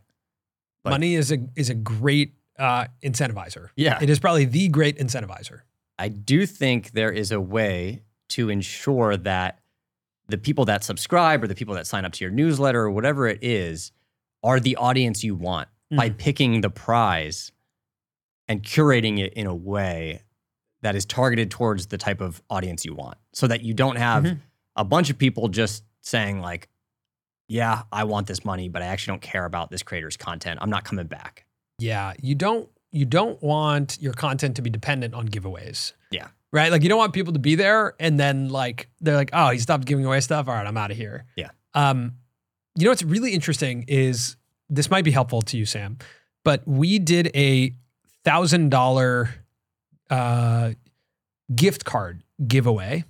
Like- 0.84 0.94
Money 0.94 1.14
is 1.14 1.32
a 1.32 1.38
is 1.56 1.70
a 1.70 1.76
great 1.76 2.34
uh, 2.58 2.88
incentivizer. 3.04 3.70
Yeah. 3.76 4.00
It 4.02 4.10
is 4.10 4.18
probably 4.20 4.46
the 4.46 4.68
great 4.70 4.98
incentivizer. 4.98 5.60
I 6.00 6.08
do 6.10 6.48
think 6.48 6.92
there 6.94 7.12
is 7.12 7.32
a 7.32 7.40
way 7.40 8.02
to 8.30 8.50
ensure 8.50 9.16
that 9.16 9.60
the 10.28 10.40
people 10.40 10.66
that 10.66 10.84
subscribe 10.84 11.44
or 11.44 11.48
the 11.48 11.54
people 11.56 11.76
that 11.76 11.86
sign 11.86 12.04
up 12.04 12.14
to 12.14 12.24
your 12.24 12.32
newsletter 12.32 12.82
or 12.82 12.90
whatever 12.90 13.28
it 13.28 13.38
is 13.44 13.92
are 14.44 14.60
the 14.60 14.76
audience 14.78 15.24
you 15.24 15.36
want 15.36 15.68
by 15.96 16.10
picking 16.10 16.62
the 16.62 16.70
prize 16.70 17.52
and 18.48 18.64
curating 18.64 19.20
it 19.20 19.34
in 19.34 19.48
a 19.48 19.56
way 19.56 20.22
that 20.82 20.96
is 20.96 21.06
targeted 21.06 21.50
towards 21.52 21.88
the 21.88 21.98
type 21.98 22.22
of 22.22 22.42
audience 22.50 22.86
you 22.86 22.94
want 22.94 23.18
so 23.34 23.48
that 23.48 23.62
you 23.62 23.74
don't 23.74 23.98
have 23.98 24.24
Mhm. 24.24 24.40
a 24.76 24.84
bunch 24.84 25.10
of 25.10 25.18
people 25.18 25.48
just 25.48 25.84
saying 26.02 26.40
like 26.42 26.70
yeah 27.50 27.84
i 27.92 28.04
want 28.04 28.28
this 28.28 28.44
money 28.46 28.68
but 28.70 28.82
i 28.82 28.86
actually 28.86 29.12
don't 29.14 29.22
care 29.22 29.46
about 29.46 29.70
this 29.72 29.82
creator's 29.84 30.18
content 30.18 30.60
i'm 30.62 30.70
not 30.70 30.84
coming 30.84 31.08
back 31.08 31.46
Yeah, 31.80 32.14
you 32.22 32.36
don't 32.36 32.70
you 32.92 33.06
don't 33.06 33.42
want 33.44 33.98
your 34.02 34.14
content 34.14 34.56
to 34.56 34.62
be 34.62 34.70
dependent 34.70 35.14
on 35.14 35.28
giveaways. 35.28 35.92
Yeah. 36.10 36.30
Right? 36.54 36.72
Like 36.72 36.82
you 36.82 36.90
don't 36.90 36.98
want 36.98 37.14
people 37.14 37.34
to 37.34 37.40
be 37.40 37.54
there 37.56 37.94
and 38.00 38.18
then 38.20 38.48
like 38.50 38.90
they're 39.02 39.18
like, 39.18 39.30
"Oh, 39.34 39.50
he 39.52 39.60
stopped 39.60 39.86
giving 39.86 40.06
away 40.06 40.22
stuff. 40.22 40.48
All 40.48 40.56
right, 40.56 40.66
I'm 40.66 40.78
out 40.78 40.90
of 40.90 40.98
here." 40.98 41.26
Yeah. 41.36 41.50
Um 41.76 42.14
you 42.76 42.86
know 42.86 42.92
what's 42.92 43.04
really 43.04 43.34
interesting 43.34 43.84
is 43.90 44.37
this 44.70 44.90
might 44.90 45.04
be 45.04 45.12
helpful 45.12 45.42
to 45.44 45.58
you, 45.58 45.66
Sam, 45.66 45.98
but 46.44 46.68
we 46.68 47.00
did 47.00 47.32
a 47.36 47.74
$1000 48.26 49.30
uh 50.10 50.72
gift 51.54 51.86
card 51.86 52.24
giveaway 52.46 53.04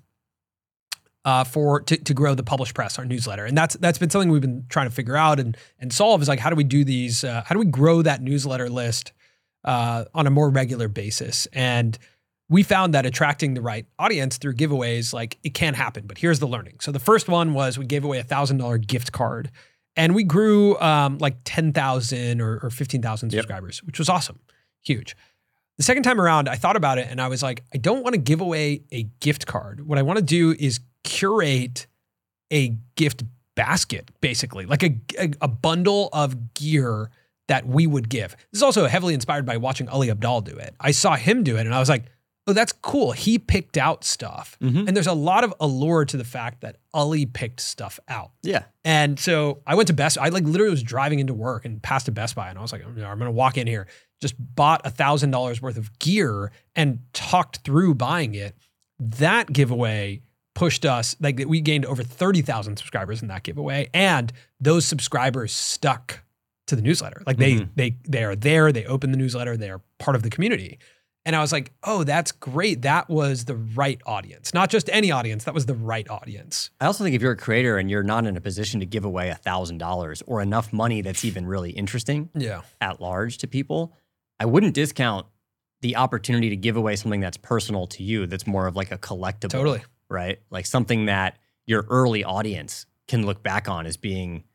uh, 1.27 1.43
for 1.43 1.81
to, 1.81 1.97
to 1.97 2.13
grow 2.13 2.33
the 2.35 2.43
Publish 2.43 2.73
Press, 2.73 2.97
our 2.97 3.03
newsletter, 3.03 3.43
and 3.43 3.57
that's 3.57 3.75
that's 3.75 3.99
been 3.99 4.09
something 4.09 4.29
we've 4.29 4.41
been 4.41 4.65
trying 4.69 4.87
to 4.87 4.95
figure 4.95 5.17
out 5.17 5.41
and 5.41 5.57
and 5.77 5.91
solve 5.91 6.21
is 6.21 6.29
like 6.29 6.39
how 6.39 6.49
do 6.49 6.55
we 6.55 6.63
do 6.63 6.85
these? 6.85 7.25
Uh, 7.25 7.43
how 7.45 7.53
do 7.53 7.59
we 7.59 7.65
grow 7.65 8.01
that 8.01 8.21
newsletter 8.21 8.69
list 8.69 9.11
uh, 9.65 10.05
on 10.13 10.25
a 10.25 10.29
more 10.29 10.49
regular 10.49 10.87
basis? 10.87 11.45
And 11.51 11.97
we 12.47 12.63
found 12.63 12.93
that 12.93 13.05
attracting 13.05 13.55
the 13.55 13.61
right 13.61 13.85
audience 13.99 14.37
through 14.37 14.53
giveaways, 14.53 15.13
like 15.13 15.37
it 15.43 15.53
can 15.53 15.73
happen. 15.73 16.07
But 16.07 16.17
here's 16.17 16.39
the 16.39 16.47
learning. 16.47 16.77
So 16.79 16.93
the 16.93 16.99
first 16.99 17.27
one 17.27 17.53
was 17.53 17.77
we 17.77 17.85
gave 17.85 18.05
away 18.05 18.19
a 18.19 18.23
thousand 18.23 18.59
dollar 18.59 18.77
gift 18.77 19.11
card, 19.11 19.51
and 19.97 20.15
we 20.15 20.23
grew 20.23 20.79
um, 20.79 21.17
like 21.17 21.35
ten 21.43 21.73
thousand 21.73 22.39
or, 22.39 22.59
or 22.63 22.69
fifteen 22.69 23.01
thousand 23.01 23.33
Yep. 23.33 23.41
subscribers, 23.41 23.83
which 23.83 23.99
was 23.99 24.07
awesome, 24.07 24.39
huge. 24.81 25.15
The 25.77 25.83
second 25.83 26.03
time 26.03 26.19
around, 26.21 26.47
I 26.49 26.55
thought 26.55 26.75
about 26.75 26.97
it 26.97 27.07
and 27.09 27.19
I 27.21 27.27
was 27.27 27.43
like, 27.43 27.63
I 27.73 27.77
don't 27.77 28.01
want 28.03 28.13
to 28.13 28.19
give 28.21 28.41
away 28.41 28.81
a 28.91 29.03
gift 29.19 29.45
card. 29.45 29.85
What 29.85 29.99
I 29.99 30.01
want 30.01 30.17
to 30.17 30.23
do 30.25 30.55
is 30.57 30.79
curate 31.03 31.85
a 32.51 32.75
gift 32.95 33.23
basket, 33.55 34.09
basically, 34.21 34.65
like 34.65 34.83
a, 34.83 34.99
a, 35.19 35.31
a 35.41 35.47
bundle 35.47 36.09
of 36.13 36.53
gear 36.55 37.11
that 37.47 37.67
we 37.67 37.85
would 37.87 38.09
give. 38.09 38.31
This 38.51 38.59
is 38.59 38.63
also 38.63 38.87
heavily 38.87 39.13
inspired 39.13 39.45
by 39.45 39.57
watching 39.57 39.87
Ali 39.87 40.07
Abdaal 40.07 40.43
do 40.43 40.55
it. 40.57 40.73
I 40.79 40.91
saw 40.91 41.15
him 41.15 41.43
do 41.43 41.57
it 41.57 41.65
and 41.65 41.73
I 41.75 41.79
was 41.79 41.89
like, 41.89 42.05
oh, 42.47 42.53
that's 42.53 42.71
cool. 42.71 43.11
He 43.11 43.37
picked 43.37 43.77
out 43.77 44.03
stuff. 44.03 44.57
Mhm. 44.61 44.87
And 44.87 44.95
there's 44.95 45.05
a 45.07 45.13
lot 45.13 45.43
of 45.43 45.53
allure 45.59 46.05
to 46.05 46.15
the 46.17 46.23
fact 46.23 46.61
that 46.61 46.77
Ali 46.93 47.25
picked 47.25 47.59
stuff 47.59 47.99
out. 48.07 48.31
Yeah. 48.41 48.63
And 48.85 49.19
so 49.19 49.61
I 49.67 49.75
went 49.75 49.87
to 49.87 49.93
Best. 49.93 50.17
I 50.17 50.29
like 50.29 50.43
literally 50.45 50.71
was 50.71 50.81
driving 50.83 51.19
into 51.19 51.33
work 51.33 51.65
and 51.65 51.81
passed 51.83 52.07
a 52.07 52.11
Best 52.11 52.35
Buy, 52.35 52.49
and 52.49 52.57
I 52.57 52.61
was 52.61 52.71
like, 52.71 52.83
I'm 52.85 52.95
gonna 52.95 53.31
walk 53.31 53.57
in 53.57 53.67
here. 53.67 53.87
Just 54.21 54.35
bought 54.39 54.81
a 54.85 54.89
thousand 54.89 55.31
dollars 55.31 55.61
worth 55.61 55.77
of 55.77 55.97
gear 55.99 56.51
and 56.75 56.99
talked 57.13 57.57
through 57.57 57.95
buying 57.95 58.33
it. 58.33 58.55
That 58.99 59.51
giveaway 59.53 60.21
pushed 60.55 60.85
us 60.85 61.15
like 61.19 61.43
we 61.45 61.61
gained 61.61 61.85
over 61.85 62.01
thirty 62.01 62.41
thousand 62.41 62.77
subscribers 62.77 63.21
in 63.21 63.27
that 63.27 63.43
giveaway, 63.43 63.89
and 63.93 64.31
those 64.59 64.85
subscribers 64.85 65.51
stuck 65.53 66.21
to 66.65 66.75
the 66.75 66.81
newsletter. 66.81 67.21
Like 67.27 67.37
they 67.37 67.55
Mhm. 67.57 67.69
they 67.75 67.97
they 68.07 68.23
are 68.23 68.35
there. 68.35 68.71
They 68.71 68.85
open 68.85 69.11
the 69.11 69.17
newsletter. 69.17 69.55
They 69.55 69.69
are 69.69 69.81
part 69.99 70.15
of 70.15 70.23
the 70.23 70.29
community. 70.31 70.79
And 71.27 71.35
I 71.35 71.41
was 71.41 71.51
like, 71.51 71.73
oh, 71.83 72.05
that's 72.05 72.31
great. 72.31 72.83
That 72.83 73.09
was 73.09 73.43
the 73.43 73.55
right 73.57 73.99
audience, 74.05 74.53
not 74.53 74.69
just 74.69 74.89
any 74.93 75.11
audience. 75.11 75.43
That 75.43 75.53
was 75.53 75.65
the 75.65 75.73
right 75.75 76.09
audience. 76.09 76.69
I 76.79 76.85
also 76.85 77.03
think 77.03 77.17
if 77.17 77.21
you're 77.21 77.33
a 77.33 77.37
creator 77.37 77.77
and 77.77 77.91
you're 77.91 78.01
not 78.01 78.25
in 78.25 78.37
a 78.37 78.39
position 78.41 78.79
to 78.79 78.85
give 78.85 79.03
away 79.03 79.35
$1,000 79.45 80.23
or 80.25 80.41
enough 80.41 80.71
money 80.71 81.01
that's 81.01 81.25
even 81.25 81.45
really 81.45 81.71
interesting 81.71 82.29
Yeah. 82.33 82.61
at 82.79 83.01
large 83.01 83.39
to 83.39 83.47
people, 83.47 83.93
I 84.39 84.45
wouldn't 84.45 84.73
discount 84.73 85.25
the 85.81 85.97
opportunity 85.97 86.49
to 86.49 86.55
give 86.55 86.77
away 86.77 86.95
something 86.95 87.19
that's 87.19 87.35
personal 87.35 87.87
to 87.87 88.03
you 88.03 88.25
that's 88.25 88.47
more 88.47 88.65
of 88.65 88.77
like 88.77 88.91
a 88.93 88.97
collectible. 88.97 89.49
Totally. 89.49 89.81
Right? 90.09 90.39
Like 90.49 90.65
something 90.65 91.07
that 91.07 91.37
your 91.65 91.85
early 91.89 92.23
audience 92.23 92.85
can 93.09 93.25
look 93.25 93.43
back 93.43 93.67
on 93.67 93.85
as 93.85 93.97
being, 93.97 94.45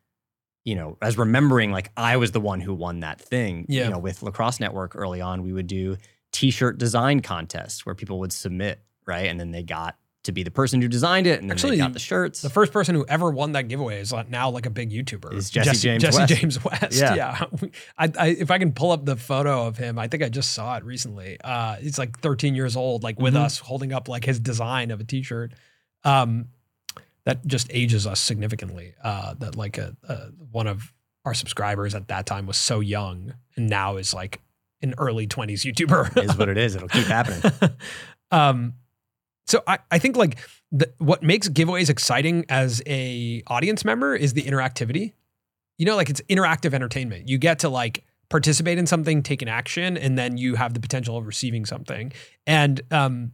you 0.65 0.75
know, 0.75 0.97
as 1.03 1.19
remembering 1.19 1.71
like 1.71 1.91
I 1.99 2.17
was 2.17 2.33
the 2.33 2.41
one 2.41 2.63
who 2.63 2.73
won 2.73 3.01
that 3.01 3.21
thing. 3.21 3.67
Yeah. 3.69 3.85
You 3.85 3.91
know, 3.91 3.99
with 3.99 4.23
Lacrosse 4.23 4.59
Network 4.59 4.97
early 4.97 5.21
on, 5.21 5.43
we 5.43 5.53
would 5.53 5.67
do 5.67 5.99
t-shirt 6.33 6.79
design 6.79 7.21
contest 7.21 7.87
where 7.87 7.95
people 7.95 8.19
would 8.21 8.33
submit, 8.33 8.81
right? 9.07 9.27
And 9.29 9.39
then 9.39 9.51
they 9.53 9.63
got 9.63 9.97
to 10.25 10.31
be 10.33 10.45
the 10.45 10.51
person 10.53 10.81
who 10.81 10.87
designed 10.87 11.27
it 11.27 11.41
and 11.41 11.51
then 11.51 11.57
Actually, 11.57 11.73
they 11.73 11.83
got 11.83 11.93
the 11.95 11.99
shirts. 11.99 12.43
The 12.43 12.49
first 12.51 12.73
person 12.73 12.95
who 12.95 13.05
ever 13.09 13.31
won 13.31 13.53
that 13.53 13.67
giveaway 13.67 14.01
is 14.01 14.13
like 14.13 14.31
now 14.31 14.51
like 14.51 14.67
a 14.67 14.71
big 14.71 14.91
YouTuber. 14.93 15.35
Is 15.35 15.51
Jesse 15.51 15.77
James 15.79 16.01
Jesse 16.03 16.19
West. 16.19 16.33
James 16.35 16.65
West. 16.65 16.93
Yeah. 17.01 17.15
Yeah. 17.17 17.45
I, 17.99 18.13
I, 18.19 18.27
if 18.29 18.51
I 18.53 18.59
can 18.59 18.71
pull 18.73 18.93
up 18.93 19.05
the 19.05 19.17
photo 19.17 19.67
of 19.67 19.77
him, 19.77 19.99
I 19.99 20.07
think 20.07 20.23
I 20.23 20.29
just 20.29 20.53
saw 20.53 20.77
it 20.77 20.85
recently. 20.85 21.39
Uh, 21.43 21.75
he's 21.77 21.99
like 21.99 22.21
13 22.21 22.55
years 22.55 22.77
old, 22.77 23.03
like 23.03 23.19
with 23.19 23.35
Mhm. 23.35 23.45
us, 23.45 23.59
holding 23.59 23.93
up 23.93 24.09
like 24.09 24.25
his 24.25 24.39
design 24.39 24.93
of 24.93 25.01
a 25.01 25.05
T-shirt. 25.05 25.55
Um, 26.05 26.49
that 27.25 27.45
just 27.47 27.67
ages 27.71 28.07
us 28.07 28.21
significantly. 28.21 28.95
Uh, 29.03 29.35
that 29.41 29.57
like 29.57 29.77
a, 29.79 29.97
a 30.09 30.17
one 30.53 30.67
of 30.69 30.93
our 31.25 31.35
subscribers 31.35 31.95
at 31.97 32.09
that 32.09 32.27
time 32.27 32.47
was 32.47 32.57
so 32.57 32.79
young, 32.81 33.35
and 33.57 33.69
now 33.69 33.97
is 33.97 34.13
like 34.15 34.41
an 34.83 34.95
early 34.99 35.27
20s 35.27 35.65
YouTuber. 35.65 36.23
is 36.23 36.37
what 36.37 36.49
it 36.49 36.59
is. 36.59 36.77
It'll 36.77 36.89
keep 36.89 37.07
happening. 37.07 37.53
um, 38.31 38.75
so 39.47 39.63
I, 39.67 39.79
I 39.91 39.99
think 39.99 40.17
like 40.17 40.39
the, 40.71 40.93
what 40.99 41.23
makes 41.23 41.49
giveaways 41.49 41.91
exciting 41.91 42.45
as 42.49 42.83
a 42.87 43.43
audience 43.47 43.85
member 43.85 44.15
is 44.15 44.33
the 44.33 44.43
interactivity. 44.43 45.13
You 45.79 45.87
know, 45.87 45.97
like 45.97 46.11
it's 46.11 46.21
interactive 46.23 46.75
entertainment. 46.75 47.29
You 47.29 47.39
get 47.39 47.61
to 47.61 47.69
like 47.69 48.05
participate 48.29 48.79
in 48.79 48.87
something, 48.87 49.23
take 49.23 49.43
an 49.43 49.49
action, 49.49 49.97
and 49.97 50.17
then 50.17 50.37
you 50.37 50.55
have 50.55 50.75
the 50.75 50.81
potential 50.81 51.17
of 51.17 51.27
receiving 51.27 51.67
something. 51.67 52.13
And 52.47 52.81
um, 52.91 53.33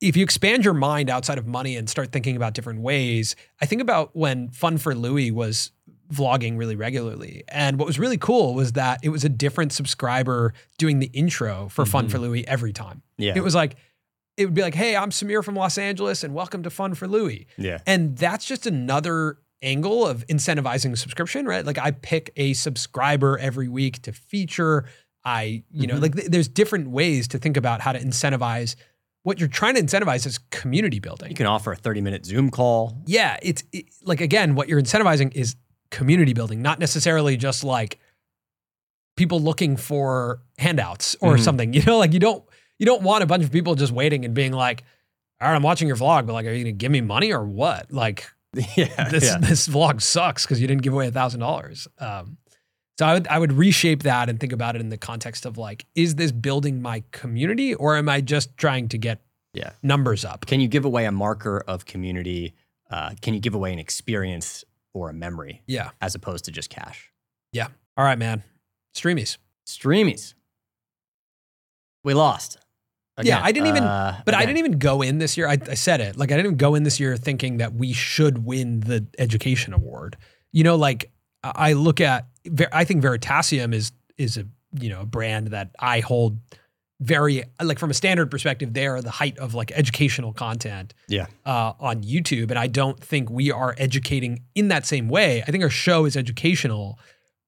if 0.00 0.16
you 0.16 0.22
expand 0.22 0.64
your 0.64 0.74
mind 0.74 1.08
outside 1.08 1.38
of 1.38 1.46
money 1.46 1.76
and 1.76 1.88
start 1.88 2.12
thinking 2.12 2.36
about 2.36 2.54
different 2.54 2.80
ways, 2.80 3.34
I 3.60 3.66
think 3.66 3.80
about 3.80 4.14
when 4.14 4.50
Fun 4.50 4.78
for 4.78 4.94
Louis 4.94 5.30
was 5.30 5.70
vlogging 6.12 6.56
really 6.58 6.76
regularly. 6.76 7.42
And 7.48 7.78
what 7.78 7.86
was 7.86 7.98
really 7.98 8.18
cool 8.18 8.54
was 8.54 8.72
that 8.72 9.00
it 9.02 9.08
was 9.10 9.24
a 9.24 9.28
different 9.28 9.72
subscriber 9.72 10.52
doing 10.78 10.98
the 11.00 11.06
intro 11.12 11.68
for 11.68 11.84
Fun 11.86 12.06
Mhm. 12.06 12.10
for 12.10 12.18
Louis 12.18 12.46
every 12.46 12.72
time. 12.72 13.02
Yeah. 13.18 13.32
It 13.36 13.42
was 13.42 13.54
like, 13.54 13.76
it 14.36 14.44
would 14.44 14.54
be 14.54 14.62
like, 14.62 14.74
hey, 14.74 14.94
I'm 14.96 15.10
Samir 15.10 15.42
from 15.42 15.56
Los 15.56 15.78
Angeles 15.78 16.22
and 16.22 16.34
welcome 16.34 16.62
to 16.62 16.70
Fun 16.70 16.94
for 16.94 17.08
Louis. 17.08 17.46
yeah. 17.56 17.78
And 17.86 18.16
that's 18.16 18.44
just 18.46 18.66
another 18.66 19.38
angle 19.62 20.06
of 20.06 20.26
incentivizing 20.26 20.96
subscription, 20.98 21.46
right? 21.46 21.64
Like 21.64 21.78
I 21.78 21.90
pick 21.90 22.30
a 22.36 22.52
subscriber 22.52 23.38
every 23.38 23.68
week 23.68 24.02
to 24.02 24.12
feature. 24.12 24.84
I, 25.24 25.64
you 25.72 25.86
know, 25.86 25.94
Mhm. 25.96 26.02
like 26.02 26.14
th- 26.14 26.28
there's 26.28 26.46
different 26.48 26.90
ways 26.90 27.26
to 27.28 27.38
think 27.38 27.56
about 27.56 27.80
how 27.80 27.92
to 27.92 27.98
incentivize. 27.98 28.76
What 29.22 29.40
you're 29.40 29.48
trying 29.48 29.74
to 29.74 29.82
incentivize 29.82 30.24
is 30.24 30.38
community 30.50 31.00
building. 31.00 31.30
You 31.30 31.34
can 31.34 31.46
offer 31.46 31.72
a 31.72 31.76
30 31.76 32.00
minute 32.00 32.24
Zoom 32.26 32.48
call. 32.50 33.02
yeah, 33.06 33.38
it's 33.42 33.64
it, 33.72 33.86
like 34.04 34.20
again, 34.20 34.54
what 34.54 34.68
you're 34.68 34.80
incentivizing 34.80 35.34
is 35.34 35.56
community 35.90 36.32
building, 36.32 36.62
not 36.62 36.78
necessarily 36.78 37.36
just 37.36 37.64
like 37.64 37.98
people 39.16 39.40
looking 39.40 39.76
for 39.76 40.40
handouts 40.58 41.16
or 41.20 41.36
Mhm. 41.36 41.40
something. 41.40 41.72
You 41.74 41.82
know, 41.84 41.98
like 41.98 42.12
you 42.12 42.20
don't 42.20 42.44
you 42.78 42.84
don't 42.86 43.02
want 43.02 43.22
a 43.22 43.26
bunch 43.26 43.42
of 43.44 43.50
people 43.50 43.74
just 43.74 43.92
waiting 43.92 44.24
and 44.26 44.34
being 44.34 44.52
like, 44.52 44.84
"All 45.40 45.48
right, 45.48 45.54
I'm 45.54 45.62
watching 45.62 45.88
your 45.88 45.96
vlog, 45.96 46.26
but 46.26 46.34
like, 46.34 46.44
are 46.46 46.52
you 46.52 46.64
gonna 46.64 46.72
give 46.72 46.92
me 46.92 47.00
money 47.00 47.32
or 47.32 47.44
what?" 47.44 47.90
Like 47.92 48.26
yeah. 48.76 49.08
this 49.08 49.24
yeah. 49.24 49.38
this 49.38 49.66
vlog 49.68 50.02
sucks 50.02 50.44
because 50.44 50.60
you 50.60 50.66
didn't 50.66 50.82
give 50.82 50.92
away 50.92 51.08
a 51.08 51.12
thousand 51.12 51.40
dollars. 51.40 51.88
Um, 51.98 52.36
so 52.98 53.06
I 53.06 53.14
would 53.14 53.28
I 53.28 53.38
would 53.38 53.52
reshape 53.52 54.02
that 54.04 54.28
and 54.28 54.38
think 54.40 54.52
about 54.52 54.74
it 54.76 54.80
in 54.80 54.88
the 54.90 54.96
context 54.98 55.46
of 55.46 55.56
like, 55.58 55.86
is 55.94 56.14
this 56.16 56.32
building 56.32 56.82
my 56.82 57.02
community 57.12 57.74
or 57.74 57.96
am 57.96 58.08
I 58.08 58.20
just 58.20 58.56
trying 58.56 58.88
to 58.88 58.98
get 58.98 59.20
Yeah. 59.54 59.70
numbers 59.82 60.24
up? 60.24 60.46
Can 60.46 60.60
you 60.60 60.68
give 60.68 60.84
away 60.84 61.04
a 61.06 61.12
marker 61.12 61.62
of 61.66 61.84
community? 61.86 62.54
Uh, 62.90 63.10
can 63.20 63.34
you 63.34 63.40
give 63.40 63.54
away 63.54 63.72
an 63.72 63.78
experience 63.78 64.64
or 64.96 65.10
a 65.10 65.12
memory 65.14 65.62
Yeah. 65.66 65.90
as 66.00 66.14
opposed 66.14 66.46
to 66.46 66.50
just 66.50 66.70
cash? 66.70 67.12
Yeah. 67.52 67.68
All 67.96 68.04
right, 68.04 68.18
man. 68.18 68.42
Streamys. 68.94 69.36
Streamys. 69.66 70.32
We 72.04 72.14
lost. 72.14 72.58
Yeah, 73.22 73.40
I 73.42 73.50
didn't 73.52 73.68
even- 73.68 73.82
uh, 73.84 74.20
But 74.26 74.34
I 74.34 74.40
didn't 74.44 74.58
even 74.58 74.78
go 74.78 75.00
in 75.02 75.18
this 75.18 75.36
year. 75.36 75.48
I, 75.48 75.56
I 75.70 75.74
said 75.74 76.00
it. 76.00 76.16
Like 76.16 76.30
I 76.30 76.36
didn't 76.36 76.46
even 76.46 76.56
go 76.58 76.74
in 76.74 76.82
this 76.82 77.00
year 77.00 77.16
thinking 77.16 77.56
that 77.58 77.74
we 77.74 77.92
should 77.94 78.44
win 78.44 78.80
the 78.80 79.06
education 79.18 79.72
award. 79.72 80.16
You 80.52 80.64
know, 80.64 80.76
like 80.76 81.10
I 81.42 81.52
I 81.70 81.72
look 81.74 82.00
at. 82.00 82.26
I 82.72 82.84
think 82.84 83.02
Veritasium 83.02 83.72
is 83.74 83.92
is 84.18 84.36
a 84.36 84.46
you 84.78 84.88
know 84.90 85.00
a 85.00 85.06
brand 85.06 85.48
that 85.48 85.70
I 85.78 86.00
hold 86.00 86.38
very 87.00 87.44
like 87.62 87.78
from 87.78 87.90
a 87.90 87.94
standard 87.94 88.30
perspective. 88.30 88.72
They 88.72 88.86
are 88.86 89.02
the 89.02 89.10
height 89.10 89.36
of 89.38 89.54
like 89.54 89.70
educational 89.72 90.32
content. 90.32 90.94
Yeah. 91.08 91.26
Uh, 91.44 91.72
on 91.78 92.02
YouTube, 92.02 92.50
and 92.50 92.58
I 92.58 92.66
don't 92.68 92.98
think 93.02 93.28
we 93.30 93.50
are 93.50 93.74
educating 93.78 94.42
in 94.54 94.68
that 94.68 94.86
same 94.86 95.08
way. 95.08 95.42
I 95.46 95.50
think 95.50 95.62
our 95.62 95.70
show 95.70 96.04
is 96.06 96.16
educational, 96.16 96.98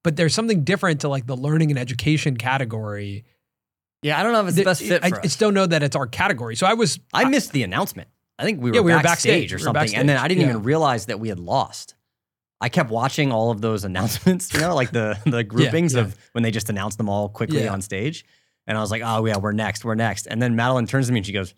but 0.04 0.16
there's 0.16 0.34
something 0.34 0.64
different 0.64 1.00
to 1.00 1.08
like 1.08 1.26
the 1.26 1.36
learning 1.36 1.70
and 1.70 1.78
education 1.78 2.36
category. 2.36 3.24
Yeah, 4.02 4.20
I 4.20 4.22
don't 4.22 4.32
know 4.32 4.42
if 4.42 4.48
it's 4.48 4.56
the 4.56 4.64
best 4.64 4.82
fit 4.82 5.02
I, 5.02 5.08
for 5.08 5.16
I 5.16 5.18
us. 5.18 5.22
just 5.24 5.40
don't 5.40 5.54
know 5.54 5.66
that 5.66 5.82
it's 5.82 5.96
our 5.96 6.06
category. 6.06 6.54
So 6.54 6.66
I 6.66 6.74
was 6.74 7.00
I 7.14 7.24
missed 7.24 7.52
the 7.52 7.62
announcement. 7.62 8.08
I 8.38 8.44
think 8.44 8.60
we 8.62 8.70
were, 8.70 8.76
Yeah, 8.76 8.82
we 8.82 8.92
were 8.92 9.00
backstage 9.02 9.50
backstage. 9.50 9.52
or 9.52 9.56
We 9.56 9.60
were 9.60 9.64
something. 9.80 9.96
And 9.98 10.08
then. 10.08 10.18
I 10.18 10.28
didn't 10.28 10.42
Yeah. 10.42 10.50
even 10.50 10.62
realize 10.62 11.06
that 11.06 11.18
we 11.18 11.28
had 11.28 11.40
lost. 11.40 11.94
I 12.60 12.68
kept 12.68 12.90
watching 12.90 13.32
all 13.32 13.50
of 13.50 13.60
those 13.60 13.84
announcements, 13.90 14.52
you 14.54 14.60
know, 14.60 14.74
like 14.74 14.92
the 14.92 15.18
the 15.26 15.42
groupings 15.42 15.94
yeah. 15.94 16.02
of 16.02 16.16
when 16.32 16.42
they 16.44 16.50
just 16.50 16.68
announced 16.70 16.98
them 16.98 17.08
all 17.08 17.28
quickly 17.28 17.64
Yeah. 17.64 17.72
on 17.72 17.80
stage. 17.82 18.24
And 18.68 18.78
I 18.78 18.80
was 18.80 18.92
like, 18.92 19.02
oh 19.04 19.24
yeah, 19.26 19.38
we're 19.38 19.50
next, 19.52 19.84
we're 19.84 19.96
next. 19.96 20.26
And 20.26 20.40
then 20.40 20.54
Madeline 20.54 20.86
turns 20.86 21.06
to 21.08 21.12
me 21.12 21.18
and 21.18 21.26
she 21.26 21.32
goes, 21.32 21.54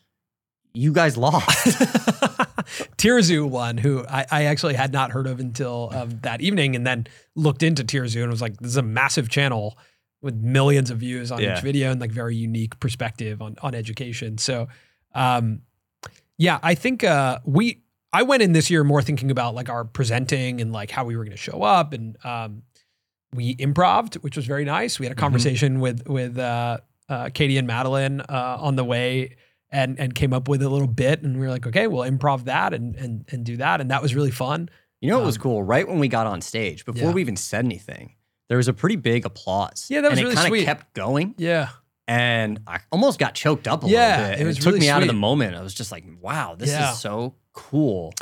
You 0.73 0.92
guys 0.94 1.16
lost. 1.18 1.66
TierZoo 2.96 3.49
won, 3.49 3.79
who 3.79 4.05
I, 4.09 4.27
I 4.31 4.44
actually 4.44 4.75
had 4.75 4.92
not 4.92 5.11
heard 5.11 5.27
of 5.27 5.40
until 5.40 5.90
um, 5.92 6.11
that 6.23 6.40
evening, 6.40 6.77
and 6.77 6.87
then 6.87 7.07
looked 7.35 7.62
into 7.62 7.83
TierZoo 7.85 8.23
and 8.23 8.31
was 8.31 8.40
like, 8.42 8.57
"This 8.59 8.70
is 8.70 8.77
a 8.77 8.83
massive 8.83 9.29
channel 9.29 9.77
with 10.23 10.35
millions 10.37 10.90
of 10.90 10.99
views 10.99 11.33
on 11.33 11.40
Yeah. 11.40 11.57
each 11.57 11.62
video 11.62 11.90
and 11.90 12.01
like 12.01 12.11
very 12.12 12.37
unique 12.37 12.79
perspective 12.81 13.40
on 13.42 13.57
on 13.62 13.75
education." 13.75 14.38
So, 14.38 14.68
um, 15.14 15.62
yeah, 16.38 16.59
I 16.62 16.75
think 16.75 17.03
uh, 17.03 17.40
we 17.44 17.83
I 18.12 18.23
went 18.23 18.42
in 18.42 18.53
this 18.53 18.70
year 18.70 18.85
more 18.85 19.03
thinking 19.03 19.31
about 19.31 19.55
like 19.55 19.68
our 19.68 19.85
presenting 19.85 20.61
and 20.61 20.73
like 20.73 20.90
how 20.90 21.05
we 21.05 21.16
were 21.16 21.25
going 21.25 21.37
to 21.37 21.42
show 21.42 21.62
up, 21.62 21.92
and 21.92 22.16
um, 22.25 22.62
we 23.35 23.57
improved, 23.59 24.14
which 24.16 24.37
was 24.37 24.46
very 24.46 24.64
nice. 24.64 24.99
We 25.01 25.07
had 25.07 25.12
a 25.12 25.16
Mhm. 25.16 25.20
conversation 25.20 25.81
with 25.81 26.07
with 26.07 26.38
uh, 26.38 26.79
uh, 27.11 27.29
Katie 27.35 27.59
and 27.59 27.66
Madeline 27.66 28.21
uh, 28.23 28.56
on 28.58 28.77
the 28.77 28.85
way 28.85 29.37
and 29.71 29.98
and 30.00 30.15
came 30.15 30.33
up 30.33 30.48
with 30.48 30.63
a 30.63 30.69
little 30.71 30.88
bit 30.88 31.23
and 31.23 31.35
we 31.38 31.42
were 31.46 31.50
like 31.52 31.67
okay 31.67 31.87
we'll 31.87 32.08
improv 32.11 32.44
that 32.44 32.73
and 32.73 32.96
and 32.96 33.25
and 33.31 33.44
do 33.44 33.56
that 33.58 33.81
and 33.83 33.90
that 33.90 34.00
was 34.02 34.15
really 34.15 34.31
fun 34.31 34.71
You 35.02 35.11
know 35.11 35.19
what 35.19 35.27
was 35.27 35.37
Um, 35.37 35.42
cool? 35.42 35.63
Right 35.63 35.87
when 35.88 35.98
we 35.98 36.08
got 36.08 36.27
on 36.27 36.40
stage, 36.40 36.85
before 36.85 37.08
Yeah. 37.08 37.15
we 37.15 37.21
even 37.23 37.37
said 37.37 37.65
anything, 37.65 38.15
there 38.48 38.56
was 38.58 38.69
a 38.69 38.73
pretty 38.73 38.96
big 38.96 39.25
applause. 39.27 39.87
Yeah, 39.88 40.00
that 40.02 40.11
was 40.11 40.19
and 40.19 40.25
really 40.27 40.33
it 40.35 40.37
kind 40.42 40.48
sweet. 40.48 40.61
of 40.61 40.67
kept 40.67 40.94
going. 40.94 41.35
yeah 41.38 41.69
And 42.08 42.58
I 42.67 42.81
almost 42.92 43.19
got 43.19 43.35
choked 43.35 43.67
up 43.69 43.85
a 43.85 43.88
Yeah, 43.88 44.17
little 44.17 44.31
bit. 44.33 44.40
it 44.40 44.46
was 44.46 44.56
it 44.58 44.61
took 44.63 44.67
really 44.75 44.81
me 44.81 44.90
out 44.90 45.02
of 45.02 45.08
the 45.08 45.15
moment. 45.29 45.54
I 45.56 45.63
was 45.63 45.73
just 45.75 45.90
like, 45.92 46.04
wow, 46.21 46.54
this 46.58 46.71
Yeah. 46.71 46.92
is 46.92 46.98
so 47.00 47.35
cool. 47.52 48.13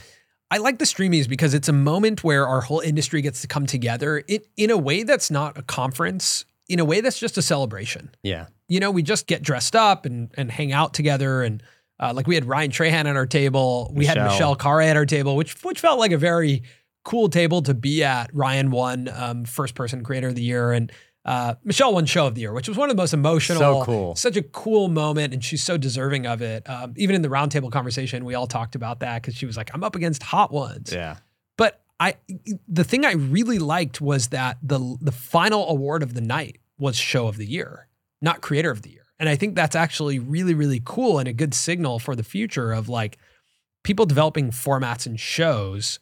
I 0.51 0.59
like 0.59 0.79
the 0.79 0.85
Streamys 0.87 1.29
because 1.29 1.53
it's 1.55 1.69
a 1.69 1.73
moment 1.75 2.23
where 2.25 2.47
our 2.47 2.61
whole 2.63 2.81
industry 2.81 3.21
gets 3.23 3.41
to 3.43 3.47
come 3.49 3.67
together 3.67 4.19
in, 4.29 4.41
in 4.57 4.71
a 4.71 4.77
way 4.79 5.03
that's 5.03 5.31
not 5.31 5.59
a 5.59 5.63
conference, 5.63 6.45
in 6.69 6.79
a 6.79 6.85
way 6.85 7.01
that's 7.03 7.19
just 7.19 7.37
a 7.39 7.43
celebration. 7.43 8.11
Yeah. 8.23 8.47
You 8.69 8.81
know, 8.81 8.91
we 8.91 9.03
just 9.03 9.27
get 9.27 9.43
dressed 9.43 9.75
up 9.75 10.07
and 10.07 10.31
and 10.37 10.51
hang 10.51 10.73
out 10.73 10.95
together 10.95 11.43
and 11.43 11.63
uh, 12.01 12.13
like 12.15 12.27
we 12.27 12.35
had 12.35 12.45
Ryan 12.45 12.71
Trahan 12.71 13.07
at 13.07 13.17
our 13.17 13.27
table, 13.27 13.91
we 13.93 14.07
had 14.07 14.17
Michelle. 14.17 14.31
Michelle 14.31 14.57
Khare 14.57 14.85
at 14.85 14.97
our 14.97 15.07
table, 15.07 15.37
which 15.37 15.63
which 15.65 15.81
felt 15.81 15.99
like 15.99 16.13
a 16.13 16.19
very 16.19 16.63
cool 17.05 17.29
table 17.29 17.63
to 17.63 17.75
be 17.75 18.05
at. 18.05 18.33
Ryan 18.33 18.71
won 18.71 19.09
um, 19.13 19.45
first 19.45 19.75
person 19.75 20.05
creator 20.05 20.29
of 20.29 20.37
the 20.37 20.43
year, 20.43 20.71
and 20.73 20.93
uh, 21.25 21.55
Michelle 21.65 21.93
won 21.93 22.07
show 22.07 22.27
of 22.27 22.35
the 22.37 22.43
year, 22.43 22.53
which 22.53 22.69
was 22.69 22.77
one 22.77 22.89
of 22.89 22.97
the 22.97 23.03
most 23.03 23.13
emotional. 23.15 23.59
So 23.59 23.85
cool. 23.85 24.15
Such 24.15 24.37
a 24.37 24.43
cool 24.43 24.89
moment, 24.89 25.35
and 25.35 25.43
she's 25.43 25.65
so 25.65 25.77
deserving 25.77 26.27
of 26.27 26.41
it. 26.41 26.69
Um, 26.71 26.95
even 26.97 27.17
in 27.17 27.23
the 27.23 27.29
roundtable 27.29 27.73
conversation, 27.73 28.25
we 28.25 28.35
all 28.35 28.47
talked 28.47 28.77
about 28.77 29.01
that 29.01 29.23
because 29.23 29.35
she 29.35 29.47
was 29.47 29.57
like, 29.57 29.71
"I'm 29.75 29.83
up 29.83 29.97
against 29.97 30.23
hot 30.23 30.53
ones." 30.53 30.93
Yeah. 30.93 31.17
But 31.57 31.83
I, 31.99 32.15
the 32.69 32.85
thing 32.85 33.05
I 33.05 33.13
really 33.15 33.59
liked 33.59 34.01
was 34.01 34.29
that 34.29 34.59
the 34.63 34.97
the 35.01 35.13
final 35.13 35.69
award 35.69 36.05
of 36.05 36.15
the 36.15 36.21
night 36.21 36.59
was 36.79 36.97
show 36.97 37.27
of 37.27 37.39
the 37.39 37.47
year, 37.47 37.88
not 38.21 38.41
creator 38.41 38.71
of 38.71 38.83
the 38.83 38.91
year. 38.91 39.05
And 39.19 39.29
I 39.29 39.37
think 39.37 39.57
that's 39.57 39.75
actually 39.75 40.19
really, 40.19 40.55
really 40.55 40.81
cool 40.85 41.19
and 41.19 41.27
a 41.29 41.33
good 41.33 41.55
signal 41.55 41.99
for 41.99 42.15
the 42.15 42.23
future 42.23 42.73
of 42.73 42.89
like 42.89 43.19
people 43.83 44.07
developing 44.07 44.51
formats 44.51 45.07
and 45.07 45.19
shows. 45.19 45.99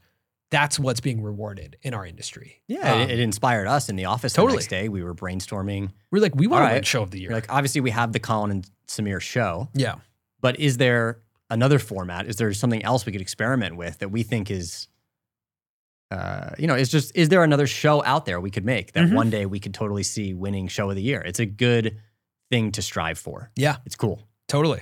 That's 0.50 0.78
what's 0.78 1.00
being 1.00 1.22
rewarded 1.22 1.76
in 1.82 1.92
our 1.94 2.06
industry. 2.06 2.62
Yeah. 2.68 2.92
Um, 2.94 3.00
it, 3.02 3.10
it 3.10 3.18
inspired 3.20 3.66
us 3.66 3.88
in 3.88 3.96
the 3.96 4.04
office 4.04 4.32
totally. 4.32 4.52
the 4.52 4.56
next 4.58 4.68
day. 4.68 4.88
We 4.88 5.02
were 5.02 5.14
brainstorming. 5.14 5.90
we're 6.10 6.20
like, 6.20 6.34
we 6.36 6.46
want 6.46 6.62
to 6.62 6.66
win 6.66 6.74
right. 6.74 6.86
show 6.86 7.02
of 7.02 7.10
the 7.10 7.20
year. 7.20 7.30
We're 7.30 7.36
like, 7.36 7.52
obviously, 7.52 7.80
we 7.80 7.90
have 7.90 8.12
the 8.12 8.20
Colin 8.20 8.50
and 8.50 8.70
Samir 8.86 9.20
show, 9.20 9.68
yeah. 9.74 9.96
but 10.40 10.60
is 10.60 10.76
there 10.76 11.18
another 11.50 11.78
format? 11.78 12.26
Is 12.26 12.36
there 12.36 12.52
something 12.52 12.84
else 12.84 13.04
we 13.06 13.12
could 13.12 13.20
experiment 13.20 13.76
with 13.76 13.98
that 13.98 14.10
we 14.10 14.22
think 14.22 14.50
is, 14.50 14.86
uh, 16.12 16.50
you 16.58 16.68
know, 16.68 16.76
is 16.76 16.90
just, 16.90 17.16
is 17.16 17.28
there 17.28 17.42
another 17.42 17.66
show 17.66 18.04
out 18.04 18.24
there 18.26 18.40
we 18.40 18.50
could 18.50 18.64
make 18.64 18.92
that 18.92 19.06
Mhm. 19.06 19.14
one 19.14 19.30
day 19.30 19.46
we 19.46 19.58
could 19.58 19.74
totally 19.74 20.04
see 20.04 20.32
winning 20.34 20.68
show 20.68 20.88
of 20.90 20.96
the 20.96 21.02
year? 21.02 21.22
It's 21.22 21.40
a 21.40 21.46
good 21.46 21.98
thing 22.51 22.72
to 22.72 22.82
strive 22.82 23.18
for. 23.18 23.51
Yeah. 23.57 23.76
It's 23.84 23.97
cool. 23.97 24.22
Totally. 24.49 24.80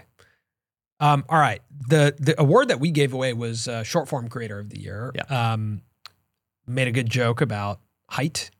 Um, 1.00 1.24
all 1.28 1.38
right. 1.38 1.60
The 1.88 2.14
the 2.18 2.40
award 2.40 2.68
that 2.68 2.80
we 2.80 2.90
gave 2.90 3.12
away 3.12 3.32
was 3.32 3.68
uh, 3.68 3.82
short 3.82 4.08
form 4.08 4.28
creator 4.28 4.58
of 4.58 4.70
the 4.70 4.80
year. 4.80 5.12
Yeah. 5.14 5.52
Um, 5.52 5.82
made 6.66 6.88
a 6.88 6.92
good 6.92 7.10
joke 7.10 7.40
about 7.40 7.80
height. 8.08 8.50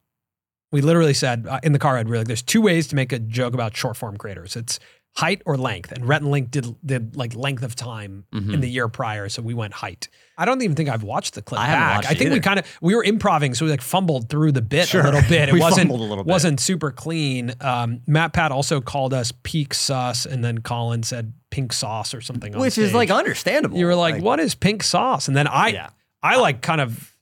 We 0.72 0.80
literally 0.80 1.14
said 1.14 1.46
uh, 1.48 1.60
in 1.62 1.72
the 1.72 1.78
car 1.78 1.94
ride, 1.94 2.08
we're 2.08 2.18
like, 2.18 2.26
there's 2.26 2.42
two 2.42 2.60
ways 2.60 2.88
to 2.88 2.96
make 2.96 3.12
a 3.12 3.18
joke 3.18 3.54
about 3.54 3.76
short 3.76 3.96
form 3.96 4.16
creators. 4.16 4.56
It's 4.56 4.80
height 5.16 5.40
or 5.46 5.56
length. 5.56 5.92
And 5.92 6.06
Rhett 6.08 6.22
and 6.22 6.30
Link 6.30 6.50
did 6.50 6.66
did 6.84 7.14
like 7.16 7.36
length 7.36 7.62
of 7.62 7.76
time 7.76 8.24
Mhm. 8.34 8.54
in 8.54 8.60
the 8.60 8.68
year 8.68 8.88
prior, 8.88 9.28
so 9.28 9.42
we 9.42 9.54
went 9.54 9.72
height. 9.74 10.08
I 10.36 10.44
don't 10.44 10.60
even 10.62 10.74
think 10.74 10.88
I've 10.88 11.04
watched 11.04 11.34
the 11.34 11.42
clip 11.42 11.60
I 11.60 11.66
back. 11.68 12.06
I 12.06 12.14
think 12.14 12.32
we 12.32 12.40
kind 12.40 12.58
of 12.58 12.66
we 12.82 12.94
were 12.96 13.04
improving, 13.04 13.54
so 13.54 13.64
we 13.64 13.70
like 13.70 13.80
fumbled 13.80 14.28
through 14.28 14.50
the 14.52 14.62
bit 14.62 14.88
Sure. 14.88 15.02
a 15.02 15.04
little 15.04 15.22
bit. 15.28 15.48
It 15.54 15.54
wasn't 15.60 15.88
fumbled 15.88 16.00
a 16.00 16.04
little 16.04 16.24
bit. 16.24 16.30
wasn't 16.30 16.58
super 16.58 16.90
clean. 16.90 17.54
Um, 17.60 18.00
MatPat 18.08 18.50
also 18.50 18.80
called 18.80 19.14
us 19.14 19.32
peak 19.44 19.72
sus, 19.72 20.26
and 20.26 20.42
then 20.44 20.58
Colin 20.62 21.04
said 21.04 21.32
pink 21.50 21.72
sauce 21.72 22.12
or 22.12 22.20
something. 22.20 22.58
Which 22.58 22.76
is 22.76 22.92
like 22.92 23.10
understandable. 23.10 23.78
you 23.78 23.86
were 23.86 23.94
like, 23.94 24.20
"What 24.20 24.40
is 24.40 24.56
pink 24.56 24.82
sauce?" 24.82 25.28
And 25.28 25.36
then 25.36 25.46
I, 25.46 25.68
Yeah. 25.68 25.88
I 26.22 26.36
like 26.36 26.60
kind 26.62 26.80
of 26.80 27.12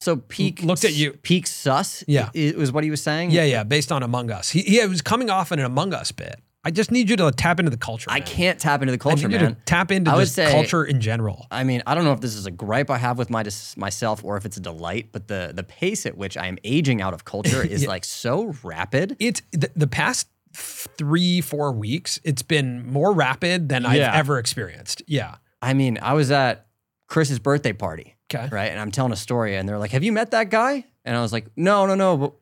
So 0.00 0.16
peak 0.16 0.62
looked 0.62 0.84
at 0.84 0.94
you- 0.94 1.12
Peak 1.12 1.46
sus. 1.48 2.04
Yeah. 2.06 2.30
it 2.32 2.56
was 2.56 2.70
what 2.72 2.84
he 2.84 2.90
was 2.90 3.02
saying. 3.02 3.32
yeah, 3.32 3.42
yeah, 3.44 3.64
based 3.64 3.90
on 3.92 4.02
Among 4.04 4.30
Us. 4.30 4.48
He, 4.48 4.62
he 4.62 4.86
was 4.86 5.02
coming 5.02 5.28
off 5.28 5.50
in 5.52 5.58
an 5.58 5.64
Among 5.64 5.92
Us 5.92 6.12
bit. 6.12 6.40
I 6.68 6.70
just 6.70 6.90
need 6.90 7.08
you 7.08 7.16
to 7.16 7.30
tap 7.30 7.58
into 7.60 7.70
the 7.70 7.78
culture. 7.78 8.10
I 8.10 8.18
man. 8.18 8.28
can't 8.28 8.58
tap 8.60 8.82
into 8.82 8.92
the 8.92 8.98
culture, 8.98 9.20
I 9.20 9.22
culture, 9.22 9.28
need 9.28 9.40
you 9.40 9.46
man. 9.48 9.54
to 9.54 9.60
tap 9.64 9.90
into 9.90 10.10
I 10.10 10.16
would 10.16 10.20
just 10.24 10.34
say- 10.34 10.50
culture 10.50 10.84
in 10.84 11.00
general. 11.00 11.46
I 11.50 11.64
mean, 11.64 11.82
I 11.86 11.94
don't 11.94 12.04
know 12.04 12.12
if 12.12 12.20
this 12.20 12.34
is 12.34 12.44
a 12.44 12.50
gripe 12.50 12.90
I 12.90 12.98
have 12.98 13.16
with 13.16 13.30
my 13.30 13.42
myself 13.78 14.22
or 14.22 14.36
if 14.36 14.44
it's 14.44 14.58
a 14.58 14.60
delight, 14.60 15.08
but 15.12 15.28
the 15.28 15.52
the 15.54 15.62
pace 15.62 16.04
at 16.04 16.18
which 16.18 16.36
I 16.36 16.46
am 16.46 16.58
aging 16.64 17.00
out 17.00 17.14
of 17.14 17.24
culture 17.24 17.62
is 17.74 17.84
Yeah. 17.84 17.88
like 17.88 18.04
so 18.04 18.54
rapid. 18.62 19.16
It's 19.18 19.40
the, 19.52 19.70
the 19.74 19.86
past 19.86 20.28
three, 20.54 21.40
four 21.40 21.72
weeks. 21.72 22.20
It's 22.22 22.42
been 22.42 22.86
more 22.86 23.12
rapid 23.14 23.70
than 23.70 23.86
I've 23.86 24.00
ever 24.00 24.38
experienced. 24.38 25.00
Yeah. 25.06 25.36
I 25.62 25.72
mean, 25.72 25.98
I 26.02 26.12
was 26.12 26.30
at 26.30 26.66
Chris's 27.06 27.38
birthday 27.38 27.72
party, 27.72 28.16
Okay. 28.34 28.48
right? 28.52 28.70
And 28.70 28.78
I'm 28.78 28.90
telling 28.90 29.12
a 29.12 29.16
story, 29.16 29.56
and 29.56 29.66
they're 29.66 29.78
like, 29.78 29.92
"Have 29.92 30.04
you 30.04 30.12
met 30.12 30.32
that 30.32 30.50
guy?" 30.50 30.84
And 31.06 31.16
I 31.16 31.22
was 31.22 31.32
like, 31.32 31.46
"No, 31.56 31.86
no, 31.86 31.94
no, 31.94 32.16
but 32.18 32.32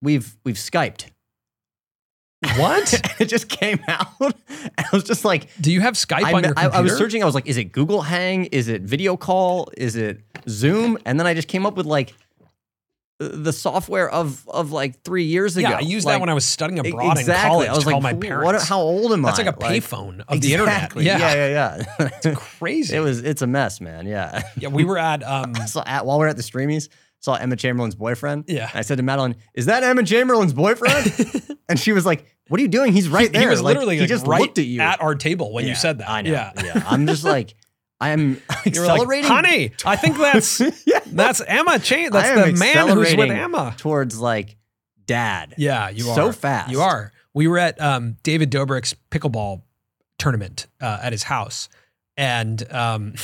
we've 0.00 0.36
we've 0.44 0.56
skyped." 0.56 1.06
What? 2.56 3.00
it 3.20 3.26
just 3.26 3.48
came 3.48 3.80
out, 3.88 4.08
and 4.20 4.34
I 4.78 4.84
was 4.92 5.04
just 5.04 5.24
like, 5.24 5.48
Do 5.60 5.72
you 5.72 5.80
have 5.80 5.94
Skype 5.94 6.24
I, 6.24 6.32
on 6.32 6.44
your 6.44 6.52
I, 6.56 6.62
computer? 6.62 6.76
I 6.76 6.80
was 6.80 6.96
searching. 6.96 7.22
I 7.22 7.26
was 7.26 7.34
like, 7.34 7.46
is 7.46 7.56
it 7.56 7.72
Google 7.72 8.02
Hang? 8.02 8.46
Is 8.46 8.68
it 8.68 8.82
video 8.82 9.16
call? 9.16 9.70
Is 9.76 9.96
it 9.96 10.20
Zoom? 10.48 10.98
And 11.04 11.18
then 11.18 11.26
I 11.26 11.34
just 11.34 11.48
came 11.48 11.64
up 11.66 11.76
with 11.76 11.86
like 11.86 12.14
the 13.30 13.52
software 13.52 14.10
of 14.10 14.46
of 14.48 14.72
like 14.72 15.02
three 15.02 15.24
years 15.24 15.56
ago. 15.56 15.68
Yeah, 15.68 15.76
I 15.76 15.80
used 15.80 16.06
Like, 16.06 16.14
that 16.14 16.20
when 16.20 16.28
I 16.28 16.34
was 16.34 16.44
studying 16.44 16.78
abroad 16.80 17.18
exactly. 17.18 17.34
in 17.34 17.50
college 17.50 17.68
I 17.68 17.74
was 17.74 17.86
like, 17.86 18.02
my 18.02 18.14
parents. 18.14 18.44
What, 18.44 18.62
how 18.62 18.80
old 18.80 19.12
am 19.12 19.24
I? 19.24 19.28
That's 19.28 19.38
like 19.38 19.46
a 19.46 19.52
payphone 19.52 20.20
of 20.26 20.40
the 20.40 20.54
exactly. 20.54 21.08
internet. 21.08 21.20
Yeah, 21.20 21.46
yeah, 21.46 21.84
yeah. 21.98 22.10
It's 22.22 22.40
crazy. 22.58 22.96
it 22.96 23.00
was. 23.00 23.22
It's 23.22 23.42
a 23.42 23.46
mess, 23.46 23.80
man. 23.80 24.06
Yeah. 24.06 24.42
yeah, 24.56 24.68
we 24.68 24.84
were 24.84 24.98
at 24.98 25.22
um 25.22 25.54
so 25.66 25.82
at, 25.86 26.04
while 26.06 26.18
we 26.18 26.24
are 26.24 26.28
at 26.28 26.36
the 26.36 26.42
Streamys, 26.42 26.88
saw 27.22 27.34
Emma 27.34 27.56
Chamberlain's 27.56 27.94
boyfriend. 27.94 28.44
Yeah. 28.48 28.68
And 28.68 28.78
I 28.78 28.82
said 28.82 28.96
to 28.98 29.02
Madeline, 29.02 29.36
"Is 29.54 29.66
that 29.66 29.82
Emma 29.82 30.02
Chamberlain's 30.02 30.52
boyfriend?" 30.52 31.58
and 31.68 31.78
she 31.78 31.92
was 31.92 32.04
like, 32.04 32.26
"What 32.48 32.58
are 32.58 32.62
you 32.62 32.68
doing? 32.68 32.92
He's 32.92 33.08
right 33.08 33.32
there." 33.32 33.42
he 33.42 33.48
was 33.48 33.62
Like, 33.62 33.74
literally 33.76 33.94
he 33.96 34.00
like, 34.02 34.08
just 34.08 34.26
right 34.26 34.40
looked 34.40 34.58
at 34.58 34.66
you 34.66 34.80
at 34.80 35.00
our 35.00 35.14
table 35.14 35.52
when 35.52 35.66
you 35.66 35.74
said 35.74 35.98
that. 35.98 36.10
I 36.10 36.22
know. 36.22 36.30
Yeah. 36.32 36.52
Yeah. 36.62 36.84
I'm 36.86 37.06
just 37.06 37.24
like, 37.24 37.54
I'm 38.00 38.34
were 38.34 38.40
like, 38.56 38.66
accelerating. 38.66 39.30
honey, 39.30 39.72
I 39.86 39.96
think 39.96 40.18
that's 40.18 40.60
yeah. 40.86 41.00
that's 41.06 41.40
Emma. 41.40 41.70
I 41.72 41.78
That's 41.78 42.10
the 42.10 42.52
man 42.58 42.88
who's 42.88 43.14
with 43.16 43.30
Emma. 43.30 43.74
towards 43.78 44.20
like 44.20 44.56
dad. 45.06 45.54
Yeah, 45.56 45.88
you 45.88 46.10
are 46.10 46.14
So 46.14 46.32
fast. 46.32 46.70
You 46.70 46.80
are. 46.80 47.12
We 47.32 47.46
were 47.46 47.58
at 47.58 47.80
um, 47.80 48.16
David 48.22 48.50
Dobrik's 48.50 48.94
pickleball 49.10 49.62
tournament 50.18 50.66
uh, 50.80 50.98
at 51.00 51.12
his 51.12 51.22
house, 51.22 51.68
and 52.16 52.70
um, 52.72 53.14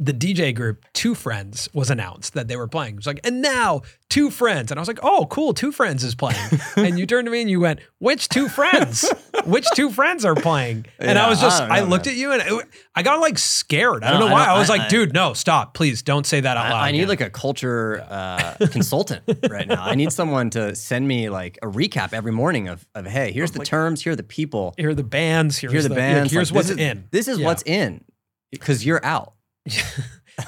the 0.00 0.12
DJ 0.12 0.54
group 0.54 0.84
Two 0.92 1.14
Friends 1.14 1.68
was 1.72 1.90
announced 1.90 2.34
that 2.34 2.48
they 2.48 2.56
were 2.56 2.68
playing. 2.68 2.94
It 2.94 2.96
was 2.96 3.06
like, 3.06 3.20
and 3.24 3.42
now 3.42 3.82
Two 4.08 4.30
Friends, 4.30 4.70
and 4.70 4.78
I 4.78 4.80
was 4.80 4.88
like, 4.88 5.00
oh, 5.02 5.26
cool, 5.30 5.54
Two 5.54 5.72
Friends 5.72 6.04
is 6.04 6.14
playing. 6.14 6.38
and 6.76 6.98
you 6.98 7.06
turned 7.06 7.26
to 7.26 7.32
me 7.32 7.40
and 7.40 7.50
you 7.50 7.60
went, 7.60 7.80
which 7.98 8.28
two 8.28 8.48
friends? 8.48 9.10
which 9.44 9.66
two 9.74 9.90
friends 9.90 10.24
are 10.24 10.34
playing? 10.34 10.86
And 10.98 11.18
I 11.18 11.28
was 11.28 11.40
just, 11.40 11.60
I 11.62 11.78
I, 11.78 11.80
looked 11.82 12.06
at 12.06 12.14
you 12.14 12.32
and 12.32 12.42
it, 12.44 12.66
I 12.94 13.02
got 13.02 13.20
like 13.20 13.38
scared. 13.38 14.04
I 14.04 14.10
don't 14.10 14.20
know 14.20 14.26
don't- 14.26 14.32
why. 14.32 14.46
I 14.46 14.54
I, 14.54 14.58
was 14.58 14.68
like, 14.68 14.88
dude, 14.88 15.12
no, 15.12 15.34
stop, 15.34 15.74
please, 15.74 16.02
don't 16.02 16.26
say 16.26 16.40
that 16.40 16.56
out 16.56 16.70
loud. 16.70 16.82
I, 16.82 16.90
need 16.92 16.98
again." 16.98 17.08
like 17.08 17.20
a 17.22 17.30
culture 17.30 18.04
uh, 18.08 18.54
consultant 18.70 19.22
right 19.50 19.66
now. 19.66 19.82
I 19.84 19.94
need 19.94 20.12
someone 20.12 20.50
to 20.50 20.74
send 20.74 21.08
me 21.08 21.28
like 21.28 21.58
a 21.62 21.66
recap 21.66 22.12
every 22.12 22.32
morning 22.32 22.68
of, 22.68 22.86
of 22.94 23.06
hey, 23.06 23.32
here's 23.32 23.50
the 23.50 23.64
terms, 23.64 24.02
here 24.02 24.12
are 24.12 24.16
the 24.16 24.22
people, 24.22 24.74
here 24.76 24.90
are 24.90 24.94
the 24.94 25.02
bands. 25.02 25.58
Here's 25.58 25.72
here 25.72 25.80
are 25.80 25.82
the 25.82 25.88
the, 25.88 25.94
bands. 25.94 26.32
Here's 26.32 26.50
like, 26.50 26.56
what's 26.56 26.70
is, 26.70 26.78
in. 26.78 27.04
This 27.10 27.28
is 27.28 27.38
Yeah. 27.38 27.46
what's 27.46 27.62
in 27.62 28.04
because 28.50 28.84
you're 28.86 29.04
out. 29.04 29.34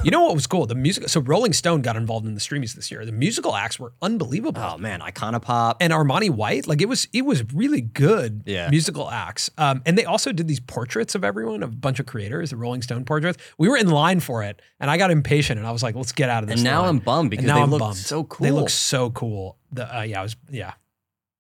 You 0.02 0.10
know 0.10 0.24
what 0.24 0.34
was 0.34 0.48
cool? 0.48 0.66
The 0.66 0.74
music. 0.74 1.08
So 1.08 1.20
Rolling 1.20 1.52
Stone 1.52 1.82
got 1.82 1.94
involved 1.94 2.26
in 2.26 2.34
the 2.34 2.40
Streamys 2.40 2.74
this 2.74 2.90
year. 2.90 3.06
The 3.06 3.12
musical 3.12 3.54
acts 3.54 3.78
were 3.78 3.92
unbelievable. 4.02 4.60
Oh 4.60 4.76
man, 4.76 4.98
Icona 4.98 5.40
Pop. 5.40 5.76
And 5.80 5.92
Armani 5.92 6.28
White, 6.28 6.66
like 6.66 6.82
it 6.82 6.88
was, 6.88 7.06
it 7.12 7.22
was 7.24 7.44
really 7.54 7.82
good 7.82 8.42
Yeah. 8.46 8.68
musical 8.68 9.08
acts. 9.08 9.48
Um, 9.56 9.82
and 9.86 9.96
they 9.96 10.04
also 10.04 10.32
did 10.32 10.48
these 10.48 10.58
portraits 10.58 11.14
of 11.14 11.22
everyone, 11.22 11.62
of 11.62 11.72
a 11.72 11.76
bunch 11.76 12.00
of 12.00 12.06
creators, 12.06 12.50
the 12.50 12.56
Rolling 12.56 12.82
Stone 12.82 13.04
portraits. 13.04 13.38
We 13.58 13.68
were 13.68 13.76
in 13.76 13.88
line 13.88 14.18
for 14.18 14.42
it, 14.42 14.60
and 14.80 14.90
I 14.90 14.96
got 14.98 15.12
impatient, 15.12 15.60
and 15.60 15.68
I 15.68 15.70
was 15.70 15.84
like, 15.84 15.94
"Let's 15.94 16.10
get 16.10 16.30
out 16.30 16.42
of 16.42 16.48
this." 16.48 16.56
and 16.56 16.64
now 16.64 16.80
line. 16.80 16.88
I'm 16.88 16.98
bummed 16.98 17.30
because 17.30 17.44
And 17.44 17.50
now 17.50 17.54
they 17.58 17.62
I'm 17.62 17.70
look 17.70 17.78
bummed. 17.78 17.96
so 17.96 18.24
cool. 18.24 18.44
They 18.44 18.50
look 18.50 18.70
so 18.70 19.10
cool. 19.10 19.56
The 19.70 19.98
uh, 19.98 20.02
yeah, 20.02 20.18
I 20.18 20.22
was 20.24 20.34
yeah, 20.50 20.72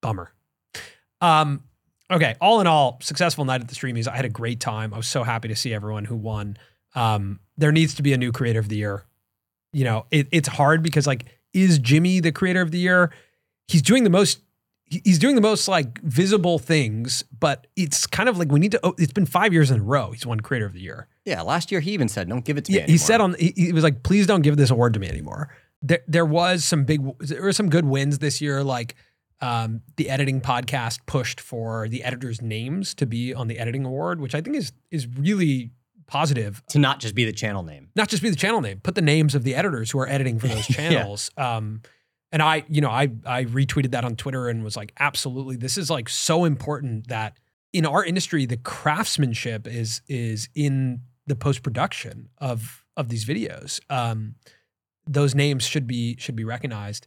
bummer. 0.00 0.30
Um, 1.20 1.64
okay. 2.12 2.36
All 2.40 2.60
in 2.60 2.68
all, 2.68 2.98
successful 3.02 3.44
night 3.44 3.60
at 3.60 3.66
the 3.66 3.74
Streamys. 3.74 4.06
I 4.06 4.14
had 4.14 4.24
a 4.24 4.28
great 4.30 4.60
time. 4.60 4.94
I 4.94 4.98
was 4.98 5.08
so 5.08 5.24
happy 5.24 5.48
to 5.48 5.56
see 5.56 5.74
everyone 5.74 6.04
who 6.04 6.14
won. 6.14 6.56
Um, 6.94 7.40
there 7.56 7.72
needs 7.72 7.94
to 7.94 8.02
be 8.02 8.12
a 8.12 8.18
new 8.18 8.32
creator 8.32 8.60
of 8.60 8.68
the 8.68 8.76
year. 8.76 9.04
You 9.72 9.84
know, 9.84 10.06
it, 10.10 10.28
it's 10.32 10.48
hard 10.48 10.82
because 10.82 11.06
like, 11.06 11.24
is 11.52 11.78
Jimmy 11.78 12.20
the 12.20 12.32
creator 12.32 12.60
of 12.60 12.70
the 12.70 12.78
year? 12.78 13.12
He's 13.68 13.82
doing 13.82 14.04
the 14.04 14.10
most. 14.10 14.40
He's 14.88 15.18
doing 15.18 15.34
the 15.34 15.40
most 15.40 15.66
like 15.66 16.00
visible 16.02 16.60
things, 16.60 17.24
but 17.40 17.66
it's 17.74 18.06
kind 18.06 18.28
of 18.28 18.38
like 18.38 18.52
we 18.52 18.60
need 18.60 18.70
to. 18.72 18.80
Oh, 18.84 18.94
it's 18.98 19.12
been 19.12 19.26
five 19.26 19.52
years 19.52 19.70
in 19.72 19.80
a 19.80 19.82
row. 19.82 20.12
He's 20.12 20.24
won 20.24 20.38
creator 20.40 20.64
of 20.66 20.74
the 20.74 20.80
year. 20.80 21.08
yeah, 21.24 21.42
last 21.42 21.72
year 21.72 21.80
he 21.80 21.90
even 21.90 22.08
said, 22.08 22.28
"Don't 22.28 22.44
give 22.44 22.56
it 22.56 22.66
to 22.66 22.72
Yeah, 22.72 22.86
me." 22.86 22.92
he 22.92 22.98
said 22.98 23.20
on 23.20 23.34
he, 23.34 23.52
he 23.56 23.72
was 23.72 23.82
like, 23.82 24.04
please 24.04 24.28
don't 24.28 24.42
give 24.42 24.56
this 24.56 24.70
award 24.70 24.94
to 24.94 25.00
me 25.00 25.08
anymore. 25.08 25.48
There, 25.82 26.00
there 26.06 26.24
was 26.24 26.64
some 26.64 26.84
big, 26.84 27.00
there 27.18 27.42
were 27.42 27.52
some 27.52 27.68
good 27.68 27.84
wins 27.84 28.20
this 28.20 28.40
year. 28.40 28.62
Like 28.62 28.94
um, 29.40 29.82
the 29.96 30.08
editing 30.08 30.40
podcast 30.40 31.00
pushed 31.06 31.40
for 31.40 31.88
the 31.88 32.04
editors' 32.04 32.40
names 32.40 32.94
to 32.94 33.06
be 33.06 33.34
on 33.34 33.48
the 33.48 33.58
editing 33.58 33.84
award, 33.84 34.20
which 34.20 34.36
I 34.36 34.40
think 34.40 34.54
is 34.54 34.72
is 34.92 35.08
really 35.08 35.72
positive. 36.06 36.62
to 36.68 36.78
not 36.78 37.00
just 37.00 37.14
be 37.14 37.24
the 37.24 37.32
channel 37.32 37.62
name. 37.62 37.88
Not 37.96 38.08
just 38.08 38.22
be 38.22 38.30
the 38.30 38.36
channel 38.36 38.60
name, 38.60 38.80
put 38.80 38.94
the 38.94 39.02
names 39.02 39.34
of 39.34 39.42
the 39.44 39.54
editors 39.54 39.90
who 39.90 39.98
are 39.98 40.08
editing 40.08 40.38
for 40.38 40.46
those 40.54 40.68
Yeah. 40.70 40.76
channels. 40.76 41.30
um, 41.36 41.82
and 42.32 42.42
I, 42.42 42.64
you 42.68 42.80
know, 42.80 42.90
I 42.90 43.08
I 43.24 43.44
retweeted 43.44 43.92
that 43.92 44.04
on 44.04 44.16
Twitter 44.16 44.48
and 44.48 44.64
was 44.64 44.76
like, 44.76 44.92
absolutely, 44.98 45.56
this 45.56 45.78
is 45.78 45.88
like 45.90 46.08
so 46.08 46.44
important 46.44 47.06
that 47.08 47.38
in 47.72 47.86
our 47.86 48.04
industry, 48.04 48.46
the 48.46 48.56
craftsmanship 48.56 49.66
is 49.66 50.02
is 50.08 50.48
in 50.54 51.02
the 51.26 51.36
post 51.36 51.62
production 51.62 52.28
of 52.38 52.84
of 52.96 53.08
these 53.08 53.24
videos. 53.24 53.80
Um, 53.90 54.34
those 55.06 55.34
names 55.34 55.64
should 55.64 55.86
be 55.86 56.16
should 56.18 56.34
be 56.36 56.44
recognized. 56.44 57.06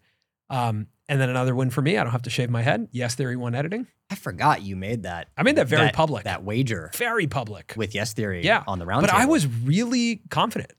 Um, 0.50 0.88
and 1.08 1.20
then 1.20 1.30
another 1.30 1.56
win 1.56 1.70
for 1.72 1.82
me. 1.82 1.98
I 1.98 2.04
don't 2.04 2.12
have 2.12 2.22
to 2.24 2.30
shave 2.30 2.50
my 2.50 2.62
head. 2.62 2.88
Yes, 2.92 3.16
Theory 3.16 3.36
won 3.36 3.56
editing. 3.56 3.88
I 4.12 4.16
forgot 4.16 4.62
you 4.62 4.76
made 4.76 5.04
that. 5.04 5.30
I 5.38 5.44
made 5.44 5.56
that 5.56 5.68
very 5.68 5.92
public. 5.92 6.24
That 6.26 6.44
wager 6.44 6.92
Very 6.96 7.28
public. 7.28 7.74
with 7.78 7.94
Yes 7.96 8.14
Theory 8.14 8.44
Yeah, 8.44 8.64
on 8.68 8.80
the 8.80 8.86
round. 8.86 9.02
but 9.02 9.14
I 9.14 9.26
was 9.26 9.46
really 9.48 10.22
confident. 10.30 10.72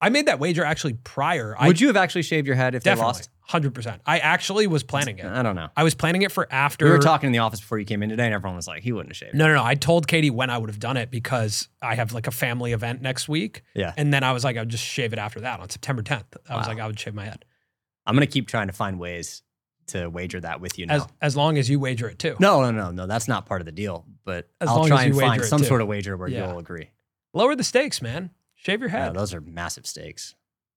I 0.00 0.08
made 0.08 0.26
that 0.26 0.40
wager 0.40 0.64
actually 0.64 0.94
prior. 0.94 1.56
Would 1.62 1.76
I 1.76 1.80
you 1.80 1.86
have 1.86 1.96
actually 1.96 2.22
shaved 2.22 2.46
your 2.46 2.56
head 2.56 2.74
if 2.74 2.82
they 2.82 2.94
lost? 2.94 3.30
hundred 3.44 3.74
percent. 3.74 4.00
I 4.06 4.18
actually 4.18 4.66
was 4.66 4.82
planning 4.82 5.18
it. 5.18 5.26
I 5.26 5.42
don't 5.42 5.54
know. 5.54 5.68
I 5.76 5.84
was 5.84 5.94
planning 5.94 6.22
it 6.22 6.32
for 6.32 6.48
after. 6.50 6.86
We 6.86 6.90
were 6.90 6.98
talking 6.98 7.26
in 7.28 7.32
the 7.32 7.38
office 7.40 7.60
before 7.60 7.78
you 7.78 7.84
came 7.84 8.02
in 8.02 8.08
today, 8.08 8.24
and 8.24 8.34
everyone 8.34 8.56
was 8.56 8.66
like, 8.66 8.82
"He 8.82 8.92
wouldn't 8.92 9.10
have 9.10 9.16
shaved." 9.16 9.34
No, 9.34 9.46
no, 9.46 9.54
no. 9.54 9.64
I 9.64 9.74
told 9.74 10.08
Katie 10.08 10.30
when 10.30 10.50
I 10.50 10.58
would 10.58 10.70
have 10.70 10.80
done 10.80 10.96
it 10.96 11.10
because 11.10 11.68
I 11.80 11.94
have 11.94 12.12
like 12.12 12.26
a 12.26 12.30
family 12.32 12.72
event 12.72 13.00
next 13.02 13.28
week. 13.28 13.62
Yeah. 13.74 13.92
And 13.96 14.12
then 14.12 14.24
I 14.24 14.32
was 14.32 14.42
like, 14.42 14.56
I'd 14.56 14.68
just 14.68 14.84
shave 14.84 15.12
it 15.12 15.18
after 15.18 15.40
that 15.40 15.60
on 15.60 15.68
September 15.70 16.02
10th. 16.02 16.24
I 16.48 16.56
was 16.56 16.66
like, 16.66 16.80
I 16.80 16.86
would 16.86 16.98
shave 16.98 17.14
my 17.14 17.24
head. 17.24 17.44
I'm 18.06 18.14
gonna 18.14 18.26
keep 18.26 18.48
trying 18.48 18.66
to 18.68 18.72
find 18.72 18.98
ways 18.98 19.42
to 19.88 20.08
wager 20.08 20.40
that 20.40 20.60
with 20.60 20.78
you 20.78 20.86
now. 20.86 20.94
As 20.94 21.06
as 21.20 21.36
long 21.36 21.58
as 21.58 21.68
you 21.68 21.78
wager 21.80 22.08
it 22.08 22.18
too. 22.18 22.36
no, 22.40 22.62
no, 22.62 22.70
no, 22.70 22.90
no. 22.90 23.06
That's 23.06 23.28
not 23.28 23.46
part 23.46 23.60
of 23.60 23.66
the 23.66 23.72
deal. 23.72 24.06
But 24.24 24.48
As 24.60 24.68
I'll 24.68 24.76
long 24.78 24.88
try 24.88 25.00
as 25.04 25.06
and 25.06 25.20
find 25.20 25.44
some 25.44 25.60
too. 25.60 25.66
sort 25.66 25.80
of 25.80 25.88
wager 25.88 26.16
where 26.16 26.28
Yeah. 26.28 26.48
you'll 26.48 26.58
agree. 26.58 26.90
Lower 27.34 27.54
the 27.56 27.64
stakes, 27.64 28.00
man. 28.02 28.30
Shave 28.54 28.80
your 28.80 28.90
head. 28.90 29.14
those 29.14 29.34
are 29.34 29.40
massive 29.40 29.86
stakes. 29.86 30.34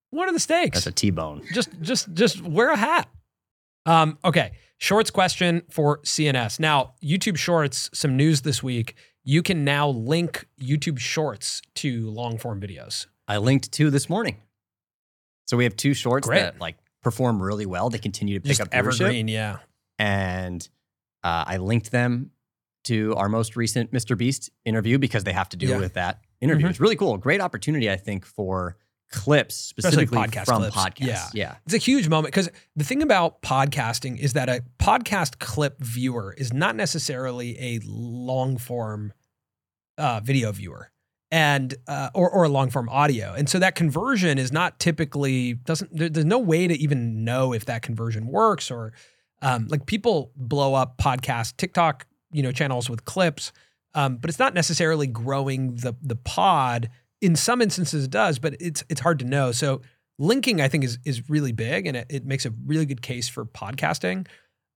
what 0.09 0.27
are 0.29 0.31
the 0.33 0.39
stakes? 0.39 0.77
That's 0.77 0.87
a 0.87 0.91
T-bone. 0.91 1.43
just 1.53 1.69
just 1.81 2.13
just 2.13 2.41
wear 2.41 2.71
a 2.71 2.77
hat. 2.77 3.07
Um, 3.85 4.17
okay. 4.25 4.53
Shorts 4.77 5.11
question 5.11 5.61
for 5.69 5.99
CNS. 6.01 6.59
Now, 6.59 6.95
YouTube 7.03 7.37
Shorts, 7.37 7.89
some 7.93 8.17
news 8.17 8.41
this 8.41 8.63
week. 8.63 8.95
You 9.23 9.41
can 9.43 9.63
now 9.63 9.89
link 9.89 10.47
YouTube 10.59 10.97
Shorts 10.99 11.61
to 11.75 12.09
long 12.09 12.37
form 12.37 12.59
videos. 12.61 13.07
I 13.27 13.37
linked 13.37 13.71
two 13.71 13.89
this 13.89 14.09
morning. 14.09 14.37
So 15.47 15.57
we 15.57 15.63
have 15.65 15.75
two 15.75 15.93
shorts 15.93 16.27
Great. 16.27 16.39
that 16.39 16.59
like 16.59 16.77
perform 17.05 17.41
really 17.41 17.65
well. 17.67 17.89
They 17.89 17.99
continue 17.99 18.35
to 18.35 18.41
pick 18.41 18.57
Just 18.57 18.61
up 18.61 18.71
viewership. 18.71 18.77
evergreen, 19.01 19.27
yeah. 19.29 19.59
and 19.99 20.67
uh, 21.23 21.45
I 21.47 21.57
linked 21.57 21.91
them 21.91 22.31
to 22.85 23.15
our 23.15 23.29
most 23.29 23.55
recent 23.55 23.91
Mr. 23.93 24.17
Beast 24.17 24.49
interview 24.65 24.97
because 24.97 25.23
they 25.23 25.31
have 25.33 25.47
to 25.49 25.57
do 25.57 25.67
Yeah. 25.67 25.77
with 25.77 25.93
that 25.93 26.21
interview. 26.41 26.65
Mhm. 26.65 26.69
It's 26.71 26.79
really 26.79 26.95
cool. 26.95 27.17
Great 27.17 27.41
opportunity, 27.41 27.89
I 27.91 27.95
think, 27.95 28.25
for 28.25 28.77
clips 29.11 29.55
specifically 29.55 30.17
podcast 30.17 30.45
from 30.45 30.61
clips. 30.63 30.75
podcasts. 30.75 30.99
Yeah. 30.99 31.27
yeah. 31.33 31.55
It's 31.65 31.75
a 31.75 31.77
huge 31.77 32.07
moment 32.09 32.33
because 32.33 32.49
the 32.75 32.83
thing 32.83 33.01
about 33.03 33.41
podcasting 33.43 34.17
is 34.17 34.33
that 34.33 34.49
a 34.49 34.63
podcast 34.79 35.37
clip 35.39 35.79
viewer 35.79 36.33
is 36.37 36.51
not 36.53 36.75
necessarily 36.75 37.57
a 37.59 37.79
long 37.85 38.57
form 38.57 39.13
uh, 39.97 40.19
video 40.23 40.51
viewer 40.51 40.91
and 41.35 41.75
uh, 41.89 42.11
or 42.13 42.29
or 42.29 42.47
long 42.47 42.69
form 42.69 42.87
audio, 42.87 43.33
and 43.33 43.49
so 43.49 43.59
that 43.59 43.75
conversion 43.75 44.37
is 44.37 44.53
not 44.53 44.79
typically 44.79 45.55
doesn't. 45.55 45.93
There, 45.93 46.07
there's 46.07 46.25
no 46.25 46.39
way 46.39 46.65
to 46.65 46.73
even 46.73 47.25
know 47.25 47.51
if 47.51 47.65
that 47.65 47.81
conversion 47.81 48.27
works 48.27 48.71
or 48.71 48.93
um, 49.41 49.67
like 49.67 49.85
people 49.85 50.31
blow 50.37 50.75
up 50.75 50.97
podcast 50.97 51.57
TikTok 51.57 52.07
you 52.31 52.41
know 52.41 52.53
channels 52.53 52.89
with 52.89 53.03
clips, 53.03 53.51
um, 53.95 54.15
but 54.15 54.29
it's 54.29 54.39
not 54.39 54.53
necessarily 54.53 55.07
growing 55.07 55.75
the 55.75 55.93
the 56.01 56.15
pod. 56.15 56.89
In 57.19 57.35
some 57.35 57.61
instances, 57.61 58.05
it 58.05 58.11
does, 58.11 58.39
but 58.39 58.55
it's 58.61 58.85
it's 58.87 59.01
hard 59.01 59.19
to 59.19 59.25
know. 59.25 59.51
So 59.51 59.81
linking 60.17 60.61
i 60.61 60.67
think 60.69 60.83
is 60.83 60.97
is 61.03 61.29
really 61.29 61.51
big 61.51 61.85
and 61.85 61.97
it, 61.97 62.05
it 62.09 62.25
makes 62.25 62.45
a 62.45 62.53
really 62.65 62.85
good 62.85 63.01
case 63.01 63.27
for 63.27 63.45
podcasting 63.45 64.25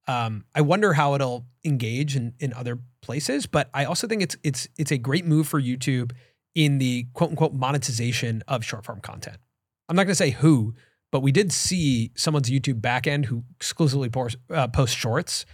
um, 0.08 0.44
i 0.54 0.60
wonder 0.60 0.92
how 0.92 1.16
it'll 1.16 1.46
engage 1.64 2.16
in, 2.16 2.34
in 2.40 2.54
other 2.54 2.78
places 3.02 3.46
but 3.46 3.70
i 3.74 3.86
also 3.86 4.06
think 4.06 4.22
it's 4.22 4.36
it's 4.44 4.68
it's 4.78 4.92
a 4.92 4.98
great 4.98 5.26
move 5.26 5.48
for 5.48 5.62
youtube 5.62 6.12
in 6.56 6.78
the 6.78 7.06
quote 7.14 7.32
unquote 7.32 7.54
monetization 7.54 8.44
of 8.48 8.64
short 8.64 8.86
form 8.86 9.00
content 9.00 9.38
i'm 9.88 9.96
not 9.96 10.04
going 10.04 10.12
to 10.12 10.16
say 10.16 10.32
who 10.32 10.74
but 11.12 11.22
we 11.22 11.32
did 11.32 11.52
see 11.52 12.12
someone's 12.16 12.50
youtube 12.50 12.82
backend 12.82 13.26
who 13.26 13.44
exclusively 13.56 14.10
posts, 14.10 14.38
uh, 14.52 14.68
posts 14.68 14.96
shorts 14.96 15.46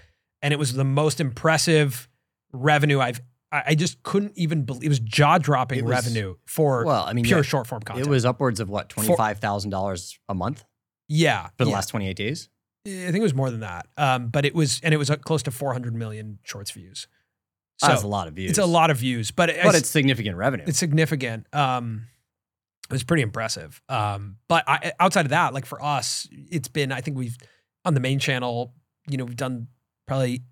and 0.42 0.54
it 0.54 0.58
was 0.58 0.74
the 0.74 0.84
most 0.84 1.20
impressive 1.20 2.08
revenue 2.54 3.00
i've 3.00 3.22
i, 3.52 3.76
just 3.76 4.02
couldn't 4.04 4.34
even 4.36 4.64
believe 4.64 4.84
it 4.84 4.90
was 4.90 5.00
jaw-dropping 5.00 5.86
revenue 5.86 6.36
for 6.46 6.86
Well, 6.86 7.04
I 7.06 7.14
mean, 7.14 7.26
pure 7.26 7.40
yeah, 7.40 7.44
short 7.44 7.68
form 7.68 7.82
content 7.82 8.08
it 8.08 8.10
was 8.10 8.26
upwards 8.26 8.60
of 8.60 8.70
what 8.70 8.90
twenty 8.90 9.16
five 9.16 9.40
thousand 9.40 9.72
dollars 9.72 10.18
a 10.28 10.34
month 10.34 10.64
yeah 11.08 11.48
for 11.58 11.66
the 11.66 11.70
yeah. 11.70 11.76
last 11.76 11.90
twenty 11.90 12.08
eight 12.10 12.18
days. 12.18 12.50
I 12.88 13.12
think 13.12 13.18
it 13.18 13.24
was 13.24 13.34
more 13.34 13.50
than 13.50 13.62
that. 13.62 13.88
Um, 13.98 14.28
but 14.28 14.46
it 14.46 14.54
was, 14.54 14.80
and 14.84 14.94
it 14.94 14.98
was 14.98 15.10
uh, 15.10 15.16
close 15.16 15.42
to 15.44 15.52
400 15.52 15.96
million 15.96 16.38
shorts 16.44 16.72
views. 16.72 17.08
So 17.78 17.88
That's 17.88 18.04
a 18.04 18.08
lot 18.08 18.28
of 18.28 18.34
views. 18.36 18.52
it's 18.52 18.60
a 18.60 18.66
lot 18.66 18.90
of 18.90 18.98
views, 18.98 19.32
but, 19.32 19.50
it- 19.50 19.62
but 19.64 19.76
it's 19.76 19.90
significant 19.90 20.38
revenue. 20.38 20.64
it's 20.68 20.80
significant. 20.80 21.46
Um, 21.54 22.08
it 22.90 22.94
was 22.94 23.04
pretty 23.04 23.24
impressive. 23.24 23.82
Um, 23.90 24.38
but 24.48 24.64
I, 24.68 24.94
outside 25.00 25.26
of 25.26 25.32
that, 25.32 25.54
like 25.54 25.66
for 25.66 25.84
us, 25.84 26.28
it's 26.32 26.68
been, 26.68 26.92
I 26.92 27.02
think 27.02 27.18
we've 27.18 27.38
on 27.84 27.94
the 27.96 28.00
main 28.00 28.20
channel, 28.20 28.74
you 29.10 29.18
know, 29.18 29.26
we've 29.26 29.36
done 29.36 29.68
probably 30.08 30.44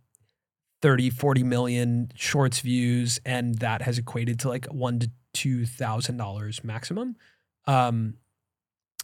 30, 0.82 1.12
40 1.12 1.44
million 1.44 2.12
shorts 2.16 2.60
views, 2.60 3.20
and 3.26 3.56
that 3.60 3.82
has 3.84 3.98
equated 3.98 4.40
to 4.42 4.50
like 4.50 4.66
one 4.66 5.00
to 5.00 5.10
two 5.34 5.66
thousand 5.66 6.18
dollars 6.18 6.64
maximum. 6.64 7.16
Um, 7.66 8.16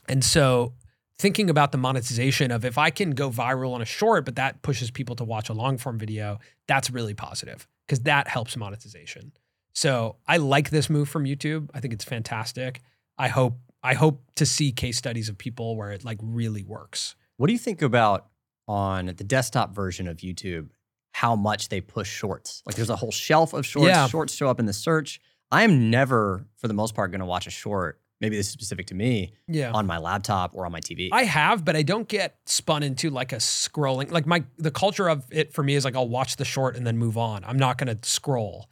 and 0.07 0.23
so 0.23 0.73
thinking 1.17 1.49
about 1.49 1.71
the 1.71 1.77
monetization 1.77 2.51
of 2.51 2.65
if 2.65 2.77
I 2.77 2.89
can 2.89 3.11
go 3.11 3.29
viral 3.29 3.73
on 3.73 3.81
a 3.81 3.85
short, 3.85 4.25
but 4.25 4.35
that 4.35 4.61
pushes 4.61 4.91
people 4.91 5.15
to 5.17 5.23
watch 5.23 5.49
a 5.49 5.53
long 5.53 5.77
form 5.77 5.97
video, 5.97 6.39
that's 6.67 6.89
really 6.91 7.13
positive 7.13 7.67
because 7.89 8.03
that 8.03 8.27
helps 8.27 8.55
monetization. 8.55 9.31
So 9.73 10.17
I 10.27 10.37
like 10.37 10.69
this 10.69 10.91
move 10.91 11.09
from 11.09 11.25
YouTube. 11.25 11.69
I 11.73 11.79
think 11.79 11.93
it's 11.93 12.03
fantastic. 12.05 12.81
I 13.17 13.29
hope 13.29 13.57
I 13.81 13.95
hope 13.95 14.21
to 14.35 14.45
see 14.45 14.71
case 14.71 14.97
studies 14.97 15.27
of 15.29 15.37
people 15.37 15.75
where 15.75 15.91
it 15.91 16.05
like 16.05 16.19
really 16.21 16.63
works. 16.63 17.15
What 17.37 17.47
do 17.47 17.53
you 17.53 17.59
think 17.59 17.81
about 17.81 18.27
on 18.67 19.07
the 19.07 19.23
desktop 19.23 19.73
version 19.73 20.07
of 20.07 20.17
YouTube? 20.17 20.69
How 21.13 21.35
much 21.35 21.69
they 21.69 21.81
push 21.81 22.09
shorts? 22.09 22.61
Like, 22.65 22.75
there's 22.75 22.89
a 22.89 22.95
whole 22.95 23.11
shelf 23.11 23.53
of 23.53 23.65
shorts. 23.65 23.87
Yeah. 23.87 24.07
Shorts 24.07 24.33
show 24.33 24.47
up 24.47 24.59
in 24.59 24.65
the 24.65 24.73
search. 24.73 25.19
I 25.51 25.63
am 25.63 25.89
never, 25.89 26.45
for 26.57 26.67
the 26.67 26.73
most 26.73 26.93
part, 26.93 27.11
going 27.11 27.19
to 27.19 27.25
watch 27.25 27.47
a 27.47 27.49
short. 27.49 27.99
Maybe 28.21 28.35
this 28.35 28.47
is 28.47 28.51
specific 28.53 28.87
to 28.87 28.95
me 28.95 29.33
Yeah. 29.47 29.71
on 29.71 29.87
my 29.87 29.97
laptop 29.97 30.53
or 30.53 30.65
on 30.65 30.71
my 30.73 30.81
TV. 30.81 31.07
I 31.11 31.23
have, 31.23 31.63
but 31.63 31.75
I 31.77 31.83
don't 31.83 32.07
get 32.07 32.35
spun 32.45 32.83
into 32.83 33.09
like 33.09 33.31
a 33.31 33.37
scrolling. 33.37 34.11
Like 34.11 34.25
my 34.25 34.43
the 34.57 34.71
culture 34.71 35.07
of 35.09 35.25
it 35.31 35.53
for 35.53 35.63
me 35.63 35.75
is 35.75 35.85
like 35.85 35.95
I'll 35.95 36.09
watch 36.09 36.35
the 36.35 36.43
short 36.45 36.75
and 36.75 36.85
then 36.85 36.97
move 36.97 37.17
on. 37.17 37.45
I'm 37.45 37.57
not 37.57 37.77
going 37.77 37.95
to 37.97 38.07
scroll 38.07 38.69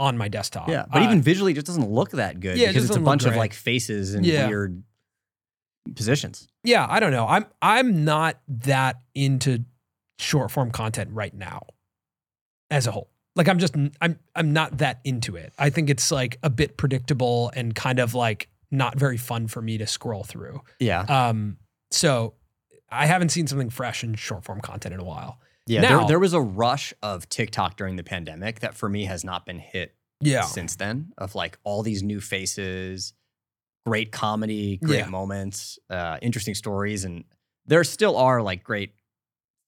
on 0.00 0.16
my 0.18 0.28
desktop. 0.28 0.68
yeah, 0.68 0.86
but 0.92 1.02
Uh, 1.02 1.04
even 1.06 1.22
visually, 1.22 1.52
it 1.52 1.56
just 1.56 1.66
doesn't 1.68 1.90
look 1.90 2.10
that 2.12 2.40
good 2.40 2.56
Yeah, 2.56 2.66
it 2.66 2.68
because 2.68 2.86
it's 2.86 2.96
a 2.96 3.00
bunch 3.00 3.24
of 3.24 3.36
like 3.36 3.52
faces 3.52 4.14
and 4.14 4.24
Yeah. 4.26 4.48
weird 4.48 4.82
positions. 5.94 6.48
yeah, 6.64 6.86
I 6.88 7.00
don't 7.00 7.12
know. 7.12 7.26
I'm 7.26 7.46
I'm 7.62 8.04
not 8.04 8.40
that 8.48 9.00
into 9.14 9.64
short 10.18 10.50
form 10.50 10.70
content 10.70 11.10
right 11.12 11.34
now, 11.34 11.62
as 12.70 12.86
a 12.86 12.92
whole. 12.92 13.10
Like 13.36 13.48
I'm 13.48 13.58
just 13.58 13.74
I'm 14.00 14.18
I'm 14.34 14.52
not 14.52 14.78
that 14.78 15.00
into 15.04 15.36
it. 15.36 15.52
I 15.58 15.70
think 15.70 15.88
it's 15.90 16.10
like 16.10 16.38
a 16.42 16.50
bit 16.50 16.76
predictable 16.76 17.50
and 17.54 17.74
kind 17.74 17.98
of 18.00 18.14
like 18.14 18.48
not 18.70 18.98
very 18.98 19.16
fun 19.16 19.46
for 19.48 19.62
me 19.62 19.78
to 19.78 19.86
scroll 19.86 20.24
through. 20.24 20.60
Yeah, 20.78 21.00
Um, 21.02 21.56
so 21.90 22.34
I 22.90 23.06
haven't 23.06 23.30
seen 23.30 23.46
something 23.46 23.70
fresh 23.70 24.04
in 24.04 24.14
short 24.14 24.44
form 24.44 24.60
content 24.60 24.94
in 24.94 25.00
a 25.00 25.04
while. 25.04 25.40
yeah. 25.66 25.80
now- 25.82 25.98
there, 26.00 26.08
there 26.08 26.18
was 26.18 26.32
a 26.34 26.40
rush 26.40 26.92
of 27.02 27.28
TikTok 27.28 27.76
during 27.76 27.96
the 27.96 28.04
pandemic 28.04 28.60
that 28.60 28.74
for 28.74 28.88
me 28.88 29.04
has 29.04 29.24
not 29.24 29.44
been 29.46 29.58
hit 29.58 29.94
Yeah, 30.20 30.42
since 30.42 30.76
then. 30.76 31.12
Of 31.18 31.34
like 31.34 31.58
all 31.64 31.82
these 31.82 32.02
new 32.02 32.20
faces, 32.20 33.12
great 33.86 34.10
comedy, 34.12 34.76
great 34.78 34.98
Yeah. 35.00 35.06
moments, 35.08 35.78
uh, 35.90 36.18
interesting 36.22 36.54
stories, 36.54 37.04
and 37.04 37.24
there 37.66 37.84
still 37.84 38.16
are 38.16 38.40
like 38.42 38.62
great 38.64 38.94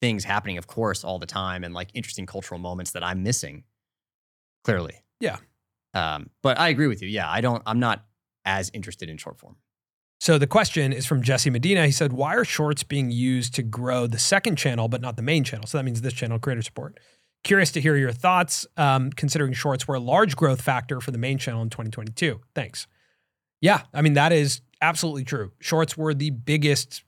things 0.01 0.24
happening, 0.24 0.57
of 0.59 0.66
course, 0.66 1.05
all 1.05 1.18
the 1.18 1.26
time, 1.26 1.62
and 1.64 1.74
like 1.74 1.90
interesting 1.94 2.24
cultural 2.26 2.59
moments 2.59 2.92
that 2.92 3.05
I'm 3.05 3.22
missing. 3.22 3.64
Clearly, 4.64 4.94
Yeah. 5.20 5.36
Um, 5.94 6.30
but 6.42 6.59
I 6.59 6.68
agree 6.68 6.86
with 6.86 7.03
you. 7.03 7.09
Yeah, 7.09 7.28
I 7.30 7.40
don't. 7.40 7.62
I'm 7.66 7.80
not 7.80 8.05
as 8.51 8.70
interested 8.74 9.09
in 9.09 9.16
short 9.16 9.38
form. 9.38 9.57
So 10.18 10.36
the 10.36 10.46
question 10.46 10.92
is 10.92 11.07
from 11.07 11.22
Jesse 11.22 11.48
Medina. 11.48 11.86
He 11.86 11.92
said, 11.92 12.12
"Why 12.12 12.34
are 12.36 12.44
shorts 12.44 12.82
being 12.82 13.11
used 13.11 13.55
to 13.55 13.62
grow 13.62 14.07
the 14.07 14.18
second 14.18 14.57
channel 14.57 14.88
but 14.88 15.01
not 15.01 15.16
the 15.16 15.22
main 15.22 15.44
channel?" 15.44 15.66
So 15.66 15.78
that 15.78 15.84
means 15.84 16.03
this 16.03 16.12
channel, 16.12 16.38
creator 16.38 16.62
support. 16.62 16.98
Curious 17.42 17.72
to 17.72 17.80
hear 17.80 17.96
your 17.96 18.12
thoughts, 18.12 18.66
um, 18.76 19.11
considering 19.12 19.55
shorts 19.55 19.88
were 19.88 19.94
a 19.94 20.01
large 20.01 20.36
growth 20.36 20.61
factor 20.61 21.01
for 21.01 21.11
the 21.11 21.16
main 21.16 21.38
channel 21.38 21.62
in 21.62 21.70
2022. 21.70 22.40
Thanks. 22.55 22.86
Yeah, 23.62 23.82
I 23.94 24.03
mean 24.03 24.12
that 24.14 24.32
is 24.32 24.61
absolutely 24.82 25.24
true. 25.24 25.53
Shorts 25.59 25.96
were 25.96 26.12
the 26.12 26.30
biggest 26.30 27.03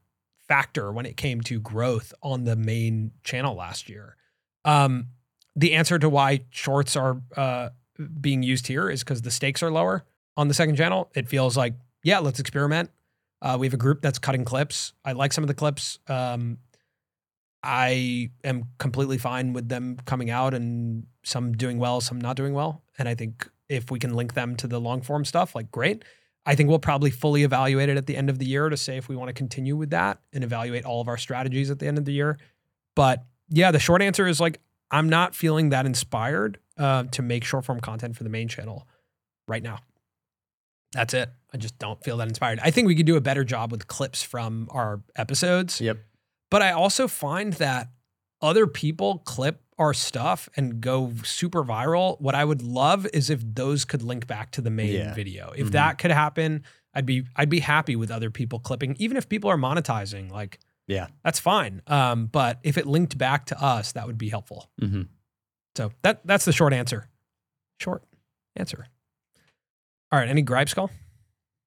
factor 0.48 0.90
when 0.90 1.04
it 1.04 1.16
came 1.16 1.42
to 1.42 1.60
growth 1.60 2.14
on 2.22 2.44
the 2.44 2.56
main 2.56 3.12
channel 3.24 3.54
last 3.54 3.88
year. 3.90 4.16
Um, 4.64 5.08
the 5.54 5.74
answer 5.74 5.98
to 5.98 6.08
why 6.08 6.46
shorts 6.50 6.96
are 6.96 7.20
uh, 7.36 7.70
being 8.20 8.42
used 8.42 8.68
here 8.68 8.88
is 8.88 9.04
because 9.04 9.20
the 9.20 9.30
stakes 9.30 9.62
are 9.62 9.70
lower 9.70 10.04
on 10.36 10.48
the 10.48 10.54
second 10.54 10.76
channel. 10.76 11.10
It 11.14 11.28
feels 11.28 11.56
like, 11.56 11.74
yeah, 12.02 12.18
let's 12.18 12.40
experiment. 12.40 12.90
Uh, 13.40 13.56
we 13.58 13.66
have 13.66 13.74
a 13.74 13.78
group 13.78 14.02
that's 14.02 14.18
cutting 14.18 14.44
clips. 14.44 14.92
I 15.04 15.12
like 15.12 15.32
some 15.32 15.44
of 15.44 15.48
the 15.48 15.54
clips. 15.54 15.98
Um, 16.08 16.58
I 17.62 18.30
am 18.44 18.64
completely 18.78 19.18
fine 19.18 19.52
with 19.52 19.68
them 19.68 19.98
coming 20.04 20.30
out 20.30 20.54
and 20.54 21.06
some 21.24 21.52
doing 21.52 21.78
well, 21.78 22.00
some 22.00 22.20
not 22.20 22.36
doing 22.36 22.54
well. 22.54 22.82
And 22.98 23.08
I 23.08 23.14
think 23.14 23.48
if 23.68 23.90
we 23.90 23.98
can 23.98 24.14
link 24.14 24.34
them 24.34 24.56
to 24.56 24.66
the 24.66 24.80
long 24.80 25.02
form 25.02 25.24
stuff, 25.24 25.54
like 25.54 25.70
great. 25.70 26.04
I 26.44 26.56
think 26.56 26.68
we'll 26.68 26.80
probably 26.80 27.10
fully 27.10 27.44
evaluate 27.44 27.88
it 27.88 27.96
at 27.96 28.06
the 28.06 28.16
end 28.16 28.28
of 28.28 28.38
the 28.38 28.46
year 28.46 28.68
to 28.68 28.76
say 28.76 28.96
if 28.96 29.08
we 29.08 29.14
want 29.14 29.28
to 29.28 29.32
continue 29.32 29.76
with 29.76 29.90
that 29.90 30.18
and 30.32 30.42
evaluate 30.42 30.84
all 30.84 31.00
of 31.00 31.06
our 31.06 31.16
strategies 31.16 31.70
at 31.70 31.78
the 31.78 31.86
end 31.86 31.98
of 31.98 32.04
the 32.04 32.12
year. 32.12 32.36
But 32.96 33.24
yeah, 33.48 33.70
the 33.70 33.78
short 33.78 34.02
answer 34.02 34.26
is 34.26 34.40
like 34.40 34.60
I'm 34.90 35.08
not 35.08 35.34
feeling 35.34 35.70
that 35.70 35.86
inspired 35.86 36.58
uh, 36.76 37.04
to 37.04 37.22
make 37.22 37.44
short 37.44 37.64
form 37.64 37.80
content 37.80 38.16
for 38.16 38.24
the 38.24 38.30
main 38.30 38.48
channel 38.48 38.88
right 39.46 39.62
now. 39.62 39.78
That's 40.92 41.14
it. 41.14 41.30
I 41.52 41.56
just 41.56 41.78
don't 41.78 42.02
feel 42.04 42.16
that 42.18 42.28
inspired. 42.28 42.60
I 42.62 42.70
think 42.70 42.86
we 42.86 42.94
could 42.94 43.06
do 43.06 43.16
a 43.16 43.20
better 43.20 43.44
job 43.44 43.70
with 43.72 43.86
clips 43.86 44.22
from 44.22 44.68
our 44.70 45.02
episodes. 45.16 45.80
Yep. 45.80 45.98
But 46.50 46.62
I 46.62 46.72
also 46.72 47.08
find 47.08 47.54
that 47.54 47.88
other 48.40 48.66
people 48.66 49.18
clip 49.18 49.62
our 49.78 49.94
stuff 49.94 50.48
and 50.56 50.80
go 50.80 51.12
super 51.24 51.64
viral. 51.64 52.20
What 52.20 52.34
I 52.34 52.44
would 52.44 52.62
love 52.62 53.06
is 53.14 53.30
if 53.30 53.42
those 53.42 53.84
could 53.84 54.02
link 54.02 54.26
back 54.26 54.50
to 54.52 54.60
the 54.60 54.70
main 54.70 54.92
Yeah. 54.94 55.14
video. 55.14 55.52
If 55.56 55.68
Mhm. 55.68 55.72
that 55.72 55.98
could 55.98 56.10
happen, 56.10 56.62
I'd 56.94 57.06
be 57.06 57.24
I'd 57.36 57.48
be 57.48 57.60
happy 57.60 57.96
with 57.96 58.10
other 58.10 58.30
people 58.30 58.58
clipping, 58.58 58.96
even 58.98 59.16
if 59.16 59.28
people 59.28 59.48
are 59.50 59.56
monetizing. 59.56 60.30
Like, 60.30 60.58
Yeah. 60.86 61.08
that's 61.24 61.40
fine. 61.40 61.80
Um, 61.86 62.26
but 62.26 62.58
if 62.62 62.76
it 62.76 62.86
linked 62.86 63.16
back 63.16 63.46
to 63.46 63.60
us, 63.62 63.92
that 63.92 64.06
would 64.06 64.18
be 64.18 64.28
helpful. 64.28 64.70
Mm-hmm. 64.80 65.02
So 65.76 65.92
that 66.02 66.20
that's 66.26 66.44
the 66.44 66.52
short 66.52 66.74
answer. 66.74 67.08
Short 67.80 68.04
answer. 68.56 68.86
All 70.12 70.18
right. 70.18 70.28
Any 70.28 70.42
gripes, 70.42 70.74
call? 70.74 70.90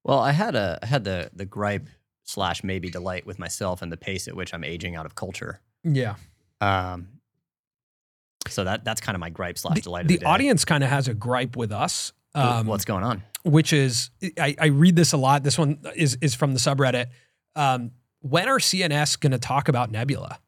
Well, 0.04 0.20
I 0.20 0.32
had 0.32 0.56
a 0.56 0.80
I 0.84 0.86
had 0.86 1.04
the 1.04 1.30
the 1.34 1.46
gripe 1.46 1.90
slash 2.24 2.64
maybe 2.64 2.90
delight 2.90 3.26
with 3.26 3.40
myself 3.40 3.82
and 3.82 3.92
the 3.92 3.98
pace 3.98 4.28
at 4.28 4.36
which 4.36 4.54
I'm 4.54 4.64
aging 4.64 4.96
out 4.96 5.06
of 5.06 5.16
culture. 5.16 5.62
Yeah. 5.84 6.16
Um, 6.62 7.08
so 8.48 8.64
that 8.64 8.86
that's 8.86 9.02
kind 9.02 9.16
of 9.16 9.20
my 9.20 9.30
gripe 9.30 9.58
slash 9.58 9.82
delight. 9.82 10.08
the 10.08 10.16
of 10.16 10.20
the 10.20 10.26
day. 10.26 10.30
audience 10.32 10.64
kind 10.66 10.84
of 10.84 10.90
has 10.90 11.08
a 11.08 11.14
gripe 11.14 11.56
with 11.58 11.72
us. 11.72 12.14
Um, 12.36 12.68
What's 12.68 12.86
going 12.86 13.04
on? 13.04 13.24
which 13.44 13.72
is 13.74 14.10
I, 14.40 14.56
I 14.60 14.66
read 14.68 14.96
this 14.96 15.14
a 15.14 15.18
lot. 15.18 15.44
This 15.44 15.58
one 15.58 15.80
is 15.96 16.18
is 16.22 16.36
from 16.36 16.54
the 16.54 16.60
subreddit. 16.60 17.08
Um, 17.56 17.92
when 18.20 18.50
are 18.50 18.60
CNS 18.60 19.20
going 19.20 19.32
to 19.32 19.40
talk 19.40 19.70
about 19.70 19.92
Nebula? 19.92 20.40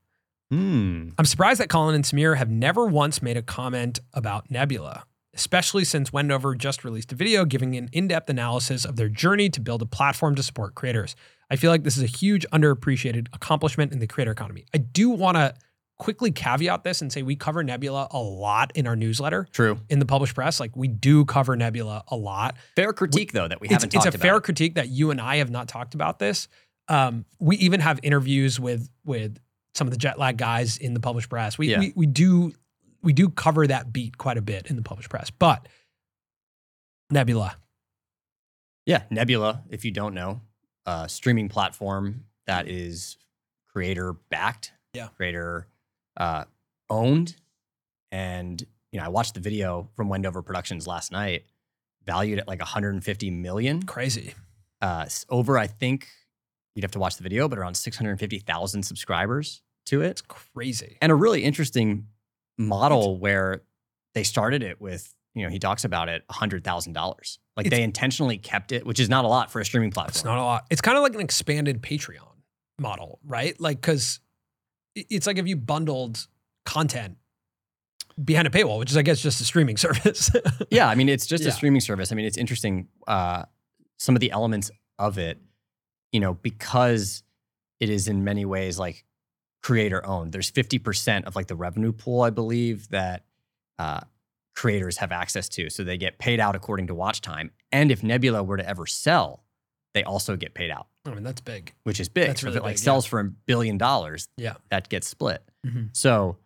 Hmm. 0.51 1.09
I'm 1.17 1.25
surprised 1.25 1.59
that 1.59 1.69
Colin 1.69 1.93
and 1.95 2.03
Samir 2.03 2.37
have 2.37 2.49
never 2.49 2.85
once 2.85 3.21
made 3.21 3.37
a 3.37 3.41
comment 3.41 3.99
about 4.13 4.49
Nebula, 4.49 5.05
especially 5.37 5.83
since 5.85 6.11
Wendover 6.11 6.55
just 6.55 6.83
released 6.83 7.11
a 7.11 7.15
video 7.15 7.45
giving 7.45 7.75
an 7.77 7.89
in-depth 7.93 8.29
analysis 8.29 8.83
of 8.85 8.95
their 8.95 9.07
journey 9.07 9.49
to 9.49 9.61
build 9.61 9.81
a 9.81 9.85
platform 9.85 10.35
to 10.35 10.43
support 10.43 10.75
creators. 10.75 11.15
I 11.49 11.55
feel 11.55 11.71
like 11.71 11.83
this 11.83 11.95
is 11.95 12.03
a 12.03 12.07
huge 12.07 12.45
underappreciated 12.51 13.27
accomplishment 13.33 13.93
in 13.93 13.99
the 13.99 14.07
creator 14.07 14.31
economy. 14.31 14.65
I 14.73 14.79
do 14.79 15.09
want 15.09 15.37
to 15.37 15.53
quickly 15.97 16.31
caveat 16.31 16.83
this 16.83 17.01
and 17.01 17.11
say 17.11 17.21
we 17.23 17.35
cover 17.35 17.63
Nebula 17.63 18.07
a 18.11 18.19
lot 18.19 18.71
in 18.75 18.85
our 18.87 18.95
newsletter 18.95 19.47
True. 19.51 19.79
in 19.89 19.99
the 19.99 20.05
Publish 20.05 20.33
Press. 20.33 20.59
Like 20.59 20.75
we 20.75 20.87
do 20.87 21.23
cover 21.25 21.55
Nebula 21.55 22.03
a 22.09 22.15
lot 22.15 22.55
Fair 22.75 22.93
critique 22.93 23.31
though 23.31 23.47
that 23.47 23.61
we 23.61 23.67
haven't 23.67 23.93
it's 23.95 24.03
talked 24.05 24.15
a 24.15 24.17
fair 24.19 24.39
critique 24.41 24.75
that 24.75 24.89
you 24.89 25.11
and 25.11 25.21
I 25.21 25.37
have 25.37 25.49
not 25.49 25.67
talked 25.67 25.93
about 25.95 26.19
this. 26.19 26.47
Um, 26.87 27.25
we 27.39 27.57
even 27.57 27.79
have 27.79 27.99
interviews 28.03 28.59
with 28.59 28.89
with 29.05 29.39
some 29.73 29.87
of 29.87 29.91
the 29.91 29.97
jet 29.97 30.17
lag 30.19 30.37
guys 30.37 30.77
in 30.77 30.93
the 30.93 30.99
Publish 30.99 31.27
Press. 31.29 31.57
We, 31.57 31.69
Yeah. 31.69 31.79
we 31.79 31.93
we 31.95 32.05
do 32.05 32.53
we 33.07 33.13
do 33.13 33.29
cover 33.29 33.65
that 33.65 33.93
beat 33.93 34.17
quite 34.17 34.37
a 34.37 34.41
bit 34.41 34.67
in 34.69 34.75
the 34.75 34.81
Publish 34.81 35.07
Press. 35.07 35.29
But 35.31 35.65
Nebula, 37.09 37.55
Yeah, 38.85 39.03
Nebula, 39.09 39.63
if 39.69 39.85
you 39.85 39.91
don't 39.91 40.13
know, 40.13 40.41
a 40.85 41.07
streaming 41.07 41.47
platform 41.47 42.25
that 42.47 42.67
is 42.67 43.15
creator 43.69 44.11
backed, 44.29 44.73
Yeah. 44.93 45.07
creator 45.15 45.67
uh, 46.17 46.43
owned, 46.89 47.37
and 48.11 48.61
you 48.91 48.99
know, 48.99 49.05
I 49.05 49.09
watched 49.09 49.35
the 49.35 49.39
video 49.39 49.89
from 49.95 50.09
Wendover 50.09 50.41
Productions 50.41 50.85
last 50.85 51.11
night, 51.13 51.45
valued 52.05 52.39
at 52.39 52.47
like 52.47 52.59
150 52.59 53.31
million. 53.31 53.83
crazy. 53.83 54.33
Uh, 54.81 55.07
over, 55.29 55.57
I 55.57 55.67
think 55.67 56.09
you'd 56.75 56.83
have 56.83 56.91
to 56.91 56.99
watch 56.99 57.15
the 57.15 57.23
video, 57.23 57.47
but 57.47 57.57
around 57.57 57.75
650,000 57.75 58.83
subscribers 58.83 59.61
to 59.85 60.01
it, 60.01 60.07
It's 60.09 60.21
crazy. 60.21 60.97
and 61.01 61.09
a 61.11 61.15
really 61.15 61.43
interesting 61.45 62.07
model 62.57 63.17
where 63.19 63.63
they 64.13 64.23
started 64.23 64.63
it 64.63 64.79
with. 64.81 65.13
You 65.35 65.43
know, 65.43 65.49
he 65.49 65.59
talks 65.59 65.83
about 65.83 66.09
it 66.09 66.23
hundred 66.31 66.63
thousand 66.63 66.93
dollars. 66.93 67.37
Like 67.55 67.69
they 67.69 67.83
intentionally 67.83 68.39
kept 68.39 68.71
it, 68.71 68.85
which 68.87 68.99
is 68.99 69.07
not 69.07 69.23
a 69.23 69.27
lot 69.27 69.51
for 69.51 69.59
a 69.59 69.65
streaming 69.65 69.91
platform. 69.91 70.09
It's 70.15 70.25
not 70.25 70.39
a 70.39 70.41
lot. 70.43 70.65
It's 70.71 70.81
kind 70.81 70.97
of 70.97 71.03
like 71.03 71.13
an 71.13 71.21
expanded 71.21 71.81
Patreon 71.83 72.25
model, 72.79 73.19
right? 73.23 73.59
Like 73.61 73.79
because 73.79 74.19
it's 74.95 75.27
like 75.27 75.37
if 75.37 75.47
you 75.47 75.55
bundled 75.55 76.25
content 76.65 77.17
behind 78.23 78.47
a 78.47 78.49
paywall, 78.49 78.79
which 78.79 78.89
is 78.89 78.97
I 78.97 79.03
guess 79.03 79.21
just 79.21 79.39
a 79.39 79.43
streaming 79.43 79.77
service. 79.85 80.31
yeah, 80.71 80.87
I 80.87 80.95
mean, 80.95 81.07
it's 81.07 81.27
just 81.27 81.43
Yeah. 81.43 81.49
a 81.49 81.53
streaming 81.53 81.81
service. 81.81 82.11
I 82.11 82.15
mean, 82.15 82.25
it's 82.25 82.37
interesting. 82.37 82.87
Uh, 83.05 83.43
some 83.99 84.15
of 84.15 84.21
the 84.21 84.31
elements 84.31 84.71
of 84.97 85.19
it, 85.19 85.39
you 86.11 86.19
know, 86.19 86.33
because 86.33 87.21
it 87.79 87.91
is 87.91 88.07
in 88.07 88.23
many 88.23 88.43
ways 88.45 88.79
like 88.79 89.05
creator 89.63 90.05
owned. 90.05 90.31
There's 90.31 90.51
50% 90.51 91.25
of 91.25 91.35
like 91.35 91.47
the 91.47 91.55
revenue 91.55 91.91
pool, 91.91 92.21
I 92.21 92.29
believe, 92.29 92.89
that 92.89 93.23
uh, 93.79 94.01
creators 94.55 94.97
have 94.97 95.11
access 95.11 95.49
to. 95.49 95.69
So 95.69 95.83
they 95.83 95.97
get 95.97 96.17
paid 96.19 96.39
out 96.39 96.55
according 96.55 96.87
to 96.87 96.95
watch 96.95 97.21
time. 97.21 97.51
And 97.71 97.91
if 97.91 98.03
Nebula 98.03 98.43
were 98.43 98.57
to 98.57 98.67
ever 98.67 98.85
sell, 98.85 99.43
they 99.93 100.03
also 100.03 100.35
get 100.35 100.53
paid 100.53 100.69
out, 100.69 100.87
I 101.05 101.09
mean 101.11 101.23
that's 101.23 101.41
big. 101.41 101.73
which 101.83 101.99
is 101.99 102.07
big. 102.07 102.27
That's 102.27 102.41
so 102.41 102.47
really 102.47 102.57
if 102.57 102.61
it 102.61 102.63
like 102.63 102.75
big, 102.75 102.79
yeah. 102.81 102.83
sells 102.83 103.05
for 103.07 103.19
a 103.19 103.23
billion 103.23 103.77
dollars, 103.79 104.27
Yeah. 104.37 104.55
that 104.69 104.89
gets 104.89 105.07
split. 105.07 105.41
Mhm. 105.65 105.89
So, 105.95 106.37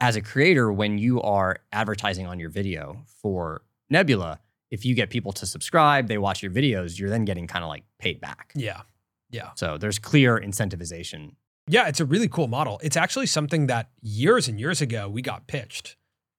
as 0.00 0.16
a 0.16 0.20
creator, 0.20 0.72
when 0.72 0.98
you 0.98 1.22
are 1.22 1.58
advertising 1.72 2.26
on 2.26 2.38
your 2.40 2.50
video 2.50 3.04
for 3.22 3.62
Nebula, 3.90 4.40
if 4.72 4.84
you 4.84 4.94
get 4.94 5.08
people 5.10 5.32
to 5.34 5.46
subscribe, 5.46 6.08
they 6.08 6.18
watch 6.18 6.42
your 6.42 6.50
videos, 6.52 6.98
you're 6.98 7.08
then 7.10 7.24
getting 7.24 7.46
kind 7.46 7.62
of 7.64 7.68
like 7.68 7.84
paid 8.00 8.20
back. 8.20 8.52
Yeah. 8.56 8.82
Yeah. 9.30 9.50
So, 9.54 9.78
there's 9.78 9.98
clear 10.00 10.38
incentivization. 10.38 11.36
Yeah, 11.68 11.88
it's 11.88 12.00
a 12.00 12.04
really 12.04 12.28
cool 12.28 12.48
model. 12.48 12.80
It's 12.82 12.96
actually 12.96 13.26
something 13.26 13.66
that 13.66 13.90
years 14.00 14.48
and 14.48 14.58
years 14.60 14.80
ago 14.80 15.08
we 15.08 15.22
got 15.22 15.46
pitched. 15.46 15.96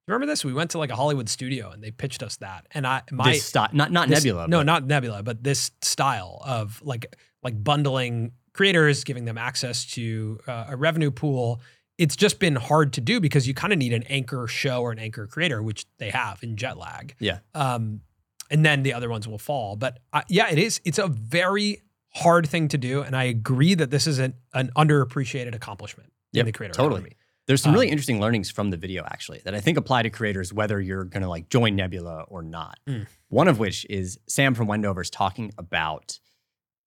Remember 0.07 0.25
this? 0.25 0.45
We 0.45 0.53
went 0.53 0.71
to 0.71 0.77
like 0.77 0.89
a 0.89 0.95
Hollywood 0.95 1.27
studio 1.27 1.69
and 1.69 1.83
they 1.83 1.91
pitched 1.91 2.23
us 2.23 2.37
that. 2.37 2.65
And 2.71 2.87
I 2.87 3.01
my 3.11 3.33
this 3.33 3.45
style, 3.45 3.69
not 3.73 3.91
not 3.91 4.07
this- 4.07 4.23
Nebula. 4.23 4.47
No, 4.47 4.59
but 4.59 4.65
not 4.65 4.85
Nebula, 4.87 5.23
but 5.23 5.43
this 5.43 5.71
style 5.81 6.41
of 6.45 6.81
like 6.83 7.13
like 7.43 7.61
bundling 7.61 8.31
creators, 8.53 9.03
giving 9.03 9.25
them 9.25 9.37
access 9.37 9.85
to 9.91 10.39
uh, 10.47 10.67
a 10.69 10.77
revenue 10.77 11.11
pool. 11.11 11.61
It's 11.97 12.15
just 12.15 12.39
been 12.39 12.55
hard 12.55 12.93
to 12.93 13.01
do 13.01 13.19
because 13.19 13.47
you 13.47 13.53
kind 13.53 13.73
of 13.73 13.79
need 13.79 13.91
an 13.91 14.03
anchor 14.03 14.47
show 14.47 14.81
or 14.81 14.91
an 14.91 14.99
anchor 14.99 15.27
creator, 15.27 15.61
which 15.61 15.85
they 15.97 16.09
have 16.11 16.41
in 16.43 16.55
Jetlag. 16.55 17.11
Yeah. 17.19 17.39
Um, 17.53 18.01
and 18.49 18.65
then 18.65 18.83
the 18.83 18.93
other 18.93 19.09
ones 19.09 19.27
will 19.27 19.39
fall. 19.39 19.75
But 19.75 19.99
uh, 20.13 20.21
yeah, 20.29 20.49
it 20.49 20.57
is. 20.57 20.79
It's 20.85 20.99
a 20.99 21.07
very 21.07 21.81
hard 22.13 22.47
thing 22.47 22.67
to 22.69 22.77
do, 22.77 23.01
and 23.01 23.15
I 23.15 23.25
agree 23.25 23.75
that 23.75 23.91
this 23.91 24.07
is 24.07 24.19
an, 24.19 24.33
an 24.53 24.71
underappreciated 24.75 25.53
accomplishment 25.53 26.11
in 26.33 26.45
the 26.45 26.51
creator 26.51 26.73
totally. 26.73 26.99
economy. 27.01 27.15
There's 27.47 27.61
some 27.61 27.71
really 27.71 27.87
Um, 27.87 27.91
interesting 27.91 28.19
learnings 28.19 28.51
from 28.51 28.71
the 28.71 28.77
video 28.77 29.05
actually 29.05 29.41
that 29.45 29.55
I 29.55 29.61
think 29.61 29.77
apply 29.77 30.03
to 30.03 30.09
creators 30.09 30.51
whether 30.51 30.81
you're 30.81 31.05
going 31.05 31.23
to 31.23 31.29
like 31.29 31.47
join 31.49 31.77
Nebula 31.77 32.23
or 32.27 32.43
not. 32.43 32.77
Mm. 32.87 33.07
One 33.29 33.47
of 33.47 33.57
which 33.57 33.85
is 33.89 34.19
Sam 34.27 34.53
from 34.53 34.67
Wendover's 34.67 35.09
talking 35.09 35.53
about 35.57 36.19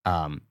um, 0.04 0.42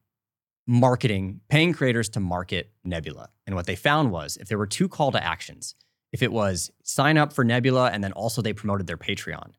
marketing, 0.65 1.41
paying 1.47 1.73
creators 1.73 2.09
to 2.09 2.19
market 2.19 2.71
Nebula. 2.83 3.29
And 3.45 3.55
what 3.55 3.67
they 3.67 3.75
found 3.75 4.11
was 4.11 4.37
if 4.37 4.47
there 4.47 4.57
were 4.57 4.67
two 4.67 4.89
call 4.89 5.11
to 5.11 5.23
actions, 5.23 5.75
if 6.11 6.23
it 6.23 6.31
was 6.31 6.71
sign 6.83 7.17
up 7.17 7.31
for 7.31 7.43
Nebula 7.43 7.91
and 7.91 8.03
then 8.03 8.11
also 8.13 8.41
they 8.41 8.53
promoted 8.53 8.87
their 8.87 8.97
Patreon, 8.97 9.51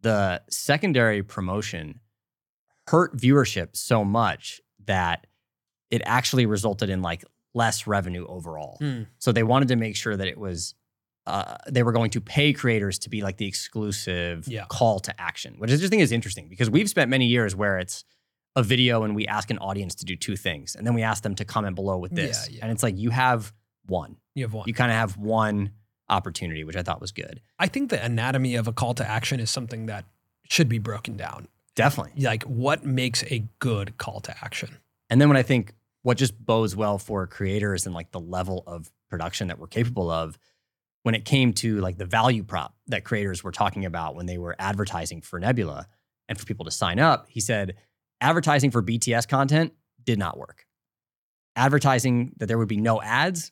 the 0.00 0.40
secondary 0.48 1.22
promotion 1.22 2.00
hurt 2.90 3.16
viewership 3.16 3.76
so 3.76 4.04
much 4.04 4.60
that 4.86 5.26
it 5.90 6.02
actually 6.04 6.46
resulted 6.46 6.90
in 6.90 7.02
like 7.02 7.24
less 7.54 7.86
revenue 7.86 8.26
overall. 8.26 8.78
Mm. 8.80 9.06
So 9.18 9.32
they 9.32 9.42
wanted 9.42 9.68
to 9.68 9.76
make 9.76 9.96
sure 9.96 10.16
that 10.16 10.26
it 10.28 10.38
was 10.38 10.74
uh, 11.26 11.56
they 11.68 11.82
were 11.82 11.92
going 11.92 12.10
to 12.10 12.20
pay 12.20 12.52
creators 12.52 12.98
to 13.00 13.10
be 13.10 13.22
like 13.22 13.36
the 13.36 13.46
exclusive 13.46 14.48
Yeah. 14.48 14.64
call 14.68 15.00
to 15.00 15.20
action, 15.20 15.54
which 15.58 15.70
I 15.70 15.76
just 15.76 15.90
think 15.90 16.02
is 16.02 16.12
interesting 16.12 16.48
because 16.48 16.70
we've 16.70 16.88
spent 16.88 17.10
many 17.10 17.26
years 17.26 17.54
where 17.54 17.78
it's 17.78 18.04
a 18.56 18.62
video 18.62 19.04
and 19.04 19.14
we 19.14 19.26
ask 19.26 19.50
an 19.50 19.58
audience 19.58 19.94
to 19.96 20.04
do 20.04 20.16
two 20.16 20.34
things 20.36 20.74
and 20.74 20.86
then 20.86 20.94
we 20.94 21.02
ask 21.02 21.22
them 21.22 21.34
to 21.36 21.44
comment 21.44 21.76
below 21.76 21.98
with 21.98 22.12
this. 22.12 22.48
Yeah, 22.48 22.56
yeah. 22.56 22.62
And 22.64 22.72
it's 22.72 22.82
like 22.82 22.96
you 22.98 23.10
have 23.10 23.52
one. 23.86 24.16
You 24.34 24.44
have 24.44 24.54
one. 24.54 24.64
You 24.66 24.74
kind 24.74 24.90
of 24.90 24.96
have 24.96 25.16
one 25.16 25.72
opportunity, 26.08 26.64
which 26.64 26.76
I 26.76 26.82
thought 26.82 27.00
was 27.00 27.12
good. 27.12 27.40
I 27.58 27.68
think 27.68 27.90
the 27.90 28.02
anatomy 28.02 28.56
of 28.56 28.66
a 28.66 28.72
call 28.72 28.94
to 28.94 29.08
action 29.08 29.38
is 29.40 29.50
something 29.50 29.86
that 29.86 30.04
should 30.48 30.68
be 30.68 30.78
broken 30.78 31.16
down. 31.16 31.46
Definitely. 31.76 32.22
Like 32.22 32.42
what 32.44 32.84
makes 32.84 33.22
a 33.24 33.44
good 33.58 33.96
call 33.98 34.20
to 34.20 34.34
action? 34.44 34.78
And 35.08 35.20
then 35.20 35.28
when 35.28 35.36
I 35.36 35.42
think 35.42 35.74
what 36.02 36.16
just 36.16 36.38
bodes 36.38 36.74
well 36.74 36.98
for 36.98 37.26
creators 37.26 37.86
and 37.86 37.94
like 37.94 38.10
the 38.10 38.20
level 38.20 38.62
of 38.66 38.90
production 39.08 39.48
that 39.48 39.58
we're 39.58 39.66
capable 39.66 40.10
of, 40.10 40.38
when 41.02 41.14
it 41.14 41.24
came 41.24 41.52
to 41.54 41.80
like 41.80 41.96
the 41.96 42.04
value 42.04 42.42
prop 42.42 42.74
that 42.88 43.04
creators 43.04 43.42
were 43.42 43.52
talking 43.52 43.84
about 43.84 44.14
when 44.14 44.26
they 44.26 44.38
were 44.38 44.54
advertising 44.58 45.22
for 45.22 45.40
Nebula 45.40 45.86
and 46.28 46.38
for 46.38 46.44
people 46.44 46.64
to 46.64 46.70
sign 46.70 46.98
up, 46.98 47.26
he 47.28 47.40
said 47.40 47.76
advertising 48.20 48.70
for 48.70 48.82
BTS 48.82 49.26
content 49.26 49.72
did 50.04 50.18
not 50.18 50.36
work. 50.36 50.66
Advertising 51.56 52.32
that 52.36 52.46
there 52.46 52.58
would 52.58 52.68
be 52.68 52.76
no 52.76 53.00
ads, 53.00 53.50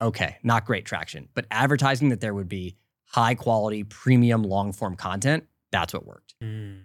okay, 0.00 0.36
not 0.42 0.64
great 0.64 0.84
traction. 0.84 1.28
But 1.34 1.46
advertising 1.50 2.10
that 2.10 2.20
there 2.20 2.34
would 2.34 2.48
be 2.48 2.76
high 3.06 3.34
quality, 3.34 3.84
premium, 3.84 4.42
long 4.42 4.72
form 4.72 4.94
content, 4.94 5.46
that's 5.70 5.92
what 5.92 6.06
worked, 6.06 6.34
hmm. 6.40 6.76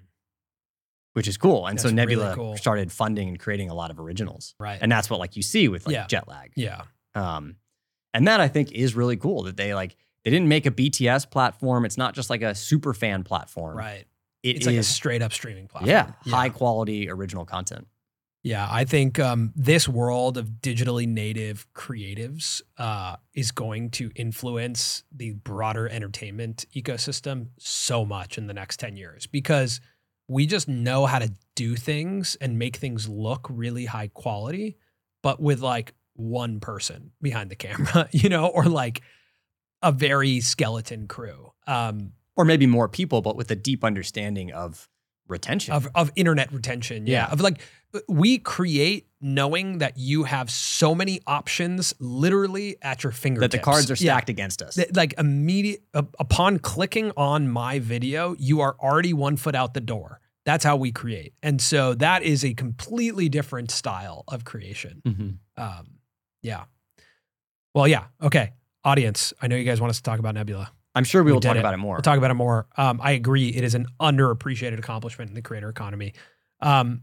Which 1.13 1.27
is 1.27 1.37
cool. 1.37 1.67
And 1.67 1.79
so 1.79 1.87
That's 1.89 1.93
really 2.07 2.15
Nebula 2.15 2.35
cool. 2.35 2.57
started 2.57 2.91
funding 2.91 3.29
and 3.29 3.39
creating 3.39 3.69
a 3.69 3.73
lot 3.73 3.91
of 3.91 3.99
originals. 3.99 4.55
Right. 4.59 4.79
And 4.81 4.91
that's 4.91 5.09
what 5.09 5.19
like 5.19 5.35
you 5.35 5.43
see 5.43 5.67
with 5.67 5.85
like 5.85 5.93
Yeah. 5.93 6.07
jet 6.07 6.27
lag. 6.27 6.51
yeah. 6.55 6.83
Um, 7.15 7.55
and 8.13 8.27
that 8.27 8.39
I 8.39 8.47
think 8.47 8.71
is 8.71 8.95
really 8.95 9.17
cool 9.17 9.43
that 9.43 9.57
they 9.57 9.73
like 9.73 9.95
they 10.23 10.31
didn't 10.31 10.47
make 10.47 10.65
a 10.65 10.71
BTS 10.71 11.29
platform. 11.29 11.85
It's 11.85 11.97
not 11.97 12.13
just 12.15 12.29
like 12.29 12.41
a 12.41 12.55
super 12.55 12.93
fan 12.93 13.23
platform. 13.23 13.77
Right. 13.77 14.05
it 14.41 14.55
it's 14.57 14.65
like 14.65 14.75
a 14.77 14.83
straight 14.83 15.21
up 15.21 15.33
streaming 15.33 15.67
platform. 15.67 15.89
yeah, 15.89 16.11
high 16.27 16.49
quality 16.49 17.09
original 17.09 17.45
content. 17.45 17.87
Yeah, 18.45 18.67
I 18.69 18.83
think 18.83 19.19
um, 19.19 19.53
this 19.55 19.87
world 19.87 20.37
of 20.37 20.49
digitally 20.61 21.07
native 21.07 21.65
creatives 21.73 22.61
uh, 22.77 23.15
is 23.33 23.51
going 23.51 23.89
to 23.91 24.11
influence 24.17 25.03
the 25.15 25.31
broader 25.31 25.87
entertainment 25.87 26.65
ecosystem 26.75 27.47
so 27.57 28.03
much 28.03 28.37
in 28.37 28.47
the 28.47 28.53
next 28.53 28.81
10 28.81 28.97
years 28.97 29.27
because 29.27 29.79
we 30.33 30.45
just 30.45 30.67
know 30.67 31.05
how 31.05 31.19
to 31.19 31.31
do 31.55 31.75
things 31.75 32.35
and 32.41 32.57
make 32.57 32.75
things 32.77 33.07
look 33.07 33.47
really 33.49 33.85
high 33.85 34.07
quality, 34.07 34.77
but 35.21 35.39
with 35.41 35.59
like 35.61 35.93
one 36.15 36.59
person 36.59 37.11
behind 37.21 37.49
the 37.51 37.55
camera, 37.55 38.07
you 38.11 38.29
know, 38.29 38.47
or 38.47 38.65
like 38.65 39.01
a 39.81 39.91
very 39.91 40.39
skeleton 40.41 41.07
crew. 41.07 41.51
Um, 41.67 42.13
Or 42.35 42.45
maybe 42.45 42.65
more 42.67 42.87
people, 42.89 43.21
but 43.21 43.35
with 43.35 43.51
a 43.51 43.55
deep 43.55 43.83
understanding 43.83 44.51
of 44.51 44.89
retention. 45.27 45.73
of 45.73 45.87
of 45.95 46.11
internet 46.15 46.51
retention. 46.51 47.05
Yeah. 47.07 47.27
Yeah. 47.27 47.31
Of 47.33 47.41
like 47.41 47.61
we 48.07 48.39
create 48.39 49.07
knowing 49.21 49.77
that 49.77 49.93
you 49.97 50.23
have 50.23 50.49
so 50.49 50.95
many 50.95 51.21
options 51.27 51.93
literally 51.99 52.75
at 52.81 53.03
your 53.03 53.11
fingertips. 53.13 53.51
that 53.53 53.57
the 53.59 53.63
cards 53.63 53.89
are 53.91 53.93
Yeah. 53.93 54.13
stacked 54.13 54.29
against 54.29 54.61
us. 54.61 54.77
Like 54.93 55.13
immediate 55.17 55.83
upon 55.93 56.59
clicking 56.59 57.11
on 57.15 57.47
my 57.49 57.79
video, 57.79 58.35
you 58.39 58.61
are 58.61 58.75
already 58.79 59.13
one 59.13 59.37
foot 59.37 59.55
out 59.55 59.73
the 59.75 59.79
door. 59.95 60.19
That's 60.45 60.63
how 60.63 60.75
we 60.75 60.91
create. 60.91 61.33
And 61.41 61.61
so 61.61 61.93
that 61.95 62.23
is 62.23 62.43
a 62.43 62.53
completely 62.53 63.29
different 63.29 63.71
style 63.71 64.23
of 64.27 64.43
creation. 64.43 65.01
Mhm. 65.05 65.37
Um, 65.57 65.87
yeah. 66.41 66.65
Well, 67.73 67.87
yeah. 67.87 68.05
Okay. 68.21 68.51
Audience, 68.83 69.33
I 69.41 69.47
know 69.47 69.55
you 69.55 69.63
guys 69.63 69.79
want 69.79 69.91
us 69.91 69.97
to 69.97 70.03
talk 70.03 70.19
about 70.19 70.35
Nebula. 70.35 70.71
I'm 70.95 71.05
sure 71.05 71.23
we, 71.23 71.27
We 71.31 71.33
will 71.33 71.39
talk 71.41 71.55
it. 71.55 71.59
about 71.59 71.73
it 71.73 71.77
more. 71.77 71.95
We'll 71.95 72.01
talk 72.01 72.17
about 72.17 72.29
it 72.31 72.35
more. 72.35 72.67
Um, 72.77 72.99
I 73.01 73.11
agree. 73.11 73.49
It 73.49 73.63
is 73.63 73.73
an 73.73 73.87
underappreciated 73.99 74.77
accomplishment 74.77 75.29
in 75.29 75.35
the 75.35 75.41
creator 75.41 75.69
economy. 75.69 76.13
Um, 76.59 77.01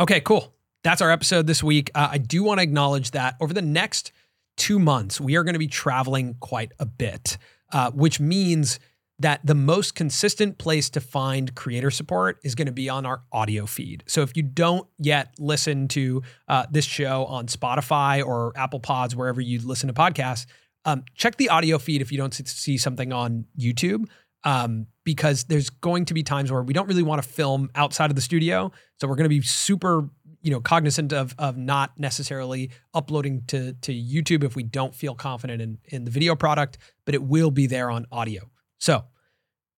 okay, 0.00 0.20
cool. 0.20 0.52
That's 0.84 1.00
our 1.00 1.10
episode 1.10 1.46
this 1.46 1.62
week. 1.62 1.90
Uh, 1.94 2.08
I 2.10 2.18
do 2.18 2.42
want 2.42 2.58
to 2.58 2.62
acknowledge 2.64 3.12
that 3.12 3.36
over 3.40 3.54
the 3.54 3.62
next 3.62 4.12
two 4.56 4.78
months, 4.80 5.20
we 5.20 5.36
are 5.36 5.44
going 5.44 5.54
to 5.54 5.58
be 5.60 5.68
traveling 5.68 6.34
quite 6.40 6.72
a 6.80 6.84
bit, 6.86 7.38
uh, 7.72 7.92
which 7.92 8.18
means 8.20 8.78
that 9.18 9.40
the 9.44 9.54
most 9.54 9.94
consistent 9.94 10.58
place 10.58 10.90
to 10.90 11.00
find 11.00 11.54
creator 11.54 11.90
support 11.90 12.38
is 12.42 12.54
going 12.54 12.66
to 12.66 12.72
be 12.72 12.88
on 12.88 13.06
our 13.06 13.22
audio 13.32 13.66
feed. 13.66 14.02
So 14.06 14.22
if 14.22 14.36
you 14.36 14.42
don't 14.42 14.88
yet 14.98 15.34
listen 15.38 15.86
to 15.88 16.22
uh, 16.48 16.66
this 16.70 16.84
show 16.84 17.26
on 17.26 17.46
Spotify 17.46 18.24
or 18.24 18.52
Apple 18.56 18.80
Pods, 18.80 19.14
wherever 19.14 19.40
you 19.40 19.60
listen 19.60 19.86
to 19.86 19.94
podcasts, 19.94 20.46
um, 20.84 21.04
check 21.14 21.36
the 21.36 21.48
audio 21.50 21.78
feed 21.78 22.02
if 22.02 22.10
you 22.10 22.18
don't 22.18 22.34
see 22.34 22.76
something 22.76 23.12
on 23.12 23.44
YouTube. 23.58 24.06
Um, 24.44 24.88
because 25.04 25.44
there's 25.44 25.70
going 25.70 26.04
to 26.06 26.14
be 26.14 26.24
times 26.24 26.50
where 26.50 26.62
we 26.62 26.72
don't 26.72 26.88
really 26.88 27.04
want 27.04 27.22
to 27.22 27.28
film 27.28 27.70
outside 27.76 28.10
of 28.10 28.16
the 28.16 28.20
studio. 28.20 28.72
So 28.98 29.06
we're 29.06 29.14
going 29.14 29.24
to 29.24 29.28
be 29.28 29.40
super, 29.40 30.08
you 30.42 30.50
know, 30.50 30.60
cognizant 30.60 31.12
of 31.12 31.32
of 31.38 31.56
not 31.56 31.92
necessarily 31.96 32.70
uploading 32.92 33.44
to 33.48 33.74
to 33.74 33.92
YouTube 33.92 34.42
if 34.42 34.56
we 34.56 34.64
don't 34.64 34.96
feel 34.96 35.14
confident 35.14 35.62
in 35.62 35.78
in 35.84 36.04
the 36.04 36.10
video 36.10 36.34
product, 36.34 36.78
but 37.04 37.14
it 37.14 37.22
will 37.22 37.52
be 37.52 37.68
there 37.68 37.88
on 37.88 38.04
audio. 38.10 38.50
So 38.82 39.04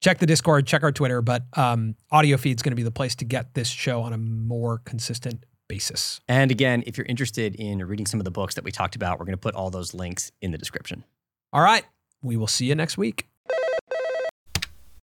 check 0.01 0.19
the 0.19 0.25
Discord, 0.25 0.67
check 0.67 0.83
our 0.83 0.91
Twitter, 0.91 1.21
but 1.21 1.45
um, 1.59 1.95
audio 2.11 2.39
feed 2.39 2.57
is 2.57 2.63
going 2.63 2.71
to 2.71 2.77
be 2.77 2.83
the 2.83 2.91
place 2.91 3.15
to 3.17 3.27
get 3.27 3.53
this 3.53 3.69
show 3.69 4.01
on 4.01 4.15
a 4.15 4.17
more 4.17 4.79
consistent 4.79 5.45
basis. 5.69 6.23
and 6.27 6.51
again, 6.51 6.83
if 6.87 6.97
you're 6.97 7.07
interested 7.07 7.55
in 7.55 7.85
reading 7.85 8.07
some 8.07 8.19
of 8.19 8.25
the 8.25 8.31
books 8.31 8.55
that 8.55 8.65
we 8.65 8.73
talked 8.73 8.97
about, 8.97 9.19
we're 9.19 9.27
going 9.27 9.35
to 9.35 9.41
put 9.41 9.55
all 9.55 9.69
those 9.69 9.93
links 9.93 10.33
in 10.41 10.53
the 10.53 10.59
description. 10.59 11.05
All 11.53 11.61
right, 11.61 11.85
we 12.23 12.39
will 12.39 12.47
see 12.47 12.65
you 12.65 12.75
next 12.75 12.97
week. 12.97 13.29